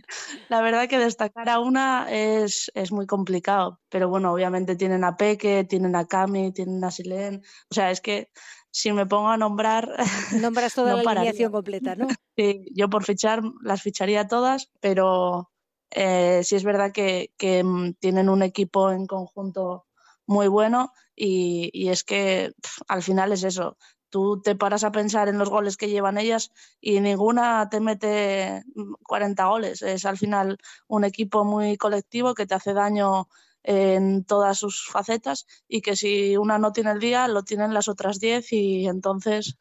la 0.51 0.61
verdad 0.61 0.87
que 0.87 0.99
destacar 0.99 1.49
a 1.49 1.61
una 1.61 2.09
es, 2.11 2.71
es, 2.75 2.93
muy 2.93 3.07
complicado, 3.07 3.81
pero 3.89 4.11
bueno, 4.11 4.35
obviamente 4.35 4.77
tienen 4.77 5.03
a 5.03 5.17
Peque, 5.17 5.65
tienen 5.65 5.97
a 5.97 6.07
Cami, 6.07 6.53
tienen 6.53 6.85
a 6.85 6.91
Silén, 6.91 7.43
o 7.71 7.75
sea, 7.75 7.91
es 7.91 8.03
que 8.03 8.29
si 8.75 8.93
me 8.93 9.07
pongo 9.07 9.29
a 9.29 9.37
nombrar... 9.37 9.89
Nombras 10.33 10.75
toda 10.75 10.97
la 10.97 11.09
alineación 11.09 11.53
completa, 11.53 11.95
¿no? 11.95 12.09
Sí, 12.37 12.67
yo 12.75 12.91
por 12.91 13.05
fichar 13.05 13.43
las 13.63 13.81
ficharía 13.81 14.27
todas, 14.27 14.73
pero 14.81 15.53
eh, 15.91 16.41
sí 16.43 16.57
es 16.57 16.65
verdad 16.65 16.91
que, 16.91 17.33
que, 17.39 17.63
mm, 17.63 17.95
tienen 18.01 18.29
un 18.29 18.43
equipo 18.43 18.91
en 18.91 19.07
conjunto 19.07 19.87
muy 20.27 20.49
bueno 20.49 20.93
y, 21.15 21.71
y 21.73 21.91
es 21.91 22.03
que 22.03 22.53
pff, 22.61 22.83
al 22.89 23.05
final 23.05 23.31
es 23.31 23.45
eso. 23.45 23.79
Tú 24.11 24.43
te 24.43 24.57
paras 24.57 24.83
a 24.83 24.91
pensar 24.91 25.29
en 25.29 25.39
los 25.39 25.51
goles 25.51 25.77
que 25.77 25.89
llevan 25.89 26.19
ellas 26.19 26.51
y 26.81 27.01
ninguna 27.01 27.69
te 27.69 27.79
mete 27.79 28.65
40 29.05 29.47
goles. 29.47 29.83
Es 29.83 30.05
al 30.05 30.19
final 30.19 30.59
un 30.89 31.05
equipo 31.05 31.45
muy 31.45 31.77
colectivo 31.77 32.35
que 32.35 32.47
te 32.47 32.55
hace 32.55 32.73
daño 32.73 33.29
en 33.65 34.25
todas 34.25 34.59
sus 34.59 34.87
facetas 34.87 35.47
y 35.67 35.81
que 35.81 35.97
si 35.97 36.37
una 36.37 36.59
no 36.59 36.73
tiene 36.73 36.93
el 36.93 37.01
día, 37.01 37.27
lo 37.29 37.43
tienen 37.43 37.73
las 37.73 37.89
otras 37.89 38.21
10 38.21 38.53
y 38.53 38.87
entonces 38.87 39.57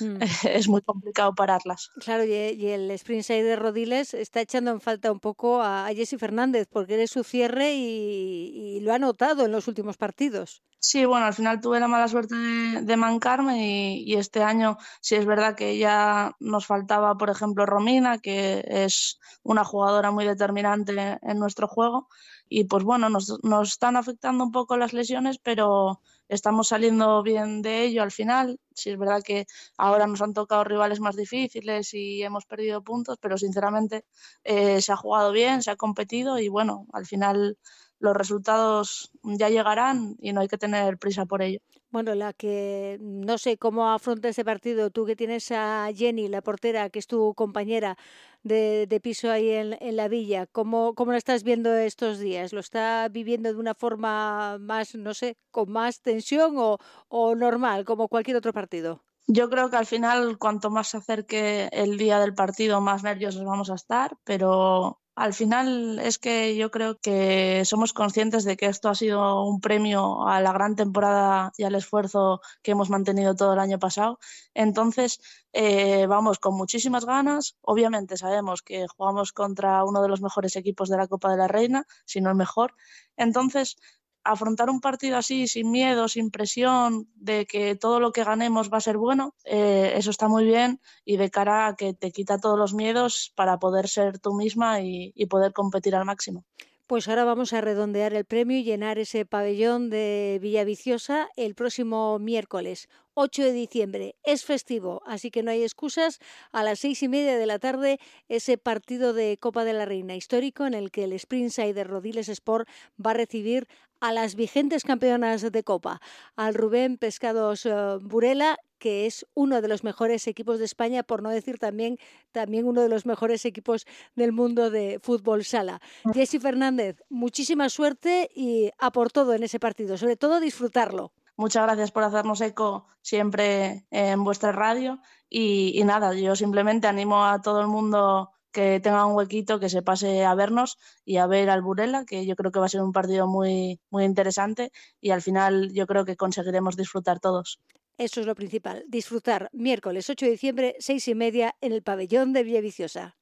mm. 0.00 0.18
es 0.48 0.68
muy 0.68 0.82
complicado 0.82 1.34
pararlas. 1.34 1.90
Claro, 2.00 2.24
y, 2.24 2.32
el 2.34 2.90
sprint 2.92 3.26
de 3.26 3.56
Rodiles 3.56 4.14
está 4.14 4.40
echando 4.40 4.70
en 4.70 4.80
falta 4.80 5.10
un 5.10 5.20
poco 5.20 5.62
a, 5.62 5.88
Jesse 5.94 6.18
Fernández 6.18 6.68
porque 6.70 6.94
eres 6.94 7.10
su 7.10 7.24
cierre 7.24 7.74
y, 7.74 8.76
y, 8.76 8.80
lo 8.80 8.92
ha 8.92 8.98
notado 8.98 9.46
en 9.46 9.52
los 9.52 9.68
últimos 9.68 9.96
partidos. 9.96 10.62
Sí, 10.78 11.06
bueno, 11.06 11.24
al 11.24 11.32
final 11.32 11.62
tuve 11.62 11.80
la 11.80 11.88
mala 11.88 12.08
suerte 12.08 12.34
de, 12.34 12.82
de 12.82 12.96
mancarme 12.96 13.66
y, 13.66 14.04
y, 14.04 14.16
este 14.16 14.42
año 14.42 14.76
sí 15.00 15.14
es 15.14 15.24
verdad 15.24 15.54
que 15.54 15.78
ya 15.78 16.32
nos 16.40 16.66
faltaba, 16.66 17.16
por 17.16 17.30
ejemplo, 17.30 17.64
Romina, 17.64 18.18
que 18.18 18.62
es 18.66 19.18
una 19.42 19.64
jugadora 19.64 20.10
muy 20.10 20.26
determinante 20.26 21.18
en 21.22 21.38
nuestro 21.38 21.68
juego 21.68 22.08
y 22.48 22.64
pues 22.64 22.84
bueno, 22.84 23.08
nos, 23.08 23.38
nos 23.42 23.68
están 23.68 23.96
afectando 23.96 24.44
un 24.44 24.52
poco 24.52 24.76
las 24.76 24.92
lesiones, 24.92 25.38
pero 25.38 26.00
estamos 26.28 26.68
saliendo 26.68 27.22
bien 27.22 27.62
de 27.62 27.84
ello 27.84 28.02
al 28.02 28.10
final. 28.12 28.60
Sí 28.74 28.90
es 28.90 28.98
verdad 28.98 29.22
que 29.22 29.46
ahora 29.76 30.06
nos 30.06 30.22
han 30.22 30.34
tocado 30.34 30.64
rivales 30.64 31.00
más 31.00 31.16
difíciles 31.16 31.94
y 31.94 32.22
hemos 32.22 32.46
perdido 32.46 32.82
puntos, 32.82 33.18
pero 33.20 33.38
sinceramente 33.38 34.04
eh, 34.44 34.80
se 34.80 34.92
ha 34.92 34.96
jugado 34.96 35.32
bien, 35.32 35.62
se 35.62 35.70
ha 35.70 35.76
competido 35.76 36.38
y 36.38 36.48
bueno, 36.48 36.86
al 36.92 37.06
final 37.06 37.58
los 38.04 38.14
resultados 38.14 39.10
ya 39.22 39.48
llegarán 39.48 40.16
y 40.20 40.32
no 40.32 40.42
hay 40.42 40.48
que 40.48 40.58
tener 40.58 40.98
prisa 40.98 41.24
por 41.24 41.40
ello. 41.42 41.58
Bueno, 41.90 42.14
la 42.14 42.32
que 42.32 42.98
no 43.00 43.38
sé 43.38 43.56
cómo 43.56 43.88
afronta 43.88 44.28
ese 44.28 44.44
partido, 44.44 44.90
tú 44.90 45.06
que 45.06 45.16
tienes 45.16 45.50
a 45.52 45.88
Jenny, 45.94 46.28
la 46.28 46.42
portera, 46.42 46.90
que 46.90 46.98
es 46.98 47.06
tu 47.06 47.34
compañera 47.34 47.96
de, 48.42 48.86
de 48.86 49.00
piso 49.00 49.30
ahí 49.30 49.50
en, 49.50 49.76
en, 49.80 49.96
la 49.96 50.08
villa, 50.08 50.46
¿cómo, 50.46 50.94
¿cómo 50.94 51.12
lo 51.12 51.18
estás 51.18 51.44
viendo 51.44 51.72
estos 51.72 52.18
días? 52.18 52.52
¿Lo 52.52 52.60
está 52.60 53.08
viviendo 53.08 53.50
de 53.52 53.58
una 53.58 53.74
forma 53.74 54.58
más, 54.58 54.94
no 54.96 55.14
sé, 55.14 55.36
con 55.50 55.70
más 55.70 56.02
tensión 56.02 56.54
o, 56.58 56.78
o 57.08 57.34
normal, 57.34 57.84
como 57.84 58.08
cualquier 58.08 58.36
otro 58.36 58.52
partido? 58.52 59.02
Yo 59.26 59.48
creo 59.48 59.70
que 59.70 59.76
al 59.76 59.86
final, 59.86 60.36
cuanto 60.36 60.70
más 60.70 60.88
se 60.88 60.98
acerque 60.98 61.68
el 61.72 61.96
día 61.96 62.18
del 62.18 62.34
partido, 62.34 62.82
más 62.82 63.02
nerviosos 63.02 63.44
vamos 63.44 63.70
a 63.70 63.76
estar, 63.76 64.18
pero 64.24 65.00
al 65.16 65.32
final 65.32 66.00
es 66.00 66.18
que 66.18 66.56
yo 66.56 66.70
creo 66.70 66.98
que 66.98 67.64
somos 67.64 67.92
conscientes 67.92 68.44
de 68.44 68.56
que 68.56 68.66
esto 68.66 68.88
ha 68.88 68.94
sido 68.94 69.44
un 69.44 69.60
premio 69.60 70.26
a 70.26 70.40
la 70.40 70.52
gran 70.52 70.74
temporada 70.74 71.52
y 71.56 71.62
al 71.64 71.76
esfuerzo 71.76 72.40
que 72.62 72.72
hemos 72.72 72.90
mantenido 72.90 73.36
todo 73.36 73.52
el 73.52 73.60
año 73.60 73.78
pasado. 73.78 74.18
Entonces, 74.54 75.20
eh, 75.52 76.06
vamos 76.06 76.38
con 76.40 76.56
muchísimas 76.56 77.04
ganas. 77.04 77.56
Obviamente 77.60 78.16
sabemos 78.16 78.62
que 78.62 78.86
jugamos 78.88 79.32
contra 79.32 79.84
uno 79.84 80.02
de 80.02 80.08
los 80.08 80.20
mejores 80.20 80.56
equipos 80.56 80.88
de 80.88 80.96
la 80.96 81.06
Copa 81.06 81.30
de 81.30 81.36
la 81.36 81.48
Reina, 81.48 81.86
si 82.04 82.20
no 82.20 82.30
el 82.30 82.36
mejor. 82.36 82.74
Entonces, 83.16 83.76
afrontar 84.24 84.70
un 84.70 84.80
partido 84.80 85.18
así, 85.18 85.46
sin 85.46 85.70
miedo, 85.70 86.08
sin 86.08 86.30
presión, 86.30 87.08
de 87.14 87.46
que 87.46 87.76
todo 87.76 88.00
lo 88.00 88.10
que 88.12 88.24
ganemos 88.24 88.70
va 88.72 88.78
a 88.78 88.80
ser 88.80 88.96
bueno, 88.96 89.34
eh, 89.44 89.92
eso 89.96 90.10
está 90.10 90.28
muy 90.28 90.44
bien 90.44 90.80
y 91.04 91.16
de 91.18 91.30
cara 91.30 91.66
a 91.66 91.76
que 91.76 91.92
te 91.94 92.10
quita 92.10 92.38
todos 92.38 92.58
los 92.58 92.74
miedos 92.74 93.32
para 93.36 93.58
poder 93.58 93.88
ser 93.88 94.18
tú 94.18 94.34
misma 94.34 94.80
y, 94.80 95.12
poder 95.28 95.52
competir 95.52 95.94
al 95.96 96.04
máximo. 96.04 96.44
Pues 96.86 97.08
ahora 97.08 97.24
vamos 97.24 97.54
a 97.54 97.62
redondear 97.62 98.12
el 98.12 98.26
premio 98.26 98.58
y 98.58 98.62
llenar 98.62 98.98
ese 98.98 99.24
pabellón 99.24 99.88
de 99.88 100.38
Villaviciosa 100.42 101.28
el 101.34 101.54
próximo 101.54 102.18
miércoles, 102.18 102.88
8 103.14 103.42
de 103.42 103.52
diciembre. 103.52 104.16
Es 104.22 104.44
festivo, 104.44 105.02
así 105.06 105.30
que 105.30 105.42
no 105.42 105.50
hay 105.50 105.62
excusas. 105.62 106.18
A 106.52 106.62
las 106.62 106.80
seis 106.80 107.02
y 107.02 107.08
media 107.08 107.38
de 107.38 107.46
la 107.46 107.58
tarde, 107.58 107.98
ese 108.28 108.58
partido 108.58 109.14
de 109.14 109.38
Copa 109.38 109.64
de 109.64 109.72
la 109.72 109.86
Reina 109.86 110.14
histórico 110.14 110.66
en 110.66 110.74
el 110.74 110.90
que 110.90 111.04
el 111.04 111.18
Springside 111.18 111.74
de 111.74 111.84
Rodiles 111.84 112.28
Sport 112.28 112.68
va 113.04 113.12
a 113.12 113.14
recibir 113.14 113.66
a 114.04 114.12
las 114.12 114.34
vigentes 114.34 114.84
campeonas 114.84 115.50
de 115.50 115.64
Copa, 115.64 115.98
al 116.36 116.52
Rubén 116.52 116.98
Pescados 116.98 117.64
uh, 117.64 117.98
Burela 118.02 118.58
que 118.78 119.06
es 119.06 119.24
uno 119.32 119.62
de 119.62 119.68
los 119.68 119.82
mejores 119.82 120.26
equipos 120.26 120.58
de 120.58 120.66
España, 120.66 121.04
por 121.04 121.22
no 121.22 121.30
decir 121.30 121.58
también, 121.58 121.96
también 122.32 122.66
uno 122.66 122.82
de 122.82 122.90
los 122.90 123.06
mejores 123.06 123.46
equipos 123.46 123.86
del 124.14 124.32
mundo 124.32 124.68
de 124.68 125.00
fútbol 125.02 125.42
sala. 125.42 125.80
Jessy 126.12 126.38
Fernández, 126.38 127.02
muchísima 127.08 127.70
suerte 127.70 128.28
y 128.34 128.72
a 128.78 128.90
por 128.90 129.10
todo 129.10 129.32
en 129.32 129.42
ese 129.42 129.58
partido, 129.58 129.96
sobre 129.96 130.16
todo 130.16 130.38
disfrutarlo. 130.38 131.12
Muchas 131.36 131.62
gracias 131.62 131.92
por 131.92 132.02
hacernos 132.02 132.42
eco 132.42 132.86
siempre 133.00 133.86
en 133.90 134.22
vuestra 134.22 134.52
radio 134.52 135.00
y 135.30 135.82
nada, 135.86 136.12
yo 136.12 136.36
simplemente 136.36 136.86
animo 136.86 137.24
a 137.24 137.40
todo 137.40 137.62
el 137.62 137.68
mundo 137.68 138.33
que 138.54 138.80
tenga 138.80 139.04
un 139.04 139.16
huequito, 139.16 139.58
que 139.60 139.68
se 139.68 139.82
pase 139.82 140.24
a 140.24 140.34
vernos 140.34 140.78
y 141.04 141.18
a 141.18 141.26
ver 141.26 141.50
al 141.50 141.60
Burela, 141.60 142.04
que 142.06 142.24
yo 142.24 142.36
creo 142.36 142.52
que 142.52 142.60
va 142.60 142.66
a 142.66 142.74
ser 142.74 142.82
un 142.82 142.92
partido 142.92 143.26
muy, 143.26 143.80
muy 143.90 144.04
interesante 144.04 144.70
y 145.00 145.10
al 145.10 145.20
final 145.20 145.72
yo 145.74 145.86
creo 145.86 146.04
que 146.04 146.16
conseguiremos 146.16 146.76
disfrutar 146.76 147.18
todos. 147.18 147.58
Eso 147.98 148.20
es 148.20 148.26
lo 148.26 148.34
principal, 148.34 148.84
disfrutar 148.88 149.50
miércoles 149.52 150.08
8 150.08 150.24
de 150.26 150.32
diciembre, 150.32 150.76
seis 150.78 151.06
y 151.08 151.14
media, 151.14 151.54
en 151.60 151.72
el 151.72 151.82
pabellón 151.82 152.32
de 152.32 152.44
Villaviciosa. 152.44 153.16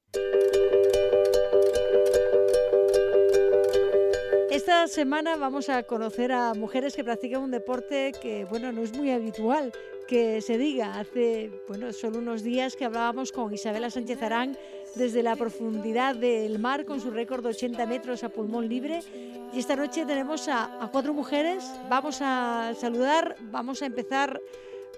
Esta 4.82 4.94
semana 4.94 5.36
vamos 5.36 5.68
a 5.68 5.84
conocer 5.84 6.32
a 6.32 6.54
mujeres 6.54 6.96
que 6.96 7.04
practican 7.04 7.40
un 7.40 7.52
deporte 7.52 8.10
que, 8.20 8.44
bueno, 8.46 8.72
no 8.72 8.82
es 8.82 8.92
muy 8.92 9.12
habitual, 9.12 9.70
que 10.08 10.40
se 10.40 10.58
diga. 10.58 10.98
Hace, 10.98 11.52
bueno, 11.68 11.92
solo 11.92 12.18
unos 12.18 12.42
días 12.42 12.74
que 12.74 12.84
hablábamos 12.84 13.30
con 13.30 13.54
Isabela 13.54 13.90
Sánchez 13.90 14.20
Arán 14.24 14.58
desde 14.96 15.22
la 15.22 15.36
profundidad 15.36 16.16
del 16.16 16.58
mar 16.58 16.84
con 16.84 17.00
su 17.00 17.12
récord 17.12 17.44
de 17.44 17.50
80 17.50 17.86
metros 17.86 18.24
a 18.24 18.30
pulmón 18.30 18.68
libre. 18.68 19.04
Y 19.52 19.60
esta 19.60 19.76
noche 19.76 20.04
tenemos 20.04 20.48
a, 20.48 20.82
a 20.82 20.90
cuatro 20.90 21.14
mujeres. 21.14 21.64
Vamos 21.88 22.18
a 22.20 22.72
saludar, 22.76 23.36
vamos 23.52 23.82
a 23.82 23.86
empezar 23.86 24.40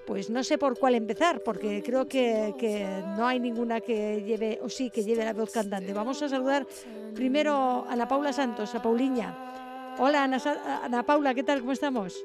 pues 0.06 0.30
no 0.30 0.42
sé 0.44 0.56
por 0.56 0.78
cuál 0.78 0.94
empezar, 0.94 1.42
porque 1.42 1.82
creo 1.82 2.06
que, 2.06 2.54
que, 2.58 2.86
no 3.16 3.26
hay 3.26 3.38
ninguna 3.38 3.80
que 3.82 4.22
lleve, 4.22 4.58
o 4.62 4.68
sí, 4.70 4.88
que 4.88 5.02
lleve 5.02 5.24
la 5.24 5.34
voz 5.34 5.50
cantante. 5.50 5.92
Vamos 5.92 6.22
a 6.22 6.28
saludar 6.28 6.66
primero 7.14 7.84
a 7.86 7.92
Ana 7.92 8.08
Paula 8.08 8.32
Santos, 8.32 8.74
a 8.74 8.82
Pauliña. 8.82 9.63
Hola 9.98 10.24
Ana, 10.24 10.38
Ana 10.82 11.02
Paula, 11.04 11.34
¿qué 11.34 11.44
tal? 11.44 11.60
¿Cómo 11.60 11.72
estamos? 11.72 12.24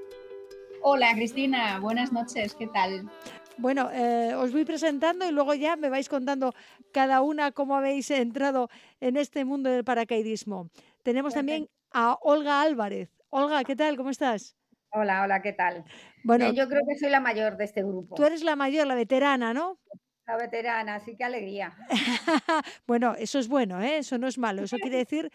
Hola 0.82 1.14
Cristina, 1.14 1.80
buenas 1.80 2.12
noches, 2.12 2.56
¿qué 2.56 2.68
tal? 2.68 3.10
Bueno, 3.58 3.90
eh, 3.92 4.34
os 4.36 4.52
voy 4.52 4.66
presentando 4.66 5.28
y 5.28 5.32
luego 5.32 5.54
ya 5.54 5.76
me 5.76 5.90
vais 5.90 6.10
contando 6.10 6.54
cada 6.92 7.22
una 7.22 7.52
cómo 7.52 7.76
habéis 7.76 8.10
entrado 8.10 8.70
en 9.02 9.18
este 9.18 9.46
mundo 9.46 9.70
del 9.70 9.84
paracaidismo. 9.84 10.70
Tenemos 11.04 11.34
también 11.34 11.70
a 11.92 12.18
Olga 12.22 12.62
Álvarez. 12.62 13.12
Olga, 13.30 13.64
¿qué 13.64 13.76
tal? 13.76 13.98
¿Cómo 13.98 14.10
estás? 14.10 14.56
Hola, 14.92 15.22
hola, 15.24 15.42
¿qué 15.42 15.54
tal? 15.54 15.84
Bueno, 16.24 16.46
eh, 16.46 16.54
yo 16.56 16.68
creo 16.68 16.82
que 16.88 16.98
soy 16.98 17.10
la 17.10 17.20
mayor 17.20 17.58
de 17.58 17.66
este 17.66 17.84
grupo. 17.84 18.16
Tú 18.16 18.24
eres 18.24 18.44
la 18.44 18.56
mayor, 18.56 18.88
la 18.88 18.96
veterana, 18.96 19.54
¿no? 19.54 19.78
La 20.26 20.38
veterana, 20.38 20.96
así 20.96 21.16
que 21.16 21.24
alegría. 21.24 21.76
bueno, 22.88 23.16
eso 23.18 23.38
es 23.40 23.48
bueno, 23.48 23.82
¿eh? 23.82 23.98
eso 23.98 24.18
no 24.18 24.28
es 24.28 24.38
malo. 24.38 24.64
Eso 24.64 24.78
quiere 24.78 24.98
decir 25.06 25.30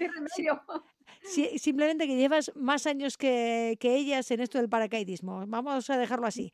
si, 1.25 1.59
simplemente 1.59 2.07
que 2.07 2.17
llevas 2.17 2.53
más 2.55 2.87
años 2.87 3.17
que, 3.17 3.77
que, 3.81 3.97
ellas 3.97 4.31
en 4.31 4.41
esto 4.41 4.59
del 4.59 4.69
paracaidismo. 4.69 5.45
Vamos 5.47 5.91
a 5.91 5.99
dejarlo 5.99 6.27
así. 6.27 6.53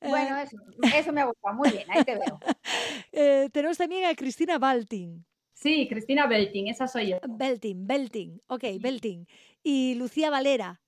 Bueno, 0.00 0.38
eh, 0.38 0.42
eso, 0.44 0.56
eso, 0.96 1.12
me 1.12 1.20
ha 1.20 1.24
gustado. 1.24 1.54
Muy 1.54 1.70
bien, 1.70 1.90
ahí 1.90 2.04
te 2.04 2.14
veo. 2.14 2.38
eh, 3.12 3.48
tenemos 3.52 3.76
también 3.76 4.04
a 4.04 4.14
Cristina 4.14 4.58
Baltin. 4.58 5.24
Sí, 5.54 5.88
Cristina 5.88 6.26
Belting, 6.26 6.68
esa 6.68 6.86
soy 6.86 7.10
yo. 7.10 7.18
Belting, 7.28 7.86
Belting, 7.86 8.40
ok, 8.46 8.64
Belting. 8.80 9.26
Y 9.62 9.96
Lucía 9.96 10.30
Valera. 10.30 10.80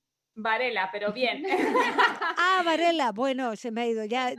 Varela, 0.42 0.88
pero 0.92 1.12
bien. 1.12 1.44
ah, 2.36 2.62
Varela, 2.64 3.12
bueno, 3.12 3.56
se 3.56 3.70
me 3.70 3.82
ha 3.82 3.86
ido 3.86 4.04
ya. 4.04 4.32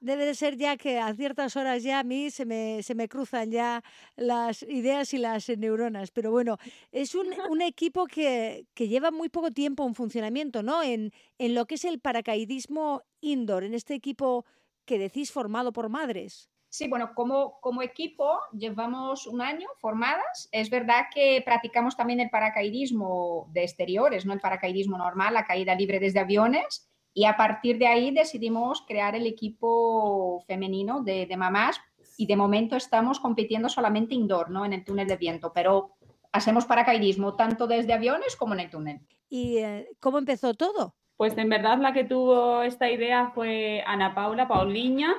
debe 0.00 0.26
de 0.26 0.34
ser 0.34 0.56
ya 0.56 0.76
que 0.76 0.98
a 0.98 1.14
ciertas 1.14 1.56
horas 1.56 1.82
ya 1.82 2.00
a 2.00 2.04
mí 2.04 2.30
se 2.30 2.44
me, 2.44 2.82
se 2.82 2.94
me 2.94 3.08
cruzan 3.08 3.50
ya 3.50 3.82
las 4.16 4.62
ideas 4.62 5.12
y 5.14 5.18
las 5.18 5.48
neuronas. 5.48 6.10
Pero 6.10 6.30
bueno, 6.30 6.58
es 6.90 7.14
un, 7.14 7.28
un 7.48 7.62
equipo 7.62 8.06
que, 8.06 8.66
que, 8.74 8.88
lleva 8.88 9.10
muy 9.10 9.28
poco 9.28 9.50
tiempo 9.50 9.86
en 9.86 9.94
funcionamiento, 9.94 10.62
¿no? 10.62 10.82
En, 10.82 11.12
en 11.38 11.54
lo 11.54 11.66
que 11.66 11.76
es 11.76 11.84
el 11.84 12.00
paracaidismo 12.00 13.02
indoor, 13.20 13.64
en 13.64 13.74
este 13.74 13.94
equipo 13.94 14.44
que 14.84 14.98
decís 14.98 15.32
formado 15.32 15.72
por 15.72 15.88
madres. 15.88 16.50
Sí, 16.72 16.88
bueno, 16.88 17.12
como, 17.14 17.60
como 17.60 17.82
equipo 17.82 18.40
llevamos 18.56 19.26
un 19.26 19.42
año 19.42 19.68
formadas. 19.76 20.48
Es 20.52 20.70
verdad 20.70 21.04
que 21.14 21.42
practicamos 21.44 21.98
también 21.98 22.18
el 22.20 22.30
paracaidismo 22.30 23.50
de 23.52 23.62
exteriores, 23.62 24.24
no 24.24 24.32
el 24.32 24.40
paracaidismo 24.40 24.96
normal, 24.96 25.34
la 25.34 25.44
caída 25.44 25.74
libre 25.74 26.00
desde 26.00 26.20
aviones. 26.20 26.90
Y 27.12 27.26
a 27.26 27.36
partir 27.36 27.76
de 27.76 27.88
ahí 27.88 28.10
decidimos 28.10 28.86
crear 28.88 29.14
el 29.14 29.26
equipo 29.26 30.42
femenino 30.46 31.02
de, 31.02 31.26
de 31.26 31.36
mamás 31.36 31.78
y 32.16 32.24
de 32.24 32.36
momento 32.36 32.74
estamos 32.74 33.20
compitiendo 33.20 33.68
solamente 33.68 34.14
indoor, 34.14 34.50
¿no? 34.50 34.64
En 34.64 34.72
el 34.72 34.82
túnel 34.82 35.08
de 35.08 35.18
viento, 35.18 35.52
pero 35.52 35.96
hacemos 36.32 36.64
paracaidismo 36.64 37.36
tanto 37.36 37.66
desde 37.66 37.92
aviones 37.92 38.34
como 38.34 38.54
en 38.54 38.60
el 38.60 38.70
túnel. 38.70 39.00
¿Y 39.28 39.58
eh, 39.58 39.90
cómo 40.00 40.16
empezó 40.16 40.54
todo? 40.54 40.94
Pues 41.18 41.36
en 41.36 41.50
verdad 41.50 41.76
la 41.80 41.92
que 41.92 42.04
tuvo 42.04 42.62
esta 42.62 42.90
idea 42.90 43.30
fue 43.34 43.84
Ana 43.86 44.14
Paula 44.14 44.48
Pauliña 44.48 45.14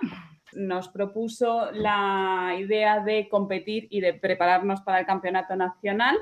nos 0.55 0.89
propuso 0.89 1.71
la 1.71 2.55
idea 2.59 2.99
de 3.03 3.27
competir 3.29 3.87
y 3.89 4.01
de 4.01 4.13
prepararnos 4.13 4.81
para 4.81 4.99
el 4.99 5.05
campeonato 5.05 5.55
nacional 5.55 6.17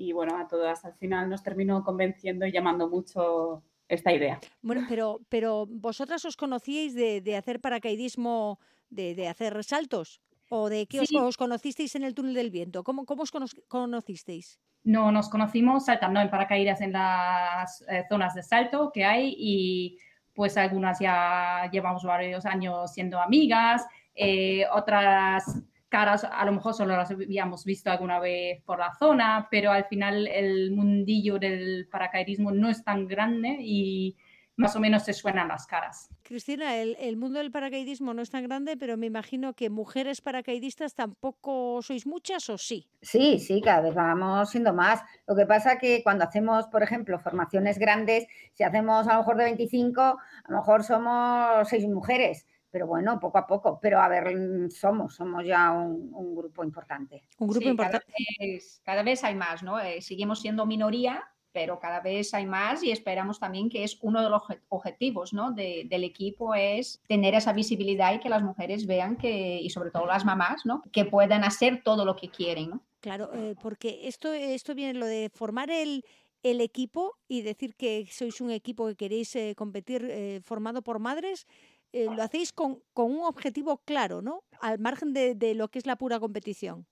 y 0.00 0.12
bueno, 0.12 0.38
a 0.38 0.48
todas 0.48 0.84
al 0.84 0.94
final 0.94 1.28
nos 1.28 1.42
terminó 1.42 1.84
convenciendo 1.84 2.46
y 2.46 2.52
llamando 2.52 2.88
mucho 2.88 3.62
esta 3.86 4.12
idea. 4.12 4.40
Bueno, 4.62 4.86
pero, 4.88 5.20
pero 5.28 5.66
vosotras 5.66 6.24
os 6.24 6.36
conocíais 6.36 6.94
de, 6.94 7.20
de 7.20 7.36
hacer 7.36 7.60
paracaidismo, 7.60 8.58
de, 8.88 9.14
de, 9.14 9.28
hacer 9.28 9.62
saltos, 9.62 10.22
o 10.48 10.70
de 10.70 10.86
qué 10.86 11.04
sí. 11.04 11.16
os, 11.16 11.22
os, 11.22 11.36
conocisteis 11.36 11.94
en 11.96 12.04
el 12.04 12.14
túnel 12.14 12.34
del 12.34 12.50
viento, 12.50 12.82
¿cómo, 12.82 13.04
cómo 13.04 13.22
os 13.22 13.30
conocisteis? 13.68 14.58
No, 14.84 15.12
nos 15.12 15.28
conocimos 15.28 15.84
saltando 15.84 16.20
en 16.20 16.30
paracaídas 16.30 16.80
en 16.80 16.92
las 16.92 17.82
eh, 17.82 18.04
zonas 18.08 18.34
de 18.34 18.42
salto 18.42 18.90
que 18.92 19.04
hay 19.04 19.34
y 19.36 19.98
pues 20.40 20.56
algunas 20.56 20.98
ya 20.98 21.68
llevamos 21.70 22.02
varios 22.02 22.46
años 22.46 22.94
siendo 22.94 23.20
amigas, 23.20 23.86
eh, 24.14 24.64
otras 24.72 25.44
caras 25.90 26.24
a 26.24 26.46
lo 26.46 26.52
mejor 26.52 26.72
solo 26.72 26.96
las 26.96 27.10
habíamos 27.10 27.66
visto 27.66 27.90
alguna 27.90 28.18
vez 28.18 28.62
por 28.62 28.78
la 28.78 28.90
zona, 28.94 29.48
pero 29.50 29.70
al 29.70 29.84
final 29.84 30.26
el 30.28 30.70
mundillo 30.70 31.38
del 31.38 31.88
paracaidismo 31.90 32.52
no 32.52 32.70
es 32.70 32.82
tan 32.82 33.06
grande 33.06 33.58
y 33.60 34.16
más 34.60 34.76
o 34.76 34.80
menos 34.80 35.04
se 35.04 35.12
suenan 35.12 35.48
las 35.48 35.66
caras. 35.66 36.08
Cristina, 36.22 36.76
el, 36.76 36.96
el, 37.00 37.16
mundo 37.16 37.38
del 37.38 37.50
paracaidismo 37.50 38.14
no 38.14 38.22
es 38.22 38.30
tan 38.30 38.44
grande, 38.44 38.76
pero 38.76 38.96
me 38.96 39.06
imagino 39.06 39.54
que 39.54 39.70
mujeres 39.70 40.20
paracaidistas 40.20 40.94
tampoco 40.94 41.80
sois 41.82 42.06
muchas 42.06 42.48
o 42.50 42.58
sí. 42.58 42.88
Sí, 43.02 43.38
sí, 43.38 43.60
cada 43.60 43.80
vez 43.80 43.94
vamos 43.94 44.50
siendo 44.50 44.72
más. 44.72 45.02
Lo 45.26 45.34
que 45.34 45.46
pasa 45.46 45.78
que 45.78 46.02
cuando 46.02 46.24
hacemos, 46.24 46.66
por 46.68 46.82
ejemplo, 46.82 47.18
formaciones 47.18 47.78
grandes, 47.78 48.26
si 48.52 48.62
hacemos 48.62 49.08
a 49.08 49.14
lo 49.14 49.18
mejor 49.20 49.36
de 49.38 49.44
25, 49.44 50.00
a 50.00 50.18
lo 50.48 50.56
mejor 50.56 50.84
somos 50.84 51.68
seis 51.68 51.86
mujeres. 51.88 52.46
Pero 52.70 52.86
bueno, 52.86 53.18
poco 53.18 53.38
a 53.38 53.46
poco. 53.46 53.80
Pero 53.80 54.00
a 54.00 54.08
ver, 54.08 54.32
somos, 54.70 55.16
somos 55.16 55.44
ya 55.44 55.72
un, 55.72 56.10
un 56.14 56.36
grupo 56.36 56.62
importante. 56.62 57.24
Un 57.38 57.48
grupo 57.48 57.64
sí, 57.64 57.70
importante. 57.70 58.06
Cada 58.06 58.46
vez, 58.46 58.80
cada 58.84 59.02
vez, 59.02 59.24
hay 59.24 59.34
más, 59.34 59.62
¿no? 59.62 59.80
Eh, 59.80 60.00
seguimos 60.00 60.40
siendo 60.40 60.66
minoría, 60.66 61.24
pero 61.52 61.78
cada 61.78 62.00
vez 62.00 62.32
hay 62.34 62.46
más 62.46 62.82
y 62.82 62.90
esperamos 62.90 63.38
también 63.38 63.68
que 63.68 63.84
es 63.84 63.98
uno 64.02 64.22
de 64.22 64.30
los 64.30 64.42
objetivos 64.68 65.32
¿no? 65.32 65.52
de, 65.52 65.86
del 65.88 66.04
equipo 66.04 66.54
es 66.54 67.02
tener 67.08 67.34
esa 67.34 67.52
visibilidad 67.52 68.14
y 68.14 68.20
que 68.20 68.28
las 68.28 68.42
mujeres 68.42 68.86
vean 68.86 69.16
que, 69.16 69.60
y 69.60 69.70
sobre 69.70 69.90
todo 69.90 70.06
las 70.06 70.24
mamás, 70.24 70.64
¿no? 70.64 70.82
que 70.92 71.04
puedan 71.04 71.44
hacer 71.44 71.82
todo 71.82 72.04
lo 72.04 72.16
que 72.16 72.30
quieren. 72.30 72.80
Claro, 73.00 73.30
eh, 73.34 73.54
porque 73.62 74.08
esto, 74.08 74.32
esto 74.32 74.74
viene 74.74 74.94
lo 74.94 75.06
de 75.06 75.30
formar 75.34 75.70
el, 75.70 76.04
el 76.42 76.60
equipo 76.60 77.16
y 77.28 77.42
decir 77.42 77.74
que 77.74 78.06
sois 78.10 78.40
un 78.40 78.50
equipo 78.50 78.86
que 78.86 78.96
queréis 78.96 79.34
eh, 79.36 79.54
competir 79.56 80.06
eh, 80.10 80.40
formado 80.44 80.82
por 80.82 80.98
madres, 80.98 81.46
lo 81.92 82.22
hacéis 82.22 82.52
con, 82.52 82.84
con, 82.92 83.10
un 83.10 83.24
objetivo 83.24 83.78
claro, 83.78 84.22
¿no? 84.22 84.44
Al 84.60 84.78
margen 84.78 85.12
de, 85.12 85.34
de 85.34 85.54
lo 85.54 85.66
que 85.72 85.80
es 85.80 85.86
la 85.86 85.96
pura 85.96 86.20
competición. 86.20 86.86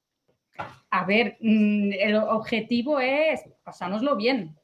A 0.91 1.05
ver, 1.05 1.37
mm, 1.41 1.93
el 1.93 2.17
objetivo 2.17 3.01
es 3.01 3.45
pasárnoslo 3.63 4.17
bien. 4.17 4.57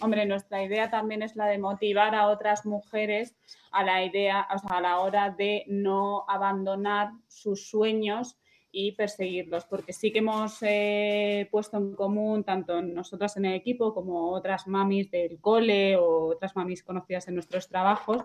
Hombre, 0.00 0.24
nuestra 0.24 0.62
idea 0.62 0.90
también 0.90 1.22
es 1.22 1.36
la 1.36 1.46
de 1.46 1.58
motivar 1.58 2.14
a 2.14 2.28
otras 2.28 2.64
mujeres 2.64 3.36
a 3.70 3.84
la 3.84 4.02
idea, 4.02 4.46
o 4.54 4.58
sea, 4.58 4.78
a 4.78 4.80
la 4.80 4.98
hora 5.00 5.30
de 5.30 5.64
no 5.68 6.24
abandonar 6.26 7.10
sus 7.28 7.68
sueños 7.68 8.38
y 8.72 8.92
perseguirlos, 8.92 9.64
porque 9.64 9.92
sí 9.92 10.12
que 10.12 10.20
hemos 10.20 10.58
eh, 10.62 11.48
puesto 11.50 11.76
en 11.76 11.94
común, 11.94 12.44
tanto 12.44 12.80
nosotras 12.80 13.36
en 13.36 13.46
el 13.46 13.54
equipo 13.54 13.92
como 13.92 14.30
otras 14.30 14.66
mamis 14.66 15.10
del 15.10 15.40
cole 15.40 15.96
o 15.96 16.26
otras 16.28 16.54
mamis 16.56 16.82
conocidas 16.82 17.28
en 17.28 17.34
nuestros 17.34 17.68
trabajos, 17.68 18.24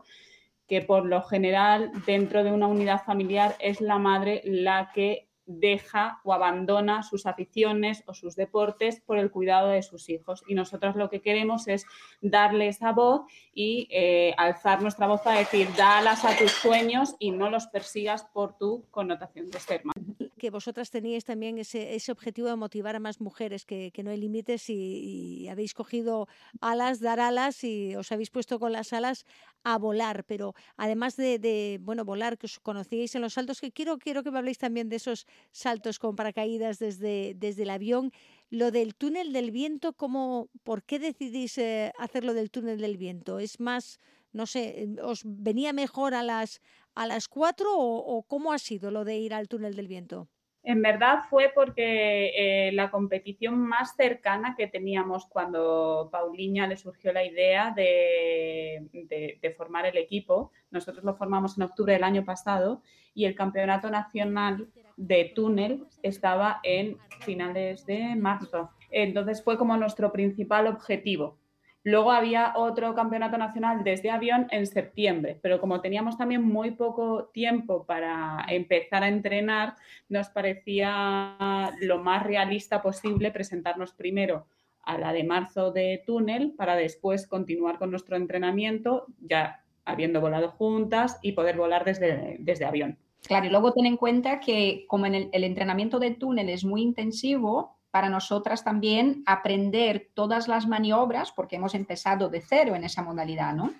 que 0.67 0.81
por 0.81 1.05
lo 1.05 1.23
general 1.23 1.91
dentro 2.05 2.43
de 2.43 2.51
una 2.51 2.67
unidad 2.67 3.03
familiar 3.03 3.55
es 3.59 3.81
la 3.81 3.97
madre 3.97 4.41
la 4.45 4.91
que 4.93 5.27
deja 5.45 6.19
o 6.23 6.33
abandona 6.33 7.03
sus 7.03 7.25
aficiones 7.25 8.03
o 8.07 8.13
sus 8.13 8.35
deportes 8.35 9.01
por 9.01 9.17
el 9.17 9.31
cuidado 9.31 9.69
de 9.69 9.81
sus 9.81 10.09
hijos. 10.09 10.43
Y 10.47 10.55
nosotros 10.55 10.95
lo 10.95 11.09
que 11.09 11.21
queremos 11.21 11.67
es 11.67 11.85
darle 12.21 12.67
esa 12.67 12.91
voz 12.91 13.21
y 13.53 13.87
eh, 13.91 14.33
alzar 14.37 14.81
nuestra 14.81 15.07
voz 15.07 15.21
para 15.21 15.39
decir, 15.39 15.67
dalas 15.77 16.25
a 16.25 16.35
tus 16.37 16.51
sueños 16.51 17.15
y 17.19 17.31
no 17.31 17.49
los 17.49 17.67
persigas 17.67 18.25
por 18.25 18.57
tu 18.57 18.85
connotación 18.91 19.49
de 19.49 19.59
ser 19.59 19.81
madre 19.85 20.24
que 20.37 20.49
vosotras 20.49 20.91
teníais 20.91 21.23
también 21.23 21.57
ese, 21.57 21.95
ese, 21.95 22.11
objetivo 22.11 22.47
de 22.49 22.55
motivar 22.55 22.95
a 22.95 22.99
más 22.99 23.21
mujeres, 23.21 23.65
que, 23.65 23.91
que 23.91 24.03
no 24.03 24.11
hay 24.11 24.17
límites 24.17 24.69
y, 24.69 25.47
habéis 25.49 25.73
cogido 25.73 26.27
alas, 26.61 26.99
dar 26.99 27.19
alas 27.19 27.63
y 27.63 27.95
os 27.95 28.11
habéis 28.11 28.29
puesto 28.29 28.59
con 28.59 28.71
las 28.71 28.93
alas 28.93 29.25
a 29.63 29.77
volar. 29.77 30.23
Pero 30.25 30.53
además 30.77 31.15
de, 31.15 31.39
de 31.39 31.79
bueno, 31.81 32.03
volar, 32.05 32.37
que 32.37 32.47
os 32.47 32.59
conocíais 32.59 33.15
en 33.15 33.21
los 33.21 33.33
saltos, 33.33 33.61
que 33.61 33.71
quiero, 33.71 33.97
quiero 33.97 34.23
que 34.23 34.31
me 34.31 34.39
habléis 34.39 34.57
también 34.57 34.89
de 34.89 34.97
esos 34.97 35.25
saltos 35.51 35.99
con 35.99 36.15
paracaídas 36.15 36.79
desde, 36.79 37.33
desde 37.35 37.63
el 37.63 37.69
avión. 37.69 38.11
Lo 38.49 38.71
del 38.71 38.95
túnel 38.95 39.33
del 39.33 39.51
viento, 39.51 39.93
¿cómo, 39.93 40.49
¿por 40.63 40.83
qué 40.83 40.99
decidís 40.99 41.57
eh, 41.57 41.91
hacerlo 41.97 42.33
del 42.33 42.51
túnel 42.51 42.79
del 42.79 42.97
viento? 42.97 43.39
¿Es 43.39 43.59
más, 43.59 43.99
no 44.33 44.45
sé, 44.45 44.87
os 45.01 45.21
venía 45.25 45.73
mejor 45.73 46.13
a 46.13 46.23
las, 46.23 46.61
a 46.95 47.07
las 47.07 47.27
4 47.27 47.69
o, 47.71 48.23
cómo 48.23 48.53
ha 48.53 48.57
sido 48.57 48.91
lo 48.91 49.03
de 49.03 49.17
ir 49.17 49.33
al 49.33 49.47
túnel 49.47 49.75
del 49.75 49.87
viento? 49.87 50.27
En 50.63 50.81
verdad 50.81 51.19
fue 51.29 51.51
porque 51.53 52.31
eh, 52.35 52.71
la 52.71 52.89
competición 52.89 53.59
más 53.59 53.95
cercana 53.95 54.55
que 54.57 54.65
teníamos 54.65 55.27
cuando 55.27 56.09
Pauliña 56.11 56.65
le 56.65 56.75
surgió 56.75 57.13
la 57.13 57.23
idea 57.23 57.71
de 57.75 58.89
de, 58.91 59.37
de, 59.39 59.51
formar 59.51 59.85
el 59.85 59.97
equipo. 59.97 60.51
Nosotros 60.71 61.03
lo 61.03 61.15
formamos 61.15 61.57
en 61.57 61.63
octubre 61.63 61.93
del 61.93 62.03
año 62.03 62.25
pasado 62.25 62.81
y 63.13 63.25
el 63.25 63.35
campeonato 63.35 63.89
nacional 63.91 64.67
de 64.97 65.31
túnel 65.35 65.85
estaba 66.01 66.59
en 66.63 66.97
finales 67.21 67.85
de 67.85 68.15
marzo. 68.15 68.71
Entonces 68.91 69.43
fue 69.43 69.57
como 69.57 69.77
nuestro 69.77 70.11
principal 70.11 70.67
objetivo. 70.67 71.37
Luego 71.85 72.11
había 72.11 72.53
otro 72.55 72.95
campeonato 72.95 73.37
nacional 73.37 73.83
desde 73.83 74.09
avión 74.09 74.47
en 74.49 74.65
septiembre, 74.65 75.37
pero 75.39 75.61
como 75.61 75.81
teníamos 75.81 76.17
también 76.17 76.41
muy 76.41 76.71
poco 76.71 77.25
tiempo 77.25 77.85
para 77.85 78.43
empezar 78.49 79.03
a 79.03 79.07
entrenar, 79.07 79.75
nos 80.09 80.29
parecía 80.29 81.71
lo 81.81 81.99
más 81.99 82.23
realista 82.23 82.81
posible 82.81 83.29
presentarnos 83.29 83.93
primero 83.93 84.47
a 84.81 84.97
la 84.97 85.13
de 85.13 85.25
marzo 85.25 85.71
de 85.71 86.01
túnel 86.07 86.53
para 86.57 86.75
después 86.75 87.27
continuar 87.27 87.77
con 87.77 87.91
nuestro 87.91 88.17
entrenamiento 88.17 89.05
ya 89.19 89.63
habiendo 89.85 90.19
volado 90.21 90.49
juntas 90.49 91.19
y 91.21 91.33
poder 91.33 91.55
volar 91.55 91.85
desde, 91.85 92.37
desde 92.39 92.65
avión. 92.65 92.97
Claro, 93.27 93.45
y 93.45 93.49
luego 93.49 93.73
ten 93.73 93.85
en 93.85 93.97
cuenta 93.97 94.39
que 94.39 94.85
como 94.87 95.05
el 95.05 95.29
entrenamiento 95.31 95.99
de 95.99 96.11
túnel 96.11 96.49
es 96.49 96.65
muy 96.65 96.81
intensivo, 96.81 97.74
para 97.95 98.09
nosotras 98.09 98.65
también 98.65 99.23
aprender 99.25 100.09
todas 100.13 100.49
las 100.49 100.67
maniobras, 100.67 101.31
porque 101.31 101.55
hemos 101.55 101.73
empezado 101.75 102.27
de 102.27 102.41
cero 102.41 102.75
en 102.75 102.83
esa 102.83 103.01
modalidad, 103.01 103.53
¿no? 103.53 103.71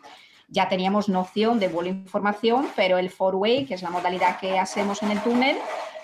Ya 0.47 0.69
teníamos 0.69 1.09
noción 1.09 1.59
de 1.59 1.67
vuelo 1.67 1.89
información, 1.89 2.65
pero 2.77 2.97
el 2.97 3.09
four-way, 3.09 3.65
que 3.65 3.73
es 3.73 3.81
la 3.81 3.89
modalidad 3.89 4.39
que 4.39 4.57
hacemos 4.57 5.03
en 5.03 5.11
el 5.11 5.21
túnel, 5.21 5.57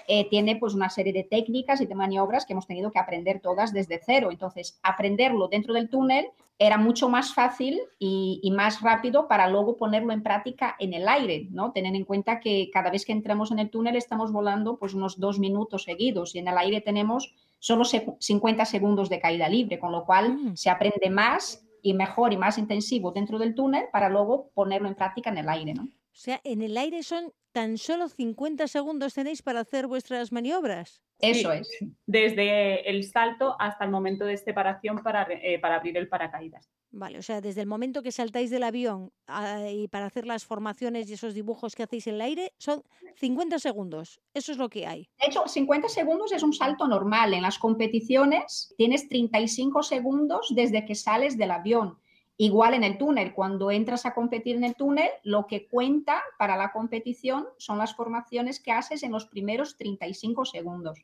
eh, 0.10 0.28
tiene 0.30 0.58
pues 0.58 0.74
una 0.74 0.90
serie 0.90 1.14
de 1.14 1.24
técnicas 1.24 1.80
y 1.80 1.86
de 1.86 1.96
maniobras 1.96 2.46
que 2.46 2.52
hemos 2.52 2.68
tenido 2.68 2.92
que 2.92 3.00
aprender 3.00 3.40
todas 3.40 3.72
desde 3.72 4.02
cero. 4.06 4.28
Entonces, 4.30 4.78
aprenderlo 4.84 5.48
dentro 5.48 5.74
del 5.74 5.90
túnel 5.90 6.28
era 6.60 6.78
mucho 6.78 7.08
más 7.08 7.34
fácil 7.34 7.80
y, 7.98 8.42
y, 8.44 8.52
más 8.52 8.82
rápido 8.82 9.30
para 9.30 9.48
luego 9.48 9.78
ponerlo 9.78 10.12
en 10.12 10.22
práctica 10.22 10.76
en 10.80 10.94
el 10.94 11.08
aire, 11.08 11.48
¿no? 11.50 11.72
Tener 11.72 11.96
en 11.96 12.04
cuenta 12.04 12.42
que 12.42 12.70
cada 12.74 12.92
vez 12.92 13.06
que 13.06 13.14
entramos 13.14 13.52
en 13.52 13.60
el 13.60 13.70
túnel 13.70 13.96
estamos 13.96 14.34
volando 14.34 14.78
pues 14.78 14.94
unos 14.94 15.18
dos 15.18 15.40
minutos 15.40 15.84
seguidos 15.84 16.36
y 16.36 16.40
en 16.40 16.50
el 16.50 16.58
aire 16.58 16.82
tenemos 16.82 17.34
solo 17.62 17.84
50 17.86 18.66
segundos 18.66 19.08
de 19.08 19.20
caída 19.20 19.48
libre, 19.48 19.80
con 19.80 19.92
lo 19.92 20.04
cual 20.04 20.34
mm. 20.34 20.58
se 20.58 20.72
aprende 20.72 21.12
más 21.12 21.64
y 21.84 21.94
mejor 21.94 22.34
y 22.34 22.38
más 22.38 22.58
intensivo 22.58 23.12
dentro 23.12 23.38
del 23.38 23.54
túnel 23.54 23.86
para 23.92 24.10
luego 24.10 24.50
ponerlo 24.56 24.88
en 24.88 24.96
práctica 24.96 25.30
en 25.30 25.38
el 25.38 25.48
aire, 25.48 25.76
¿no? 25.76 25.84
O 25.84 26.14
sea, 26.24 26.42
en 26.44 26.62
el 26.64 26.76
aire 26.76 27.04
son 27.04 27.32
tan 27.52 27.78
solo 27.78 28.10
50 28.10 28.68
segundos 28.68 29.14
tenéis 29.14 29.44
para 29.44 29.60
hacer 29.60 29.88
vuestras 29.88 30.32
maniobras. 30.32 31.04
Eso 31.20 31.52
es. 31.52 31.70
Desde 32.08 32.90
el 32.90 33.04
salto 33.04 33.56
hasta 33.60 33.86
el 33.86 33.92
momento 33.92 34.26
de 34.26 34.38
separación 34.38 35.04
para, 35.04 35.28
eh, 35.30 35.60
para 35.60 35.76
abrir 35.76 35.98
el 35.98 36.10
paracaídas. 36.10 36.68
Vale, 36.94 37.20
o 37.20 37.22
sea, 37.22 37.40
desde 37.40 37.62
el 37.62 37.68
momento 37.68 38.04
que 38.04 38.12
saltáis 38.12 38.50
del 38.50 38.64
avión 38.64 39.14
a, 39.26 39.70
y 39.70 39.88
para 39.88 40.08
hacer 40.08 40.26
las 40.26 40.44
formaciones 40.44 41.10
y 41.10 41.14
esos 41.14 41.34
dibujos 41.34 41.74
que 41.74 41.84
hacéis 41.84 42.08
en 42.08 42.16
el 42.16 42.22
aire, 42.22 42.54
son 42.58 42.84
50 43.16 43.60
segundos. 43.60 44.20
Eso 44.34 44.52
es 44.52 44.58
lo 44.58 44.70
que 44.70 44.86
hay. 44.86 45.10
De 45.20 45.28
hecho, 45.28 45.48
50 45.48 45.88
segundos 45.88 46.34
es 46.34 46.44
un 46.44 46.52
salto 46.52 46.88
normal. 46.88 47.34
En 47.34 47.44
las 47.44 47.60
competiciones 47.60 48.74
tienes 48.78 49.08
35 49.08 49.84
segundos 49.84 50.52
desde 50.54 50.86
que 50.86 50.96
sales 50.96 51.38
del 51.38 51.52
avión. 51.52 51.98
Igual 52.36 52.74
en 52.74 52.84
el 52.84 52.98
túnel, 52.98 53.34
cuando 53.34 53.72
entras 53.72 54.06
a 54.06 54.14
competir 54.14 54.58
en 54.58 54.64
el 54.64 54.76
túnel, 54.76 55.10
lo 55.24 55.48
que 55.48 55.68
cuenta 55.68 56.22
para 56.38 56.58
la 56.58 56.74
competición 56.74 57.48
son 57.58 57.78
las 57.78 57.96
formaciones 57.96 58.60
que 58.60 58.72
haces 58.72 59.04
en 59.04 59.12
los 59.12 59.28
primeros 59.28 59.78
35 59.78 60.46
segundos. 60.46 61.00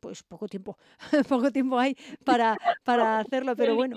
Pues 0.00 0.22
poco 0.22 0.48
tiempo, 0.48 0.76
poco 1.28 1.50
tiempo 1.50 1.78
hay 1.78 1.96
para, 2.24 2.58
para 2.84 3.20
hacerlo, 3.20 3.56
pero 3.56 3.74
bueno. 3.74 3.96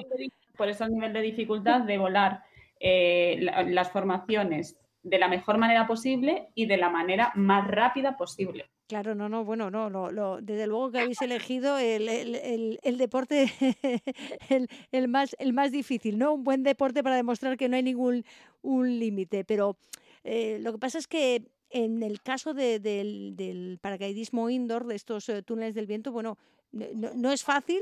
Por 0.56 0.70
eso 0.70 0.86
el 0.86 0.92
nivel 0.92 1.14
de 1.14 1.22
dificultad 1.22 1.82
de 1.82 1.98
volar 1.98 2.44
eh, 2.80 3.38
las 3.40 3.92
formaciones 3.92 4.78
de 5.02 5.18
la 5.18 5.28
mejor 5.28 5.58
manera 5.58 5.88
posible 5.88 6.50
y 6.56 6.66
de 6.66 6.78
la 6.78 6.90
manera 6.90 7.32
más 7.36 7.68
rápida 7.68 8.16
posible. 8.18 8.70
Claro, 8.88 9.16
no, 9.16 9.30
no, 9.30 9.44
bueno, 9.44 9.72
no, 9.72 9.90
lo, 9.90 10.42
desde 10.42 10.68
luego 10.68 10.92
que 10.92 11.00
habéis 11.00 11.22
elegido 11.22 11.78
el, 11.78 12.08
el, 12.08 12.80
el, 12.84 12.98
deporte 12.98 13.50
el, 14.92 15.08
más, 15.08 15.36
el 15.40 15.54
más 15.54 15.72
difícil, 15.72 16.20
¿no? 16.20 16.34
Un 16.34 16.44
buen 16.44 16.64
deporte 16.64 17.02
para 17.02 17.16
demostrar 17.16 17.58
que 17.58 17.70
no 17.70 17.76
hay 17.76 17.84
ningún 17.84 18.24
un 18.62 19.00
límite, 19.00 19.44
pero 19.46 19.78
eh, 20.24 20.60
lo 20.62 20.74
que 20.74 20.78
pasa 20.78 21.00
es 21.00 21.08
que 21.08 21.44
en 21.70 22.04
el 22.04 22.22
caso 22.22 22.54
de, 22.54 22.80
del, 22.80 23.36
del, 23.36 23.80
paracaidismo 23.82 24.50
indoor, 24.50 24.86
de 24.86 24.96
estos 24.96 25.28
eh, 25.30 25.42
túneles 25.42 25.74
del 25.74 25.88
viento, 25.88 26.12
bueno, 26.12 26.38
no, 26.72 27.14
no 27.16 27.32
es 27.32 27.44
fácil, 27.44 27.82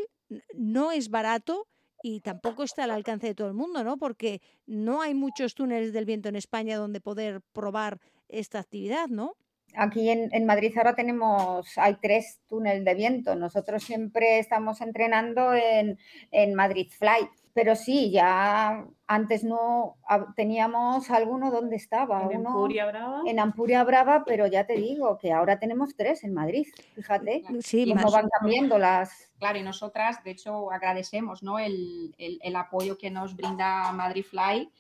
no 0.54 0.92
es 0.92 1.10
barato, 1.10 1.68
y 2.02 2.22
tampoco 2.22 2.64
está 2.64 2.84
al 2.84 2.92
alcance 2.92 3.28
de 3.28 3.36
todo 3.36 3.48
el 3.48 3.54
mundo, 3.54 3.84
¿no? 3.84 3.98
Porque 3.98 4.42
no 4.66 5.02
hay 5.02 5.14
muchos 5.14 5.54
túneles 5.56 5.94
del 5.94 6.06
viento 6.06 6.30
en 6.30 6.36
España 6.36 6.78
donde 6.78 7.02
poder 7.02 7.42
probar 7.54 8.00
esta 8.28 8.60
actividad, 8.60 9.08
¿no? 9.08 9.36
Aquí 9.76 10.10
en, 10.10 10.30
en, 10.34 10.46
Madrid 10.46 10.78
ahora 10.78 10.96
tenemos, 10.96 11.78
hay 11.78 11.96
tres 12.02 12.42
túneles 12.48 12.84
de 12.84 12.94
viento. 12.94 13.36
Nosotros 13.36 13.84
siempre 13.84 14.40
estamos 14.40 14.82
entrenando 14.82 15.54
en, 15.54 15.98
en 16.32 16.54
Madrid 16.56 16.88
Fly. 16.98 17.30
Pero 17.54 17.76
sí, 17.76 18.12
ya 18.12 18.86
antes 19.08 19.44
no 19.44 19.98
teníamos 20.38 21.12
alguno 21.12 21.52
donde 21.52 21.76
estaba. 21.76 22.30
En 22.32 22.48
Ampuria 22.48 22.86
Brava. 22.86 23.22
En 23.26 23.40
Ampuria 23.40 23.84
Brava, 23.84 24.24
pero 24.26 24.48
ya 24.48 24.66
te 24.66 24.76
digo 24.76 25.18
que 25.18 25.34
ahora 25.34 25.60
tenemos 25.60 25.96
tres 25.98 26.24
en 26.24 26.34
Madrid, 26.34 26.68
fíjate. 26.96 27.44
Sí, 27.60 27.94
cómo 27.94 28.10
van 28.10 28.30
cambiando 28.30 28.78
las. 28.78 29.34
Claro, 29.38 29.60
y 29.60 29.64
nosotras, 29.64 30.24
de 30.24 30.32
hecho, 30.32 30.72
agradecemos 30.72 31.44
¿no? 31.44 31.60
el, 31.60 32.16
el, 32.18 32.40
el 32.42 32.56
apoyo 32.56 32.98
que 32.98 33.12
nos 33.12 33.36
brinda 33.36 33.92
Madrid 33.92 34.24
Fly 34.24 34.72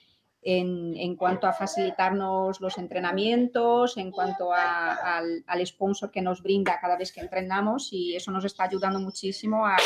en, 0.41 0.95
en, 0.97 1.15
cuanto 1.15 1.47
a 1.47 1.53
facilitarnos 1.53 2.59
los 2.61 2.77
entrenamientos, 2.77 3.97
en 3.97 4.11
cuanto 4.11 4.53
a, 4.53 5.17
al, 5.17 5.43
al, 5.45 5.67
sponsor 5.67 6.09
que 6.09 6.21
nos 6.21 6.41
brinda 6.41 6.79
cada 6.79 6.97
vez 6.97 7.11
que 7.11 7.21
entrenamos 7.21 7.93
y 7.93 8.15
eso 8.15 8.31
nos 8.31 8.45
está 8.45 8.63
ayudando 8.63 8.99
muchísimo 8.99 9.65
a, 9.65 9.77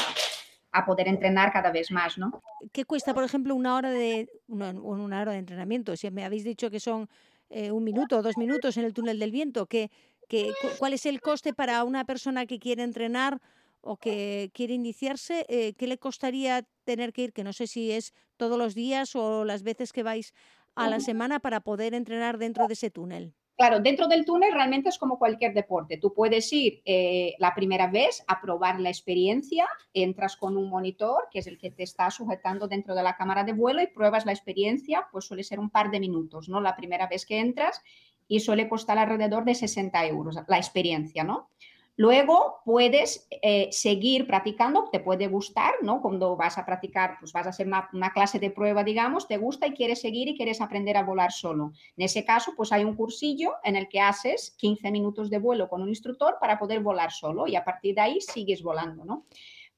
a 0.76 0.86
poder 0.86 1.08
entrenar 1.08 1.54
cada 1.54 1.72
vez 1.72 1.90
más, 1.90 2.18
¿no? 2.18 2.42
¿Qué 2.74 2.84
cuesta, 2.84 3.14
por 3.14 3.24
ejemplo, 3.24 3.56
una 3.56 3.76
hora 3.76 3.92
de, 3.92 4.30
una, 4.48 4.72
una 4.72 5.22
hora 5.22 5.32
de 5.32 5.40
entrenamiento? 5.40 5.96
Si 5.96 6.12
me 6.12 6.26
habéis 6.26 6.44
dicho 6.44 6.70
que 6.70 6.82
son 6.82 7.10
eh, 7.50 7.72
un 7.72 7.84
minuto 7.84 8.18
o 8.18 8.22
dos 8.22 8.38
minutos 8.38 8.76
en 8.76 8.84
el 8.84 8.94
túnel 8.94 9.18
del 9.18 9.32
viento, 9.32 9.68
¿qué, 9.68 9.90
qué, 10.28 10.52
¿cuál 10.78 10.94
es 10.94 11.06
el 11.06 11.22
coste 11.22 11.54
para 11.54 11.84
una 11.86 12.04
persona 12.04 12.46
que 12.46 12.60
quiere 12.60 12.84
entrenar 12.84 13.42
o 13.86 13.98
que 13.98 14.52
quiere 14.54 14.74
iniciarse? 14.74 15.46
Eh, 15.48 15.74
¿Qué 15.78 15.88
le 15.88 15.98
costaría 15.98 16.66
tener 16.84 17.14
que 17.14 17.24
ir? 17.24 17.34
Que 17.34 17.44
no 17.44 17.54
sé 17.54 17.68
si 17.68 17.92
es 17.92 18.14
todos 18.38 18.58
los 18.58 18.76
días 18.76 19.16
o 19.16 19.46
las 19.46 19.64
veces 19.64 19.94
que 19.94 20.04
vais 20.04 20.34
a 20.76 20.90
la 20.90 21.00
semana 21.00 21.40
para 21.40 21.62
poder 21.62 21.94
entrenar 21.94 22.38
dentro 22.38 22.68
de 22.68 22.74
ese 22.74 22.92
túnel. 22.92 23.34
Claro, 23.58 23.80
dentro 23.80 24.10
del 24.10 24.26
túnel 24.26 24.52
realmente 24.54 24.90
es 24.90 24.98
como 24.98 25.18
cualquier 25.18 25.54
deporte. 25.54 25.98
Tú 25.98 26.14
puedes 26.14 26.52
ir 26.52 26.82
eh, 26.84 27.36
la 27.40 27.56
primera 27.56 27.88
vez 27.88 28.22
a 28.28 28.42
probar 28.42 28.82
la 28.82 28.90
experiencia, 28.90 29.66
entras 29.94 30.36
con 30.36 30.58
un 30.58 30.70
monitor, 30.70 31.30
que 31.32 31.40
es 31.40 31.48
el 31.48 31.58
que 31.58 31.72
te 31.72 31.84
está 31.84 32.12
sujetando 32.12 32.68
dentro 32.68 32.94
de 32.96 33.04
la 33.04 33.16
cámara 33.16 33.46
de 33.46 33.54
vuelo 33.54 33.82
y 33.82 33.88
pruebas 33.88 34.26
la 34.26 34.34
experiencia, 34.34 35.08
pues 35.10 35.24
suele 35.24 35.44
ser 35.46 35.60
un 35.60 35.70
par 35.70 35.90
de 35.90 36.02
minutos, 36.02 36.50
¿no? 36.50 36.60
La 36.60 36.76
primera 36.76 37.08
vez 37.08 37.26
que 37.26 37.40
entras 37.40 37.82
y 38.28 38.42
suele 38.42 38.68
costar 38.68 38.98
alrededor 38.98 39.46
de 39.46 39.56
60 39.56 40.06
euros 40.08 40.36
la 40.48 40.58
experiencia, 40.58 41.24
¿no? 41.24 41.50
Luego 41.98 42.60
puedes 42.66 43.26
eh, 43.42 43.70
seguir 43.72 44.28
practicando, 44.28 44.90
te 44.92 45.00
puede 45.00 45.28
gustar, 45.28 45.76
¿no? 45.82 46.02
Cuando 46.02 46.36
vas 46.36 46.58
a 46.58 46.66
practicar, 46.66 47.16
pues 47.20 47.32
vas 47.32 47.46
a 47.46 47.52
hacer 47.52 47.68
una, 47.68 48.12
clase 48.14 48.38
de 48.38 48.52
prueba, 48.52 48.84
digamos, 48.84 49.30
te 49.30 49.38
gusta 49.38 49.68
y 49.68 49.74
quieres 49.74 50.02
seguir 50.02 50.28
y 50.28 50.36
quieres 50.36 50.60
aprender 50.60 50.98
a 50.98 51.04
volar 51.04 51.32
solo. 51.32 51.72
En 51.96 52.04
ese 52.04 52.26
caso, 52.26 52.52
pues 52.58 52.74
hay 52.74 52.84
un 52.84 52.96
cursillo 52.96 53.54
en 53.64 53.78
el 53.78 53.88
que 53.88 54.02
haces 54.02 54.56
15 54.58 54.92
minutos 54.92 55.30
de 55.30 55.40
vuelo 55.40 55.70
con 55.70 55.82
un 55.82 55.90
instructor 55.90 56.36
para 56.42 56.60
poder 56.60 56.82
volar 56.82 57.12
solo 57.14 57.48
y 57.48 57.56
a 57.56 57.64
partir 57.64 57.96
de 57.96 58.02
ahí 58.02 58.20
sigues 58.20 58.62
volando, 58.62 59.06
¿no? 59.06 59.26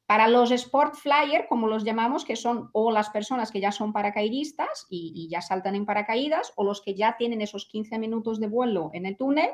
Para 0.07 0.29
los 0.29 0.51
sport 0.51 0.95
flyer, 0.95 1.47
como 1.49 1.67
los 1.67 1.83
llamamos, 1.83 2.23
que 2.23 2.37
son 2.37 2.69
o 2.71 2.91
las 2.91 3.09
personas 3.09 3.51
que 3.51 3.59
ya 3.59 3.73
son 3.73 3.91
paracaidistas 3.91 4.87
y 4.89 5.27
ya 5.29 5.41
saltan 5.41 5.75
en 5.75 5.85
paracaídas, 5.85 6.53
o 6.55 6.63
los 6.63 6.81
que 6.81 6.95
ya 6.95 7.17
tienen 7.17 7.41
esos 7.41 7.65
15 7.65 7.99
minutos 7.99 8.39
de 8.39 8.47
vuelo 8.47 8.89
en 8.93 9.05
el 9.05 9.17
túnel, 9.17 9.49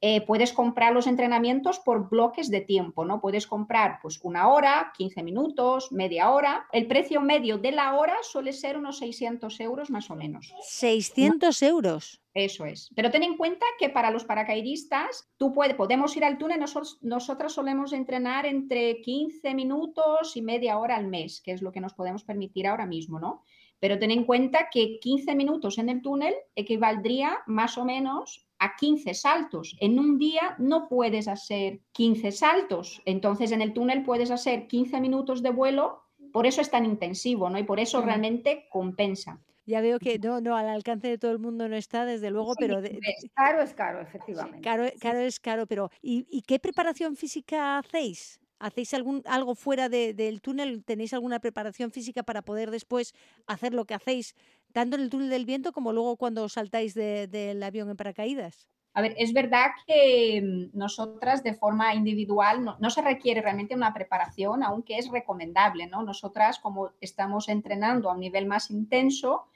eh, 0.00 0.20
puedes 0.20 0.52
comprar 0.52 0.92
los 0.92 1.06
entrenamientos 1.06 1.80
por 1.80 2.08
bloques 2.08 2.50
de 2.50 2.60
tiempo, 2.60 3.04
¿no? 3.04 3.20
Puedes 3.20 3.46
comprar 3.46 3.98
pues 4.00 4.20
una 4.22 4.48
hora, 4.48 4.92
15 4.96 5.22
minutos, 5.22 5.90
media 5.92 6.30
hora. 6.30 6.66
El 6.72 6.86
precio 6.86 7.20
medio 7.20 7.58
de 7.58 7.72
la 7.72 7.94
hora 7.96 8.16
suele 8.22 8.52
ser 8.52 8.76
unos 8.76 8.98
600 8.98 9.60
euros 9.60 9.90
más 9.90 10.10
o 10.10 10.16
menos. 10.16 10.52
600 10.62 11.62
euros. 11.62 12.22
Eso 12.34 12.64
es. 12.66 12.90
Pero 12.94 13.10
ten 13.10 13.24
en 13.24 13.36
cuenta 13.36 13.66
que 13.78 13.88
para 13.88 14.10
los 14.12 14.24
paracaidistas, 14.24 15.28
tú 15.36 15.52
puedes, 15.52 15.74
podemos 15.74 16.16
ir 16.16 16.24
al 16.24 16.38
túnel, 16.38 16.60
nosotros, 16.60 16.98
nosotras 17.02 17.52
solemos 17.52 17.92
entrenar 17.92 18.46
entre 18.46 19.00
15 19.00 19.54
minutos 19.54 20.36
y 20.36 20.42
media 20.42 20.78
hora 20.78 20.96
al 20.96 21.08
mes, 21.08 21.40
que 21.42 21.52
es 21.52 21.62
lo 21.62 21.72
que 21.72 21.80
nos 21.80 21.94
podemos 21.94 22.22
permitir 22.22 22.68
ahora 22.68 22.86
mismo, 22.86 23.18
¿no? 23.18 23.42
Pero 23.80 23.98
ten 23.98 24.10
en 24.10 24.24
cuenta 24.24 24.68
que 24.70 24.98
15 25.00 25.34
minutos 25.34 25.78
en 25.78 25.88
el 25.88 26.02
túnel 26.02 26.34
equivaldría 26.54 27.38
más 27.46 27.78
o 27.78 27.84
menos 27.84 28.47
a 28.58 28.76
15 28.76 29.14
saltos. 29.14 29.76
En 29.80 29.98
un 29.98 30.18
día 30.18 30.54
no 30.58 30.88
puedes 30.88 31.28
hacer 31.28 31.80
15 31.92 32.32
saltos, 32.32 33.02
entonces 33.04 33.52
en 33.52 33.62
el 33.62 33.72
túnel 33.72 34.02
puedes 34.02 34.30
hacer 34.30 34.66
15 34.66 35.00
minutos 35.00 35.42
de 35.42 35.50
vuelo, 35.50 36.02
por 36.32 36.46
eso 36.46 36.60
es 36.60 36.70
tan 36.70 36.84
intensivo, 36.84 37.48
¿no? 37.50 37.58
Y 37.58 37.64
por 37.64 37.80
eso 37.80 38.00
realmente 38.02 38.66
compensa. 38.70 39.40
Ya 39.68 39.82
veo 39.82 39.98
que 39.98 40.18
no, 40.18 40.40
no, 40.40 40.56
al 40.56 40.66
alcance 40.66 41.08
de 41.08 41.18
todo 41.18 41.30
el 41.30 41.38
mundo 41.38 41.68
no 41.68 41.76
está, 41.76 42.06
desde 42.06 42.30
luego, 42.30 42.54
pero... 42.58 42.80
De, 42.80 42.98
es 43.02 43.30
caro, 43.34 43.60
es 43.60 43.74
caro, 43.74 44.00
efectivamente. 44.00 44.62
Caro, 44.62 44.86
caro 44.98 45.18
es 45.18 45.38
caro, 45.38 45.66
pero 45.66 45.90
¿y, 46.00 46.26
¿y, 46.30 46.40
qué 46.40 46.58
preparación 46.58 47.16
física 47.16 47.76
hacéis? 47.76 48.40
¿Hacéis 48.58 48.94
algún, 48.94 49.22
algo 49.26 49.54
fuera 49.54 49.90
de, 49.90 50.14
del 50.14 50.40
túnel? 50.40 50.82
¿Tenéis 50.84 51.12
alguna 51.12 51.38
preparación 51.38 51.90
física 51.90 52.22
para 52.22 52.40
poder 52.40 52.70
después 52.70 53.14
hacer 53.46 53.74
lo 53.74 53.84
que 53.84 53.92
hacéis, 53.92 54.34
tanto 54.72 54.96
en 54.96 55.02
el 55.02 55.10
túnel 55.10 55.30
del 55.30 55.44
viento 55.44 55.72
como 55.72 55.92
luego 55.92 56.16
cuando 56.16 56.48
saltáis 56.48 56.94
de, 56.94 57.26
del 57.26 57.62
avión 57.62 57.90
en 57.90 57.96
paracaídas? 57.96 58.68
A 58.94 59.02
ver, 59.02 59.14
es 59.16 59.32
verdad 59.32 59.70
que 59.86 60.42
mm, 60.42 60.76
nosotras 60.76 61.42
de 61.42 61.54
forma 61.54 61.94
individual 61.94 62.64
no, 62.64 62.76
no, 62.80 62.90
se 62.90 63.02
requiere 63.02 63.42
realmente 63.42 63.74
una 63.74 63.94
preparación, 63.94 64.62
aunque 64.62 64.98
es 64.98 65.08
recomendable, 65.10 65.86
¿no? 65.86 66.02
Nosotras, 66.02 66.58
como 66.58 66.92
estamos 67.00 67.48
entrenando 67.48 68.10
a 68.10 68.14
un 68.14 68.20
nivel 68.20 68.46
más 68.46 68.70
intenso, 68.70 69.46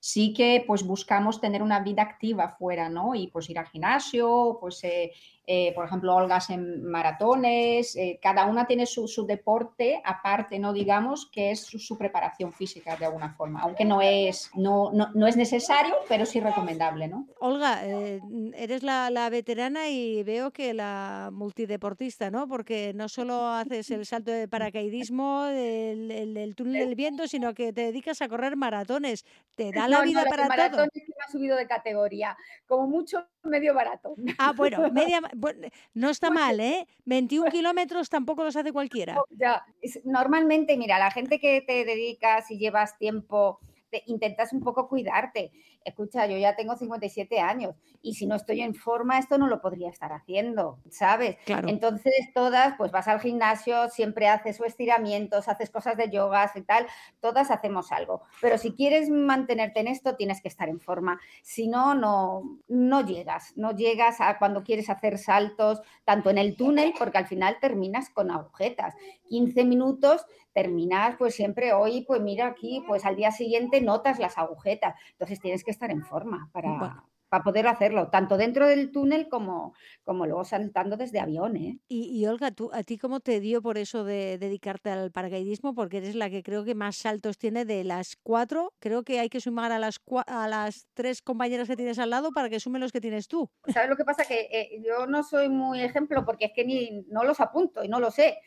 sí 0.00 0.32
que 0.32 0.64
pues 0.66 0.82
buscamos 0.82 1.40
tener 1.40 1.62
una 1.62 1.80
vida 1.80 2.02
activa 2.02 2.48
fuera, 2.48 2.88
¿no? 2.88 3.14
Y 3.14 3.28
pues 3.28 3.48
ir 3.50 3.58
al 3.58 3.68
gimnasio, 3.68 4.56
pues 4.60 4.82
eh, 4.82 5.12
eh, 5.46 5.72
por 5.74 5.86
ejemplo, 5.86 6.14
Olgas 6.14 6.50
en 6.50 6.84
maratones, 6.84 7.96
eh, 7.96 8.18
cada 8.22 8.46
una 8.46 8.66
tiene 8.66 8.86
su, 8.86 9.08
su, 9.08 9.26
deporte 9.26 10.00
aparte, 10.04 10.58
¿no? 10.58 10.72
Digamos 10.72 11.28
que 11.32 11.50
es 11.50 11.60
su, 11.60 11.78
su, 11.78 11.98
preparación 11.98 12.52
física 12.52 12.96
de 12.96 13.06
alguna 13.06 13.34
forma, 13.34 13.60
aunque 13.62 13.84
no 13.84 14.00
es, 14.00 14.50
no, 14.54 14.92
no, 14.92 15.10
no 15.14 15.26
es 15.26 15.36
necesario, 15.36 15.94
pero 16.08 16.26
sí 16.26 16.40
recomendable, 16.40 17.08
¿no? 17.08 17.26
Olga, 17.40 17.84
eh, 17.84 18.20
eres 18.54 18.82
la, 18.82 19.10
la, 19.10 19.28
veterana 19.30 19.88
y 19.88 20.22
veo 20.22 20.52
que 20.52 20.74
la 20.74 21.30
multideportista, 21.32 22.30
¿no? 22.30 22.46
Porque 22.46 22.92
no 22.94 23.08
solo 23.08 23.48
haces 23.48 23.90
el 23.90 24.06
salto 24.06 24.30
de 24.30 24.46
paracaidismo, 24.46 25.46
el, 25.46 26.10
el, 26.10 26.36
el 26.36 26.54
túnel 26.54 26.86
del 26.86 26.94
viento, 26.94 27.26
sino 27.26 27.54
que 27.54 27.72
te 27.72 27.82
dedicas 27.82 28.22
a 28.22 28.28
correr 28.28 28.56
maratones. 28.56 29.24
Te 29.54 29.72
da 29.72 29.88
la 29.88 29.98
no, 29.98 30.04
vida 30.04 30.24
no, 30.24 30.30
para 30.30 30.70
todo. 30.70 30.84
Es 30.84 30.90
que 30.92 31.00
me 31.08 31.24
ha 31.26 31.30
subido 31.30 31.56
de 31.56 31.66
categoría, 31.66 32.36
como 32.66 32.86
mucho 32.86 33.26
medio 33.42 33.74
maratón. 33.74 34.14
Ah, 34.38 34.52
bueno, 34.56 34.90
media, 34.90 35.20
bueno, 35.36 35.68
no 35.94 36.10
está 36.10 36.30
mal, 36.30 36.60
¿eh? 36.60 36.86
21 37.04 37.50
kilómetros 37.50 38.08
tampoco 38.08 38.44
los 38.44 38.56
hace 38.56 38.72
cualquiera. 38.72 39.16
Ya, 39.30 39.64
es, 39.80 40.00
normalmente, 40.04 40.76
mira, 40.76 40.98
la 40.98 41.10
gente 41.10 41.38
que 41.38 41.60
te 41.60 41.84
dedicas 41.84 42.50
y 42.50 42.58
llevas 42.58 42.98
tiempo, 42.98 43.60
te, 43.90 44.02
intentas 44.06 44.52
un 44.52 44.60
poco 44.60 44.88
cuidarte. 44.88 45.52
Escucha, 45.84 46.26
yo 46.26 46.36
ya 46.36 46.56
tengo 46.56 46.76
57 46.76 47.40
años 47.40 47.74
y 48.02 48.14
si 48.14 48.26
no 48.26 48.36
estoy 48.36 48.60
en 48.60 48.74
forma, 48.74 49.18
esto 49.18 49.38
no 49.38 49.46
lo 49.46 49.60
podría 49.60 49.88
estar 49.88 50.12
haciendo, 50.12 50.78
¿sabes? 50.90 51.36
Claro. 51.44 51.68
Entonces, 51.68 52.14
todas, 52.34 52.74
pues 52.76 52.92
vas 52.92 53.08
al 53.08 53.20
gimnasio, 53.20 53.88
siempre 53.88 54.28
haces 54.28 54.60
o 54.60 54.64
estiramientos, 54.64 55.48
haces 55.48 55.70
cosas 55.70 55.96
de 55.96 56.10
yogas 56.10 56.54
y 56.56 56.62
tal, 56.62 56.86
todas 57.20 57.50
hacemos 57.50 57.92
algo. 57.92 58.22
Pero 58.40 58.58
si 58.58 58.72
quieres 58.72 59.10
mantenerte 59.10 59.80
en 59.80 59.88
esto, 59.88 60.16
tienes 60.16 60.40
que 60.40 60.48
estar 60.48 60.68
en 60.68 60.80
forma. 60.80 61.20
Si 61.42 61.68
no, 61.68 61.94
no, 61.94 62.60
no 62.68 63.04
llegas, 63.04 63.52
no 63.56 63.74
llegas 63.74 64.20
a 64.20 64.38
cuando 64.38 64.62
quieres 64.64 64.90
hacer 64.90 65.18
saltos, 65.18 65.80
tanto 66.04 66.30
en 66.30 66.38
el 66.38 66.56
túnel, 66.56 66.94
porque 66.98 67.18
al 67.18 67.26
final 67.26 67.58
terminas 67.60 68.10
con 68.10 68.30
agujetas. 68.30 68.94
15 69.28 69.64
minutos 69.64 70.26
terminas, 70.52 71.16
pues 71.18 71.34
siempre 71.34 71.72
hoy, 71.72 72.02
pues 72.06 72.20
mira 72.20 72.46
aquí, 72.46 72.82
pues 72.86 73.04
al 73.04 73.16
día 73.16 73.30
siguiente 73.30 73.80
notas 73.80 74.18
las 74.18 74.38
agujetas. 74.38 74.94
Entonces 75.12 75.40
tienes 75.40 75.64
que 75.64 75.70
estar 75.70 75.90
en 75.90 76.02
forma 76.02 76.50
para, 76.52 76.78
bueno. 76.78 77.10
para 77.28 77.44
poder 77.44 77.68
hacerlo, 77.68 78.08
tanto 78.08 78.36
dentro 78.36 78.66
del 78.66 78.90
túnel 78.90 79.28
como, 79.28 79.74
como 80.02 80.26
luego 80.26 80.44
saltando 80.44 80.96
desde 80.96 81.20
avión. 81.20 81.56
¿eh? 81.56 81.78
Y, 81.88 82.10
y, 82.10 82.26
Olga, 82.26 82.50
¿tú, 82.50 82.70
¿a 82.72 82.82
ti 82.82 82.98
cómo 82.98 83.20
te 83.20 83.40
dio 83.40 83.62
por 83.62 83.78
eso 83.78 84.04
de 84.04 84.38
dedicarte 84.38 84.90
al 84.90 85.12
paracaidismo? 85.12 85.74
Porque 85.74 85.98
eres 85.98 86.16
la 86.16 86.30
que 86.30 86.42
creo 86.42 86.64
que 86.64 86.74
más 86.74 86.96
saltos 86.96 87.38
tiene 87.38 87.64
de 87.64 87.84
las 87.84 88.16
cuatro. 88.16 88.72
Creo 88.80 89.04
que 89.04 89.20
hay 89.20 89.28
que 89.28 89.40
sumar 89.40 89.70
a 89.70 89.78
las, 89.78 90.00
a 90.26 90.48
las 90.48 90.88
tres 90.94 91.22
compañeras 91.22 91.68
que 91.68 91.76
tienes 91.76 91.98
al 91.98 92.10
lado 92.10 92.32
para 92.32 92.48
que 92.48 92.58
sumen 92.58 92.80
los 92.80 92.92
que 92.92 93.00
tienes 93.00 93.28
tú. 93.28 93.48
¿Sabes 93.72 93.88
lo 93.88 93.96
que 93.96 94.04
pasa? 94.04 94.24
Que 94.24 94.48
eh, 94.50 94.82
yo 94.84 95.06
no 95.06 95.22
soy 95.22 95.48
muy 95.48 95.80
ejemplo 95.80 96.24
porque 96.24 96.46
es 96.46 96.52
que 96.52 96.64
ni 96.64 97.04
no 97.08 97.22
los 97.22 97.40
apunto 97.40 97.84
y 97.84 97.88
no 97.88 98.00
lo 98.00 98.10
sé 98.10 98.38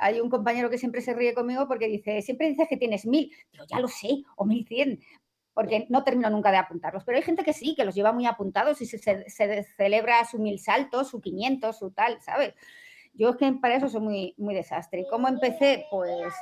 hay 0.00 0.20
un 0.20 0.30
compañero 0.30 0.70
que 0.70 0.78
siempre 0.78 1.00
se 1.00 1.14
ríe 1.14 1.34
conmigo 1.34 1.68
porque 1.68 1.86
dice, 1.86 2.22
siempre 2.22 2.48
dices 2.48 2.66
que 2.68 2.76
tienes 2.76 3.06
mil. 3.06 3.30
Digo, 3.52 3.64
ya 3.68 3.78
lo 3.78 3.88
sé, 3.88 4.22
o 4.36 4.44
mil 4.44 4.66
cien, 4.66 5.00
porque 5.54 5.86
no 5.88 6.04
termino 6.04 6.30
nunca 6.30 6.50
de 6.50 6.56
apuntarlos. 6.56 7.04
Pero 7.04 7.18
hay 7.18 7.22
gente 7.22 7.44
que 7.44 7.52
sí, 7.52 7.74
que 7.74 7.84
los 7.84 7.94
lleva 7.94 8.12
muy 8.12 8.26
apuntados 8.26 8.80
y 8.80 8.86
se, 8.86 8.98
se, 8.98 9.64
celebra 9.76 10.24
su 10.24 10.38
mil 10.38 10.58
saltos, 10.58 11.08
su 11.08 11.20
500, 11.20 11.78
su 11.78 11.90
tal, 11.90 12.20
¿sabes? 12.22 12.54
Yo 13.12 13.30
es 13.30 13.36
que 13.36 13.52
para 13.52 13.76
eso 13.76 13.88
soy 13.88 14.00
muy, 14.00 14.34
muy 14.38 14.54
desastre. 14.54 15.00
¿Y 15.00 15.08
cómo 15.08 15.28
empecé? 15.28 15.86
Pues, 15.90 16.32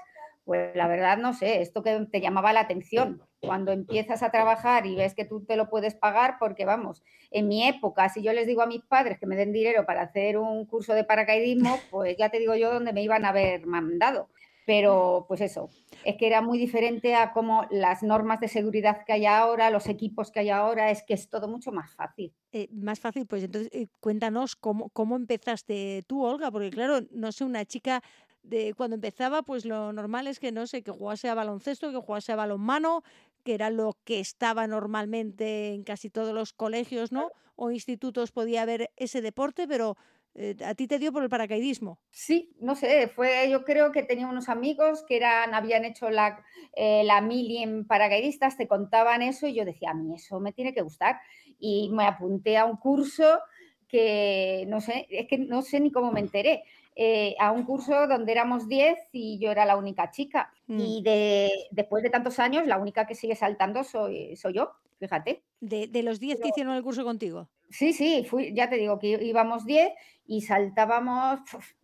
pues 0.48 0.74
la 0.74 0.88
verdad 0.88 1.18
no 1.18 1.34
sé, 1.34 1.60
esto 1.60 1.82
que 1.82 2.06
te 2.10 2.22
llamaba 2.22 2.54
la 2.54 2.60
atención. 2.60 3.22
Cuando 3.38 3.70
empiezas 3.70 4.22
a 4.22 4.30
trabajar 4.30 4.86
y 4.86 4.94
ves 4.96 5.14
que 5.14 5.26
tú 5.26 5.44
te 5.44 5.56
lo 5.56 5.68
puedes 5.68 5.94
pagar, 5.94 6.36
porque 6.40 6.64
vamos, 6.64 7.04
en 7.30 7.48
mi 7.48 7.68
época, 7.68 8.08
si 8.08 8.22
yo 8.22 8.32
les 8.32 8.46
digo 8.46 8.62
a 8.62 8.66
mis 8.66 8.82
padres 8.82 9.18
que 9.18 9.26
me 9.26 9.36
den 9.36 9.52
dinero 9.52 9.84
para 9.84 10.00
hacer 10.00 10.38
un 10.38 10.64
curso 10.64 10.94
de 10.94 11.04
paracaidismo, 11.04 11.78
pues 11.90 12.16
ya 12.16 12.30
te 12.30 12.38
digo 12.38 12.54
yo 12.54 12.72
dónde 12.72 12.94
me 12.94 13.02
iban 13.02 13.26
a 13.26 13.28
haber 13.28 13.66
mandado. 13.66 14.30
Pero 14.64 15.26
pues 15.28 15.42
eso, 15.42 15.68
es 16.02 16.16
que 16.16 16.26
era 16.26 16.40
muy 16.40 16.58
diferente 16.58 17.14
a 17.14 17.32
cómo 17.32 17.66
las 17.70 18.02
normas 18.02 18.40
de 18.40 18.48
seguridad 18.48 19.04
que 19.04 19.12
hay 19.12 19.26
ahora, 19.26 19.68
los 19.68 19.86
equipos 19.86 20.30
que 20.30 20.40
hay 20.40 20.48
ahora, 20.48 20.90
es 20.90 21.02
que 21.02 21.12
es 21.12 21.28
todo 21.28 21.48
mucho 21.48 21.72
más 21.72 21.94
fácil. 21.94 22.32
Eh, 22.52 22.68
más 22.72 23.00
fácil, 23.00 23.26
pues 23.26 23.44
entonces 23.44 23.70
eh, 23.72 23.88
cuéntanos 24.00 24.56
cómo, 24.56 24.88
cómo 24.90 25.16
empezaste 25.16 26.04
tú, 26.06 26.24
Olga, 26.24 26.50
porque 26.50 26.70
claro, 26.70 27.00
no 27.10 27.32
sé, 27.32 27.44
una 27.44 27.66
chica 27.66 28.02
de 28.42 28.74
cuando 28.74 28.94
empezaba, 28.94 29.42
pues 29.42 29.64
lo 29.64 29.92
normal 29.92 30.26
es 30.26 30.40
que 30.40 30.52
no 30.52 30.66
sé, 30.66 30.82
que 30.82 30.90
jugase 30.90 31.28
a 31.28 31.34
baloncesto, 31.34 31.90
que 31.90 31.98
jugase 31.98 32.32
a 32.32 32.36
balonmano, 32.36 33.02
que 33.44 33.54
era 33.54 33.70
lo 33.70 33.98
que 34.04 34.20
estaba 34.20 34.66
normalmente 34.66 35.74
en 35.74 35.84
casi 35.84 36.10
todos 36.10 36.34
los 36.34 36.52
colegios, 36.52 37.12
¿no? 37.12 37.30
O 37.56 37.70
institutos 37.70 38.32
podía 38.32 38.62
haber 38.62 38.90
ese 38.96 39.20
deporte, 39.22 39.66
pero 39.68 39.96
eh, 40.34 40.56
a 40.64 40.74
ti 40.74 40.86
te 40.86 40.98
dio 40.98 41.12
por 41.12 41.22
el 41.22 41.28
paracaidismo. 41.28 42.00
Sí, 42.10 42.56
no 42.58 42.74
sé, 42.74 43.08
fue, 43.08 43.48
yo 43.50 43.64
creo 43.64 43.92
que 43.92 44.02
tenía 44.02 44.26
unos 44.26 44.48
amigos 44.48 45.04
que 45.06 45.16
eran, 45.16 45.54
habían 45.54 45.84
hecho 45.84 46.10
la, 46.10 46.44
eh, 46.74 47.04
la 47.04 47.20
mili 47.20 47.58
en 47.58 47.86
paracaidistas, 47.86 48.56
te 48.56 48.66
contaban 48.66 49.22
eso 49.22 49.46
y 49.46 49.54
yo 49.54 49.64
decía, 49.64 49.90
a 49.90 49.94
mí 49.94 50.14
eso 50.14 50.40
me 50.40 50.52
tiene 50.52 50.74
que 50.74 50.82
gustar. 50.82 51.20
Y 51.58 51.90
me 51.92 52.06
apunté 52.06 52.56
a 52.56 52.64
un 52.64 52.76
curso 52.76 53.40
que 53.88 54.64
no 54.68 54.80
sé, 54.80 55.06
es 55.10 55.26
que 55.28 55.38
no 55.38 55.62
sé 55.62 55.80
ni 55.80 55.92
cómo 55.92 56.10
me 56.12 56.20
enteré. 56.20 56.64
Eh, 57.00 57.36
a 57.38 57.52
un 57.52 57.62
curso 57.62 58.08
donde 58.08 58.32
éramos 58.32 58.66
10 58.66 58.98
y 59.12 59.38
yo 59.38 59.52
era 59.52 59.64
la 59.64 59.76
única 59.76 60.10
chica. 60.10 60.52
Mm. 60.66 60.80
Y 60.80 61.02
de, 61.02 61.52
después 61.70 62.02
de 62.02 62.10
tantos 62.10 62.40
años, 62.40 62.66
la 62.66 62.76
única 62.76 63.06
que 63.06 63.14
sigue 63.14 63.36
saltando 63.36 63.84
soy, 63.84 64.34
soy 64.34 64.54
yo, 64.54 64.72
fíjate. 64.98 65.44
De, 65.60 65.86
de 65.86 66.02
los 66.02 66.18
10 66.18 66.40
que 66.40 66.48
hicieron 66.48 66.74
el 66.74 66.82
curso 66.82 67.04
contigo. 67.04 67.48
Sí, 67.70 67.92
sí, 67.92 68.24
fui, 68.28 68.54
ya 68.54 68.70
te 68.70 68.76
digo 68.76 68.98
que 68.98 69.18
íbamos 69.22 69.66
10 69.66 69.92
y 70.26 70.42
saltábamos, 70.42 71.40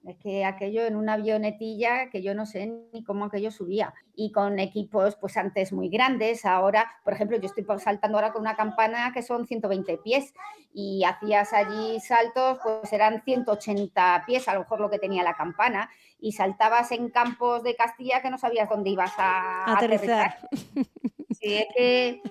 es 0.07 0.17
que 0.19 0.45
aquello 0.45 0.85
en 0.85 0.97
una 0.97 1.15
avionetilla 1.15 2.11
que 2.11 2.23
yo 2.23 2.35
no 2.35 2.45
sé 2.45 2.73
ni 2.93 3.03
cómo 3.03 3.25
aquello 3.25 3.51
subía. 3.51 3.95
Y 4.15 4.33
con 4.33 4.59
equipos, 4.59 5.17
pues 5.17 5.37
antes 5.37 5.73
muy 5.73 5.89
grandes, 5.89 6.45
ahora, 6.45 6.91
por 7.05 7.15
ejemplo, 7.15 7.39
yo 7.39 7.47
estoy 7.47 7.65
saltando 7.79 8.19
ahora 8.19 8.33
con 8.33 8.43
una 8.43 8.55
campana 8.55 9.13
que 9.15 9.23
son 9.23 9.47
120 9.47 9.99
pies 9.99 10.35
y 10.75 11.05
hacías 11.05 11.53
allí 11.53 12.01
saltos, 12.01 12.59
pues 12.63 12.93
eran 12.93 13.23
180 13.23 14.25
pies, 14.27 14.47
a 14.49 14.55
lo 14.55 14.61
mejor 14.61 14.81
lo 14.81 14.91
que 14.91 14.99
tenía 14.99 15.23
la 15.23 15.35
campana, 15.35 15.91
y 16.19 16.33
saltabas 16.33 16.93
en 16.93 17.11
campos 17.11 17.63
de 17.63 17.77
Castilla 17.77 18.21
que 18.23 18.31
no 18.31 18.39
sabías 18.39 18.69
dónde 18.69 18.91
ibas 18.91 19.13
a, 19.17 19.75
aterrizar. 19.75 20.37
aterrizar. 20.37 20.89
Sí, 21.31 21.55
es 21.57 21.67
que 21.77 22.23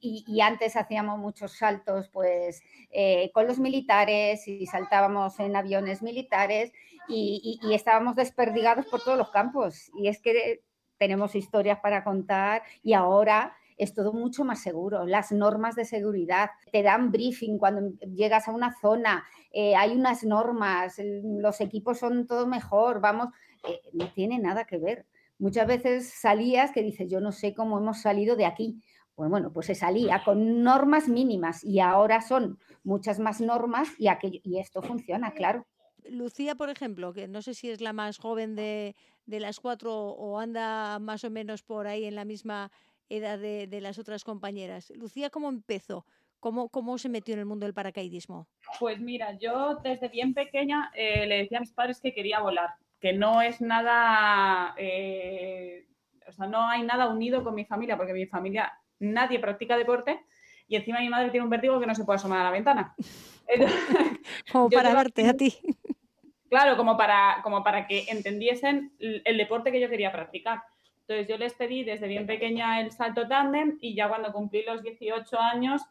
y, 0.00 0.40
antes 0.40 0.76
hacíamos 0.76 1.18
muchos 1.18 1.52
saltos 1.52 2.08
pues 2.08 2.62
eh, 2.90 3.30
con 3.32 3.46
los 3.46 3.58
militares 3.58 4.46
y 4.48 4.66
saltábamos 4.66 5.38
en 5.40 5.54
aviones 5.54 6.02
militares 6.02 6.72
y, 7.08 7.60
estábamos 7.72 8.16
desperdigados 8.16 8.86
por 8.86 9.02
todos 9.02 9.18
los 9.18 9.30
campos 9.30 9.90
y 9.94 10.08
es 10.08 10.20
que 10.20 10.62
tenemos 10.98 11.34
historias 11.34 11.80
para 11.80 12.04
contar 12.04 12.62
y 12.82 12.92
ahora 12.92 13.56
es 13.76 13.94
todo 13.94 14.12
mucho 14.12 14.44
más 14.44 14.62
seguro. 14.62 15.06
Las 15.06 15.32
normas 15.32 15.74
de 15.74 15.84
seguridad 15.84 16.50
te 16.70 16.82
dan 16.82 17.10
briefing 17.10 17.58
cuando 17.58 17.96
llegas 18.06 18.46
a 18.46 18.52
una 18.52 18.74
zona, 18.80 19.24
eh, 19.50 19.74
hay 19.74 19.92
unas 19.96 20.24
normas, 20.24 21.00
los 21.00 21.60
equipos 21.60 21.98
son 21.98 22.26
todo 22.26 22.46
mejor, 22.46 23.00
vamos, 23.00 23.28
eh, 23.68 23.80
no 23.92 24.12
tiene 24.12 24.38
nada 24.38 24.64
que 24.64 24.78
ver. 24.78 25.06
Muchas 25.38 25.66
veces 25.66 26.08
salías 26.08 26.70
que 26.70 26.82
dices, 26.82 27.10
yo 27.10 27.20
no 27.20 27.32
sé 27.32 27.54
cómo 27.54 27.78
hemos 27.78 28.00
salido 28.00 28.36
de 28.36 28.46
aquí, 28.46 28.80
pues 29.14 29.30
bueno, 29.30 29.52
pues 29.52 29.66
se 29.66 29.74
salía 29.74 30.22
con 30.24 30.62
normas 30.62 31.08
mínimas 31.08 31.62
y 31.64 31.80
ahora 31.80 32.20
son 32.20 32.58
muchas 32.82 33.18
más 33.18 33.40
normas 33.40 33.88
y, 33.98 34.08
aquello, 34.08 34.40
y 34.42 34.58
esto 34.58 34.82
funciona, 34.82 35.32
claro. 35.32 35.66
Lucía, 36.04 36.54
por 36.54 36.70
ejemplo, 36.70 37.12
que 37.12 37.28
no 37.28 37.42
sé 37.42 37.54
si 37.54 37.70
es 37.70 37.80
la 37.80 37.92
más 37.92 38.18
joven 38.18 38.56
de, 38.56 38.96
de 39.26 39.40
las 39.40 39.60
cuatro 39.60 39.94
o 39.94 40.38
anda 40.38 40.98
más 40.98 41.24
o 41.24 41.30
menos 41.30 41.62
por 41.62 41.86
ahí 41.86 42.04
en 42.04 42.16
la 42.16 42.24
misma 42.24 42.70
edad 43.08 43.38
de, 43.38 43.66
de 43.66 43.80
las 43.80 43.98
otras 43.98 44.24
compañeras. 44.24 44.90
Lucía, 44.96 45.30
¿cómo 45.30 45.48
empezó? 45.48 46.04
¿Cómo, 46.40 46.70
¿Cómo 46.70 46.98
se 46.98 47.08
metió 47.08 47.34
en 47.34 47.40
el 47.40 47.46
mundo 47.46 47.66
del 47.66 47.74
paracaidismo? 47.74 48.48
Pues 48.80 48.98
mira, 48.98 49.38
yo 49.38 49.76
desde 49.76 50.08
bien 50.08 50.34
pequeña 50.34 50.90
eh, 50.94 51.24
le 51.26 51.36
decía 51.36 51.58
a 51.58 51.60
mis 51.60 51.72
padres 51.72 52.00
que 52.00 52.12
quería 52.12 52.40
volar, 52.40 52.70
que 52.98 53.12
no 53.12 53.42
es 53.42 53.60
nada, 53.60 54.74
eh, 54.76 55.86
o 56.26 56.32
sea, 56.32 56.48
no 56.48 56.66
hay 56.66 56.82
nada 56.82 57.10
unido 57.10 57.44
con 57.44 57.54
mi 57.54 57.64
familia, 57.64 57.96
porque 57.96 58.12
mi 58.12 58.26
familia 58.26 58.72
nadie 59.02 59.38
practica 59.38 59.76
deporte 59.76 60.20
y 60.68 60.76
encima 60.76 61.00
mi 61.00 61.08
madre 61.08 61.30
tiene 61.30 61.44
un 61.44 61.50
vértigo 61.50 61.78
que 61.78 61.86
no 61.86 61.94
se 61.94 62.04
puede 62.04 62.16
asomar 62.16 62.40
a 62.40 62.44
la 62.44 62.50
ventana. 62.50 62.94
como 64.50 64.70
para 64.70 64.94
verte 64.94 65.28
a 65.28 65.34
ti. 65.34 65.54
Claro, 66.48 66.76
como 66.76 66.96
para, 66.96 67.40
como 67.42 67.62
para 67.62 67.86
que 67.86 68.06
entendiesen 68.08 68.92
el 68.98 69.36
deporte 69.36 69.72
que 69.72 69.80
yo 69.80 69.88
quería 69.88 70.12
practicar. 70.12 70.62
Entonces 71.00 71.28
yo 71.28 71.36
les 71.36 71.54
pedí 71.54 71.82
desde 71.82 72.06
bien 72.06 72.26
pequeña 72.26 72.80
el 72.80 72.92
salto 72.92 73.26
tándem 73.26 73.76
y 73.80 73.94
ya 73.94 74.08
cuando 74.08 74.32
cumplí 74.32 74.62
los 74.64 74.82
18 74.82 75.38
años, 75.38 75.82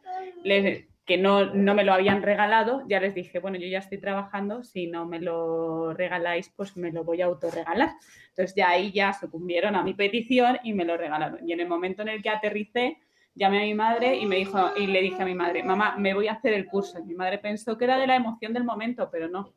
les, 0.43 0.87
que 1.05 1.17
no, 1.17 1.53
no, 1.53 1.73
me 1.73 1.83
lo 1.83 1.93
habían 1.93 2.21
regalado, 2.21 2.83
ya 2.87 2.99
les 2.99 3.15
dije, 3.15 3.39
bueno, 3.39 3.57
yo 3.57 3.67
ya 3.67 3.79
estoy 3.79 3.97
trabajando, 3.97 4.63
si 4.63 4.87
no 4.87 5.05
me 5.05 5.19
lo 5.19 5.93
regaláis, 5.93 6.49
pues 6.55 6.77
me 6.77 6.91
lo 6.91 7.03
voy 7.03 7.21
a 7.21 7.25
autorregalar. 7.25 7.89
Entonces 8.29 8.55
ya 8.55 8.69
ahí 8.69 8.91
ya 8.91 9.11
sucumbieron 9.13 9.75
a 9.75 9.83
mi 9.83 9.93
petición 9.93 10.59
y 10.63 10.73
me 10.73 10.85
lo 10.85 10.97
regalaron. 10.97 11.47
Y 11.47 11.53
en 11.53 11.59
el 11.59 11.67
momento 11.67 12.03
en 12.03 12.09
el 12.09 12.21
que 12.21 12.29
aterricé, 12.29 12.99
llamé 13.33 13.61
a 13.61 13.65
mi 13.65 13.73
madre 13.73 14.15
y 14.17 14.25
me 14.25 14.35
dijo, 14.37 14.71
y 14.77 14.87
le 14.87 15.01
dije 15.01 15.21
a 15.21 15.25
mi 15.25 15.35
madre, 15.35 15.63
mamá, 15.63 15.95
me 15.97 16.13
voy 16.13 16.27
a 16.27 16.33
hacer 16.33 16.53
el 16.53 16.67
curso. 16.67 16.99
Y 16.99 17.03
mi 17.03 17.15
madre 17.15 17.39
pensó 17.39 17.77
que 17.77 17.85
era 17.85 17.97
de 17.97 18.07
la 18.07 18.15
emoción 18.15 18.53
del 18.53 18.63
momento, 18.63 19.09
pero 19.11 19.27
no. 19.27 19.53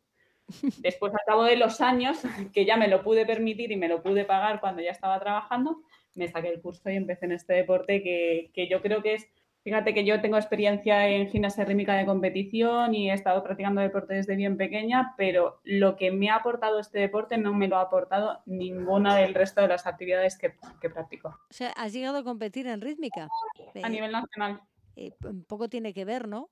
Después, 0.79 1.13
al 1.13 1.21
cabo 1.27 1.45
de 1.45 1.57
los 1.57 1.81
años, 1.81 2.23
que 2.53 2.65
ya 2.65 2.77
me 2.77 2.89
lo 2.89 3.03
pude 3.03 3.27
permitir 3.27 3.73
y 3.73 3.77
me 3.77 3.89
lo 3.89 4.03
pude 4.03 4.25
pagar 4.25 4.61
cuando 4.61 4.83
ya 4.83 4.91
estaba 4.91 5.19
trabajando, 5.21 5.83
me 6.15 6.29
saqué 6.29 6.49
el 6.49 6.61
curso 6.61 6.91
y 6.91 6.97
empecé 6.97 7.27
en 7.27 7.33
este 7.33 7.55
deporte 7.55 8.03
que, 8.03 8.51
que 8.55 8.69
yo 8.69 8.81
creo 8.81 9.03
que 9.03 9.15
es, 9.15 9.29
fíjate 9.65 9.95
que 9.95 10.05
yo 10.05 10.21
tengo 10.21 10.37
experiencia 10.37 11.09
en 11.09 11.29
gimnasia 11.29 11.65
rítmica 11.65 11.95
de 11.95 12.07
competición 12.07 12.95
y 12.95 13.11
he 13.11 13.15
estado 13.15 13.43
practicando 13.43 13.81
deporte 13.81 14.15
desde 14.15 14.37
bien 14.37 14.57
pequeña, 14.57 15.15
pero 15.17 15.61
lo 15.65 15.97
que 15.97 16.13
me 16.13 16.31
ha 16.31 16.37
aportado 16.37 16.79
este 16.79 17.01
deporte 17.01 17.39
no 17.39 17.55
me 17.55 17.67
lo 17.67 17.79
ha 17.79 17.83
aportado 17.83 18.43
ninguna 18.47 19.17
del 19.17 19.35
resto 19.35 19.63
de 19.63 19.69
las 19.69 19.87
actividades 19.87 20.39
que, 20.39 20.55
que 20.81 20.91
practico. 20.91 21.29
O 21.29 21.53
sea, 21.53 21.71
has 21.71 21.93
llegado 21.93 22.19
a 22.19 22.25
competir 22.25 22.67
en 22.67 22.81
rítmica. 22.81 23.29
A 23.83 23.89
nivel 23.89 24.13
nacional. 24.13 24.61
Eh, 24.97 25.13
poco 25.49 25.69
tiene 25.69 25.93
que 25.93 26.05
ver, 26.05 26.29
¿no? 26.29 26.51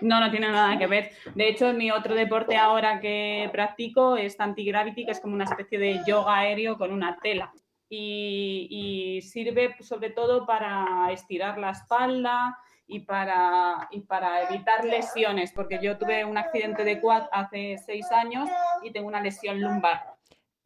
No, 0.00 0.20
no 0.20 0.30
tiene 0.30 0.48
nada 0.48 0.78
que 0.78 0.86
ver. 0.86 1.10
De 1.34 1.48
hecho, 1.48 1.72
mi 1.72 1.90
otro 1.90 2.14
deporte 2.14 2.56
ahora 2.56 3.00
que 3.00 3.48
practico 3.52 4.16
es 4.16 4.38
anti-gravity, 4.38 5.04
que 5.04 5.12
es 5.12 5.20
como 5.20 5.34
una 5.34 5.44
especie 5.44 5.78
de 5.78 6.00
yoga 6.06 6.38
aéreo 6.38 6.78
con 6.78 6.92
una 6.92 7.18
tela. 7.20 7.52
Y, 7.88 9.20
sirve 9.22 9.76
sobre 9.80 10.10
todo 10.10 10.46
para 10.46 11.10
estirar 11.12 11.58
la 11.58 11.70
espalda 11.70 12.58
y 12.86 13.00
para, 13.00 13.88
y 13.90 14.00
para 14.00 14.42
evitar 14.42 14.84
lesiones, 14.84 15.52
porque 15.52 15.78
yo 15.80 15.96
tuve 15.96 16.24
un 16.24 16.36
accidente 16.36 16.84
de 16.84 17.00
quad 17.00 17.24
hace 17.32 17.78
seis 17.78 18.10
años 18.12 18.48
y 18.82 18.90
tengo 18.90 19.08
una 19.08 19.20
lesión 19.20 19.60
lumbar. 19.60 20.13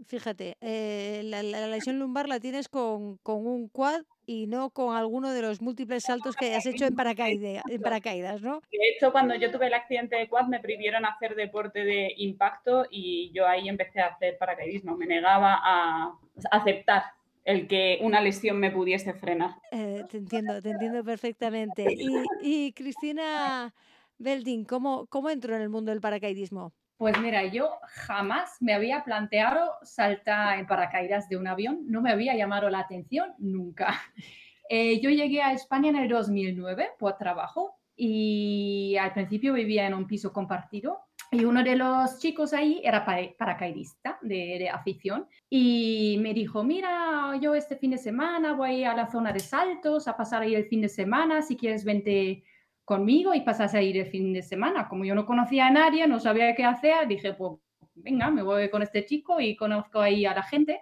Fíjate, 0.07 0.57
eh, 0.61 1.22
la, 1.24 1.42
lesión 1.42 1.99
lumbar 1.99 2.28
la 2.28 2.38
tienes 2.38 2.68
con, 2.68 3.16
con 3.18 3.46
un 3.46 3.68
quad 3.68 4.03
y 4.26 4.46
no 4.46 4.70
con 4.70 4.94
alguno 4.94 5.32
de 5.32 5.42
los 5.42 5.61
múltiples 5.61 6.05
saltos 6.05 6.36
que 6.36 6.46
hayas 6.46 6.66
hecho 6.66 6.84
en, 6.84 6.94
paracaídas, 6.94 7.64
en 7.68 7.82
paracaídas, 7.82 8.40
¿no? 8.42 8.61
De 8.70 8.88
hecho, 8.94 9.11
cuando 9.11 9.34
yo 9.34 9.51
tuve 9.51 9.66
el 9.66 9.74
accidente 9.74 10.16
de 10.16 10.28
quad 10.28 10.46
me 10.46 10.61
prohibieron 10.61 11.05
hacer 11.05 11.34
deporte 11.34 11.84
de 11.84 12.14
impacto 12.18 12.86
y 12.90 13.32
yo 13.32 13.46
ahí 13.46 13.68
empecé 13.68 14.01
a 14.01 14.07
hacer 14.07 14.38
paracaidismo. 14.38 14.96
Me 14.96 15.07
negaba 15.07 15.59
a 15.62 16.14
aceptar 16.51 17.05
el 17.44 17.66
que 17.66 17.99
una 18.03 18.20
lesión 18.20 18.61
me 18.61 18.70
pudiese 18.70 19.14
frenar. 19.14 19.57
Eh, 19.72 20.05
te 20.11 20.18
entiendo, 20.18 20.62
te 20.62 20.70
entiendo 20.70 21.03
perfectamente. 21.03 21.86
Y, 21.90 22.22
y 22.42 22.72
Cristina 22.72 23.74
Belding, 24.18 24.64
¿cómo, 24.64 25.07
¿cómo 25.07 25.30
entró 25.30 25.57
en 25.57 25.62
el 25.62 25.70
mundo 25.70 25.90
del 25.90 26.01
paracaidismo? 26.01 26.72
Pues 26.99 27.16
mira, 27.20 27.44
yo 27.44 27.70
jamás 28.07 28.61
me 28.61 28.74
había 28.74 29.05
planteado 29.05 29.74
saltar 29.82 30.59
en 30.59 30.66
paracaídas 30.66 31.28
de 31.28 31.36
un 31.36 31.46
avión, 31.46 31.84
no 31.86 32.03
me 32.03 32.11
había 32.11 32.34
llamado 32.34 32.68
la 32.70 32.80
atención 32.80 33.34
nunca. 33.38 33.94
Eh, 34.70 35.01
yo 35.01 35.09
llegué 35.09 35.40
a 35.40 35.55
España 35.55 35.88
en 35.88 35.96
el 35.96 36.11
2009 36.11 36.90
por 36.99 37.16
trabajo 37.16 37.78
y 37.96 38.99
al 39.01 39.14
principio 39.14 39.55
vivía 39.55 39.86
en 39.86 39.94
un 39.94 40.07
piso 40.07 40.30
compartido 40.30 41.07
y 41.30 41.46
uno 41.46 41.62
de 41.62 41.74
los 41.74 42.18
chicos 42.18 42.53
ahí 42.53 42.82
era 42.84 43.03
paracaidista 43.38 44.18
de, 44.20 44.59
de, 44.59 44.68
afición 44.68 45.26
y 45.49 46.18
me 46.20 46.34
dijo, 46.34 46.64
mira, 46.64 47.34
yo 47.40 47.55
este 47.55 47.76
fin 47.76 47.92
de 47.92 47.96
semana 47.96 48.53
voy 48.53 48.84
a 48.84 48.92
la 48.92 49.11
zona 49.11 49.32
de 49.32 49.40
saltos 49.40 50.07
a 50.07 50.18
pasar 50.18 50.42
ahí 50.42 50.55
el 50.55 50.66
fin 50.66 50.82
de 50.82 50.90
semana, 50.90 51.40
si 51.40 51.57
quieres 51.57 51.82
vente 51.82 52.44
conmigo 52.89 53.34
y 53.34 53.43
pasase 53.43 53.76
a 53.76 53.82
ir 53.82 53.99
el 53.99 54.07
fin 54.07 54.32
de 54.32 54.41
semana. 54.41 54.89
Como 54.89 55.05
yo 55.05 55.14
no 55.14 55.26
conocía 55.26 55.66
a 55.66 55.70
nadie, 55.70 56.09
no 56.09 56.18
sabía 56.18 56.55
qué 56.55 56.64
hacer, 56.64 57.07
dije, 57.07 57.34
pues 57.34 57.61
venga, 57.95 58.30
me 58.30 58.43
voy 58.43 58.70
con 58.70 58.80
este 58.80 59.05
chico 59.05 59.39
y 59.39 59.57
conozco 59.57 60.01
ahí 60.01 60.24
a 60.24 60.34
la 60.34 60.43
gente. 60.43 60.80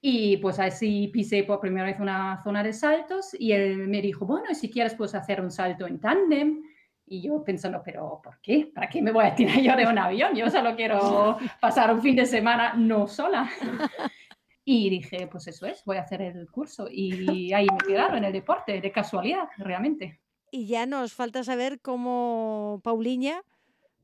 Y 0.00 0.38
pues 0.38 0.58
así 0.58 1.10
pisé 1.12 1.44
por 1.44 1.60
primera 1.60 1.84
vez 1.84 2.00
una 2.00 2.42
zona 2.42 2.62
de 2.62 2.72
saltos 2.72 3.36
y 3.38 3.52
él 3.52 3.88
me 3.88 4.00
dijo, 4.00 4.24
bueno, 4.24 4.54
si 4.54 4.70
quieres 4.70 4.94
puedes 4.94 5.14
hacer 5.14 5.42
un 5.42 5.50
salto 5.50 5.86
en 5.86 6.00
tándem. 6.00 6.62
Y 7.06 7.20
yo 7.20 7.44
pensando, 7.44 7.82
pero 7.84 8.22
¿por 8.24 8.40
qué? 8.40 8.70
¿Para 8.74 8.88
qué 8.88 9.02
me 9.02 9.12
voy 9.12 9.26
a 9.26 9.34
tirar 9.34 9.60
yo 9.60 9.76
de 9.76 9.86
un 9.86 9.98
avión? 9.98 10.34
Yo 10.34 10.48
solo 10.48 10.74
quiero 10.74 11.36
pasar 11.60 11.92
un 11.92 12.00
fin 12.00 12.16
de 12.16 12.24
semana 12.24 12.72
no 12.74 13.06
sola. 13.06 13.50
Y 14.66 14.88
dije, 14.88 15.26
pues 15.26 15.46
eso 15.46 15.66
es, 15.66 15.84
voy 15.84 15.98
a 15.98 16.00
hacer 16.00 16.22
el 16.22 16.50
curso. 16.50 16.88
Y 16.90 17.52
ahí 17.52 17.66
me 17.70 17.86
quedaron 17.86 18.16
en 18.16 18.24
el 18.24 18.32
deporte, 18.32 18.80
de 18.80 18.90
casualidad, 18.90 19.46
realmente. 19.58 20.23
Y 20.54 20.66
ya 20.66 20.86
nos 20.86 21.12
falta 21.12 21.42
saber 21.42 21.80
cómo 21.80 22.80
Pauliña 22.84 23.42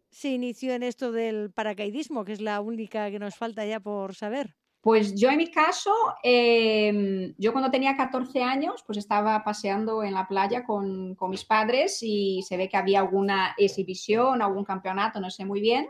se 0.09 0.31
inició 0.31 0.75
en 0.75 0.83
esto 0.83 1.13
del 1.13 1.53
paracaidismo, 1.53 2.25
que 2.25 2.33
es 2.33 2.41
la 2.41 2.61
única 2.61 3.09
que 3.13 3.21
nos 3.21 3.37
falta 3.37 3.65
ya 3.65 3.79
por 3.79 4.17
saber. 4.17 4.57
Pues 4.81 5.15
yo 5.15 5.31
en 5.31 5.37
mi 5.37 5.49
caso, 5.53 5.95
em, 6.25 7.33
yo 7.39 7.53
cuando 7.53 7.71
tenía 7.71 7.97
14 7.97 8.43
años, 8.43 8.83
pues 8.85 8.99
estaba 8.99 9.45
paseando 9.45 10.03
en 10.03 10.13
la 10.13 10.27
playa 10.27 10.65
con, 10.65 11.15
con, 11.15 11.31
mis 11.31 11.45
padres 11.45 12.01
y 12.03 12.43
se 12.43 12.57
ve 12.57 12.69
que 12.69 12.77
había 12.77 12.99
alguna 12.99 13.55
exhibición, 13.57 14.43
algún 14.43 14.65
campeonato, 14.65 15.21
no 15.21 15.31
sé 15.31 15.45
muy 15.45 15.61
bien 15.61 15.89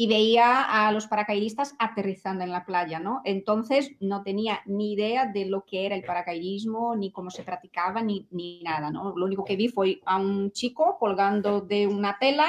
y 0.00 0.06
veía 0.06 0.62
a 0.62 0.92
los 0.92 1.08
paracaidistas 1.08 1.74
aterrizando 1.80 2.44
en 2.44 2.52
la 2.52 2.64
playa, 2.64 3.00
¿no? 3.00 3.20
Entonces 3.24 3.90
no 3.98 4.22
tenía 4.22 4.60
ni 4.64 4.92
idea 4.92 5.26
de 5.26 5.46
lo 5.46 5.64
que 5.64 5.86
era 5.86 5.96
el 5.96 6.04
paracaidismo, 6.04 6.94
ni 6.94 7.10
cómo 7.10 7.32
se 7.32 7.42
practicaba, 7.42 8.00
ni, 8.00 8.24
ni 8.30 8.62
nada, 8.62 8.92
¿no? 8.92 9.12
Lo 9.16 9.26
único 9.26 9.44
que 9.44 9.56
vi 9.56 9.66
fue 9.66 10.00
a 10.06 10.18
un 10.18 10.52
chico 10.52 10.98
colgando 11.00 11.62
de 11.62 11.88
una 11.88 12.16
tela, 12.20 12.46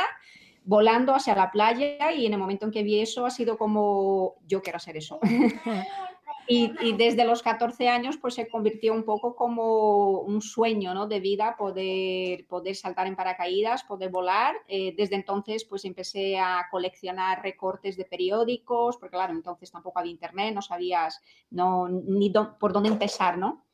volando 0.64 1.16
hacia 1.16 1.34
la 1.34 1.50
playa 1.50 2.12
y 2.12 2.28
en 2.28 2.34
el 2.34 2.40
momento 2.40 2.68
en 2.68 2.72
que 2.72 2.84
vi 2.84 3.00
eso 3.00 3.26
ha 3.26 3.32
sido 3.32 3.58
como, 3.58 4.36
yo 4.48 4.62
quiero 4.62 4.78
hacer 4.78 4.96
eso. 4.98 5.20
Y, 6.52 6.94
desde 6.94 7.26
los 7.26 7.44
14 7.44 7.90
años 7.90 8.18
pues 8.18 8.34
se 8.34 8.48
convirtió 8.48 8.92
un 8.92 9.04
poco 9.04 9.36
como 9.36 10.22
un 10.22 10.42
sueño 10.42 10.96
¿no? 10.96 11.06
de 11.06 11.20
vida 11.20 11.56
poder, 11.56 12.48
poder 12.48 12.76
saltar 12.76 13.06
en 13.06 13.16
paracaídas, 13.16 13.84
poder 13.84 14.10
volar. 14.10 14.56
Eh, 14.68 14.96
desde 14.98 15.16
entonces 15.16 15.64
pues 15.64 15.86
empecé 15.86 16.40
a 16.40 16.66
coleccionar 16.72 17.44
recortes 17.44 17.98
de 17.98 18.06
periódicos, 18.06 18.98
porque 18.98 19.16
claro, 19.16 19.34
entonces 19.34 19.70
tampoco 19.70 20.00
había 20.00 20.12
internet, 20.12 20.56
no 20.56 20.64
sabías 20.64 21.22
no, 21.52 21.88
ni 21.88 22.34
por 22.60 22.74
dónde 22.74 22.90
empezar, 22.90 23.38
¿no? 23.38 23.69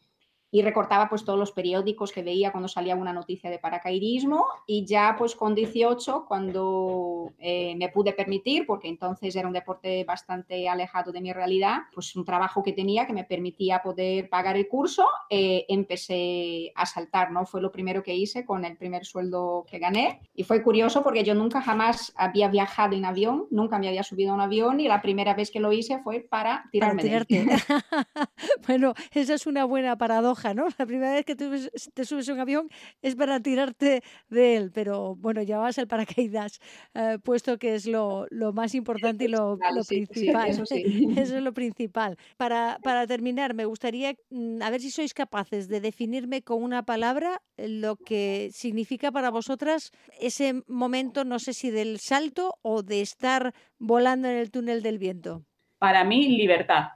Y 0.55 0.61
recortaba 0.61 1.09
pues 1.09 1.25
todos 1.25 1.37
los 1.37 1.51
periódicos 1.51 2.13
que 2.13 2.23
veía 2.23 2.53
cuando 2.53 2.69
salía 2.69 2.95
una 2.95 3.11
noticia 3.11 3.49
de 3.49 3.59
paracaidismo 3.59 4.45
y 4.65 4.85
ya 4.85 5.13
pues 5.17 5.35
con 5.35 5.53
18 5.53 6.23
cuando 6.25 7.33
eh, 7.39 7.75
me 7.75 7.89
pude 7.89 8.13
permitir, 8.13 8.65
porque 8.65 8.87
entonces 8.87 9.35
era 9.35 9.49
un 9.49 9.53
deporte 9.53 10.05
bastante 10.05 10.69
alejado 10.69 11.11
de 11.11 11.19
mi 11.19 11.33
realidad, 11.33 11.79
pues 11.93 12.15
un 12.15 12.23
trabajo 12.23 12.63
que 12.63 12.71
tenía 12.71 13.05
que 13.05 13.11
me 13.11 13.25
permitía 13.25 13.81
poder 13.83 14.29
pagar 14.29 14.55
el 14.55 14.69
curso, 14.69 15.05
eh, 15.29 15.65
empecé 15.67 16.71
a 16.73 16.85
saltar, 16.85 17.33
¿no? 17.33 17.45
Fue 17.45 17.61
lo 17.61 17.69
primero 17.69 18.01
que 18.01 18.15
hice 18.15 18.45
con 18.45 18.63
el 18.63 18.77
primer 18.77 19.05
sueldo 19.05 19.65
que 19.69 19.77
gané 19.77 20.21
y 20.35 20.45
fue 20.45 20.63
curioso 20.63 21.03
porque 21.03 21.25
yo 21.25 21.35
nunca 21.35 21.59
jamás 21.59 22.13
había 22.15 22.47
viajado 22.47 22.95
en 22.95 23.03
avión, 23.03 23.47
nunca 23.51 23.77
me 23.77 23.89
había 23.89 24.03
subido 24.03 24.31
a 24.31 24.35
un 24.35 24.41
avión 24.41 24.79
y 24.79 24.87
la 24.87 25.01
primera 25.01 25.33
vez 25.33 25.51
que 25.51 25.59
lo 25.59 25.73
hice 25.73 25.99
fue 25.99 26.21
para 26.21 26.69
tirarme 26.71 27.03
para 27.03 27.25
tirarte. 27.25 27.45
bueno, 28.67 28.93
esa 29.11 29.33
es 29.33 29.47
una 29.47 29.65
buena 29.65 29.97
paradoja 29.97 30.44
¿no? 30.53 30.67
La 30.77 30.85
primera 30.85 31.13
vez 31.13 31.25
que 31.25 31.35
te 31.35 32.05
subes 32.05 32.29
a 32.29 32.33
un 32.33 32.39
avión 32.39 32.69
es 33.01 33.15
para 33.15 33.39
tirarte 33.39 34.03
de 34.29 34.57
él, 34.57 34.71
pero 34.73 35.15
bueno, 35.15 35.41
ya 35.41 35.57
vas 35.57 35.77
el 35.77 35.87
paracaídas, 35.87 36.59
eh, 36.93 37.17
puesto 37.23 37.57
que 37.57 37.75
es 37.75 37.85
lo, 37.85 38.27
más 38.53 38.75
importante 38.75 39.25
y 39.25 39.27
lo, 39.27 39.57
principal. 39.87 40.49
eso, 40.49 40.63
es 40.71 41.31
lo 41.31 41.53
principal. 41.53 42.17
Para, 42.37 42.77
para 42.83 43.07
terminar, 43.07 43.53
me 43.53 43.65
gustaría 43.65 44.15
mm, 44.29 44.61
a 44.61 44.69
ver 44.69 44.81
si 44.81 44.91
sois 44.91 45.13
capaces 45.13 45.67
de 45.67 45.81
definirme 45.81 46.41
con 46.41 46.61
una 46.63 46.83
palabra 46.83 47.41
lo 47.57 47.95
que 47.95 48.49
significa 48.51 49.11
para 49.11 49.29
vosotras 49.29 49.91
ese 50.19 50.63
momento, 50.67 51.23
no 51.23 51.39
sé 51.39 51.53
si 51.53 51.71
del 51.71 51.99
salto 51.99 52.55
o 52.61 52.83
de 52.83 53.01
estar 53.01 53.53
volando 53.79 54.27
en 54.27 54.37
el 54.37 54.51
túnel 54.51 54.81
del 54.81 54.99
viento. 54.99 55.43
Para 55.77 56.03
mí, 56.03 56.37
libertad. 56.37 56.89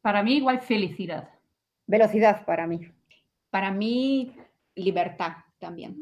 Para 0.00 0.22
mí, 0.22 0.36
igual 0.36 0.60
felicidad. 0.60 1.28
Velocidad 1.88 2.44
para 2.44 2.66
mí. 2.66 2.86
Para 3.50 3.72
mí, 3.72 4.30
libertad 4.74 5.32
también. 5.58 5.96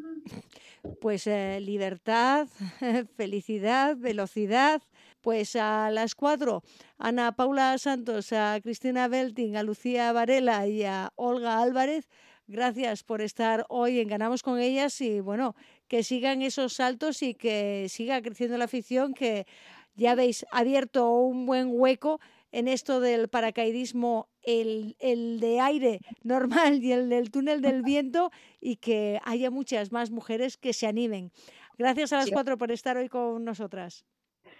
Pues 1.01 1.29
eh, 1.29 1.61
libertad, 1.61 2.49
felicidad, 3.17 3.97
velocidad. 3.97 4.83
Pues 5.21 5.55
a 5.55 5.91
las 5.91 6.17
cuatro, 6.17 6.63
Ana 6.99 7.37
Paula 7.37 7.79
Santos, 7.79 8.33
a 8.33 8.61
Cristina 8.61 9.07
Belting, 9.07 9.57
a 9.57 9.63
Lucía 9.63 10.13
Varela 10.13 10.67
y 10.67 10.83
a 10.83 11.13
Olga 11.15 11.61
Álvarez, 11.61 12.09
gracias 12.47 13.03
por 13.03 13.21
estar 13.21 13.65
hoy 13.69 14.01
en 14.01 14.09
Ganamos 14.09 14.43
con 14.43 14.61
ellas 14.61 15.01
y 15.01 15.21
bueno, 15.21 15.57
que 15.89 16.03
sigan 16.03 16.43
esos 16.43 16.75
saltos 16.75 17.23
y 17.23 17.35
que 17.35 17.87
siga 17.89 18.23
creciendo 18.23 18.59
la 18.59 18.67
afición, 18.67 19.15
que 19.15 19.47
ya 19.95 20.15
veis, 20.15 20.47
abierto 20.51 21.11
un 21.13 21.47
buen 21.47 21.71
hueco 21.73 22.21
en 22.53 22.69
esto 22.69 23.01
del 23.01 23.29
paracaidismo, 23.29 24.29
el, 24.47 24.97
el, 25.01 25.41
de 25.41 25.61
aire 25.61 26.01
normal 26.23 26.83
y 26.83 26.93
el 26.93 27.09
del 27.11 27.31
túnel 27.31 27.61
del 27.61 27.83
viento 27.83 28.31
y 28.61 28.77
que 28.77 29.21
haya 29.25 29.51
muchas 29.51 29.93
más 29.93 30.11
mujeres 30.11 30.57
que 30.57 30.73
se 30.73 30.87
animen. 30.87 31.33
Gracias 31.79 32.13
a 32.13 32.17
las 32.17 32.31
cuatro 32.31 32.57
por 32.57 32.73
estar 32.73 32.97
hoy 32.97 33.09
con 33.09 33.45
nosotras. 33.45 34.07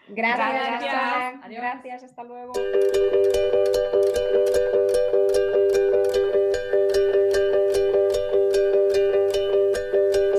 Gracias. 0.09 0.83
Gracias. 0.83 1.51
Gracias. 1.51 2.05
Hasta 2.05 2.25
luego. 2.25 2.53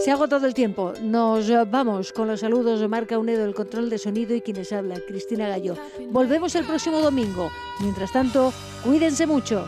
Se 0.07 0.11
ha 0.11 0.13
agotado 0.13 0.47
el 0.47 0.53
tiempo. 0.53 0.93
Nos 1.01 1.51
vamos 1.69 2.13
con 2.13 2.29
los 2.29 2.39
saludos 2.39 2.79
de 2.79 2.87
Marca 2.87 3.19
Unedo, 3.19 3.43
el 3.43 3.53
control 3.53 3.89
de 3.89 3.97
sonido 3.97 4.33
y 4.33 4.39
quienes 4.39 4.71
habla, 4.71 5.01
Cristina 5.05 5.49
Gallo. 5.49 5.75
Volvemos 6.11 6.55
el 6.55 6.63
próximo 6.63 7.01
domingo. 7.01 7.51
Mientras 7.81 8.13
tanto, 8.13 8.53
cuídense 8.85 9.27
mucho. 9.27 9.67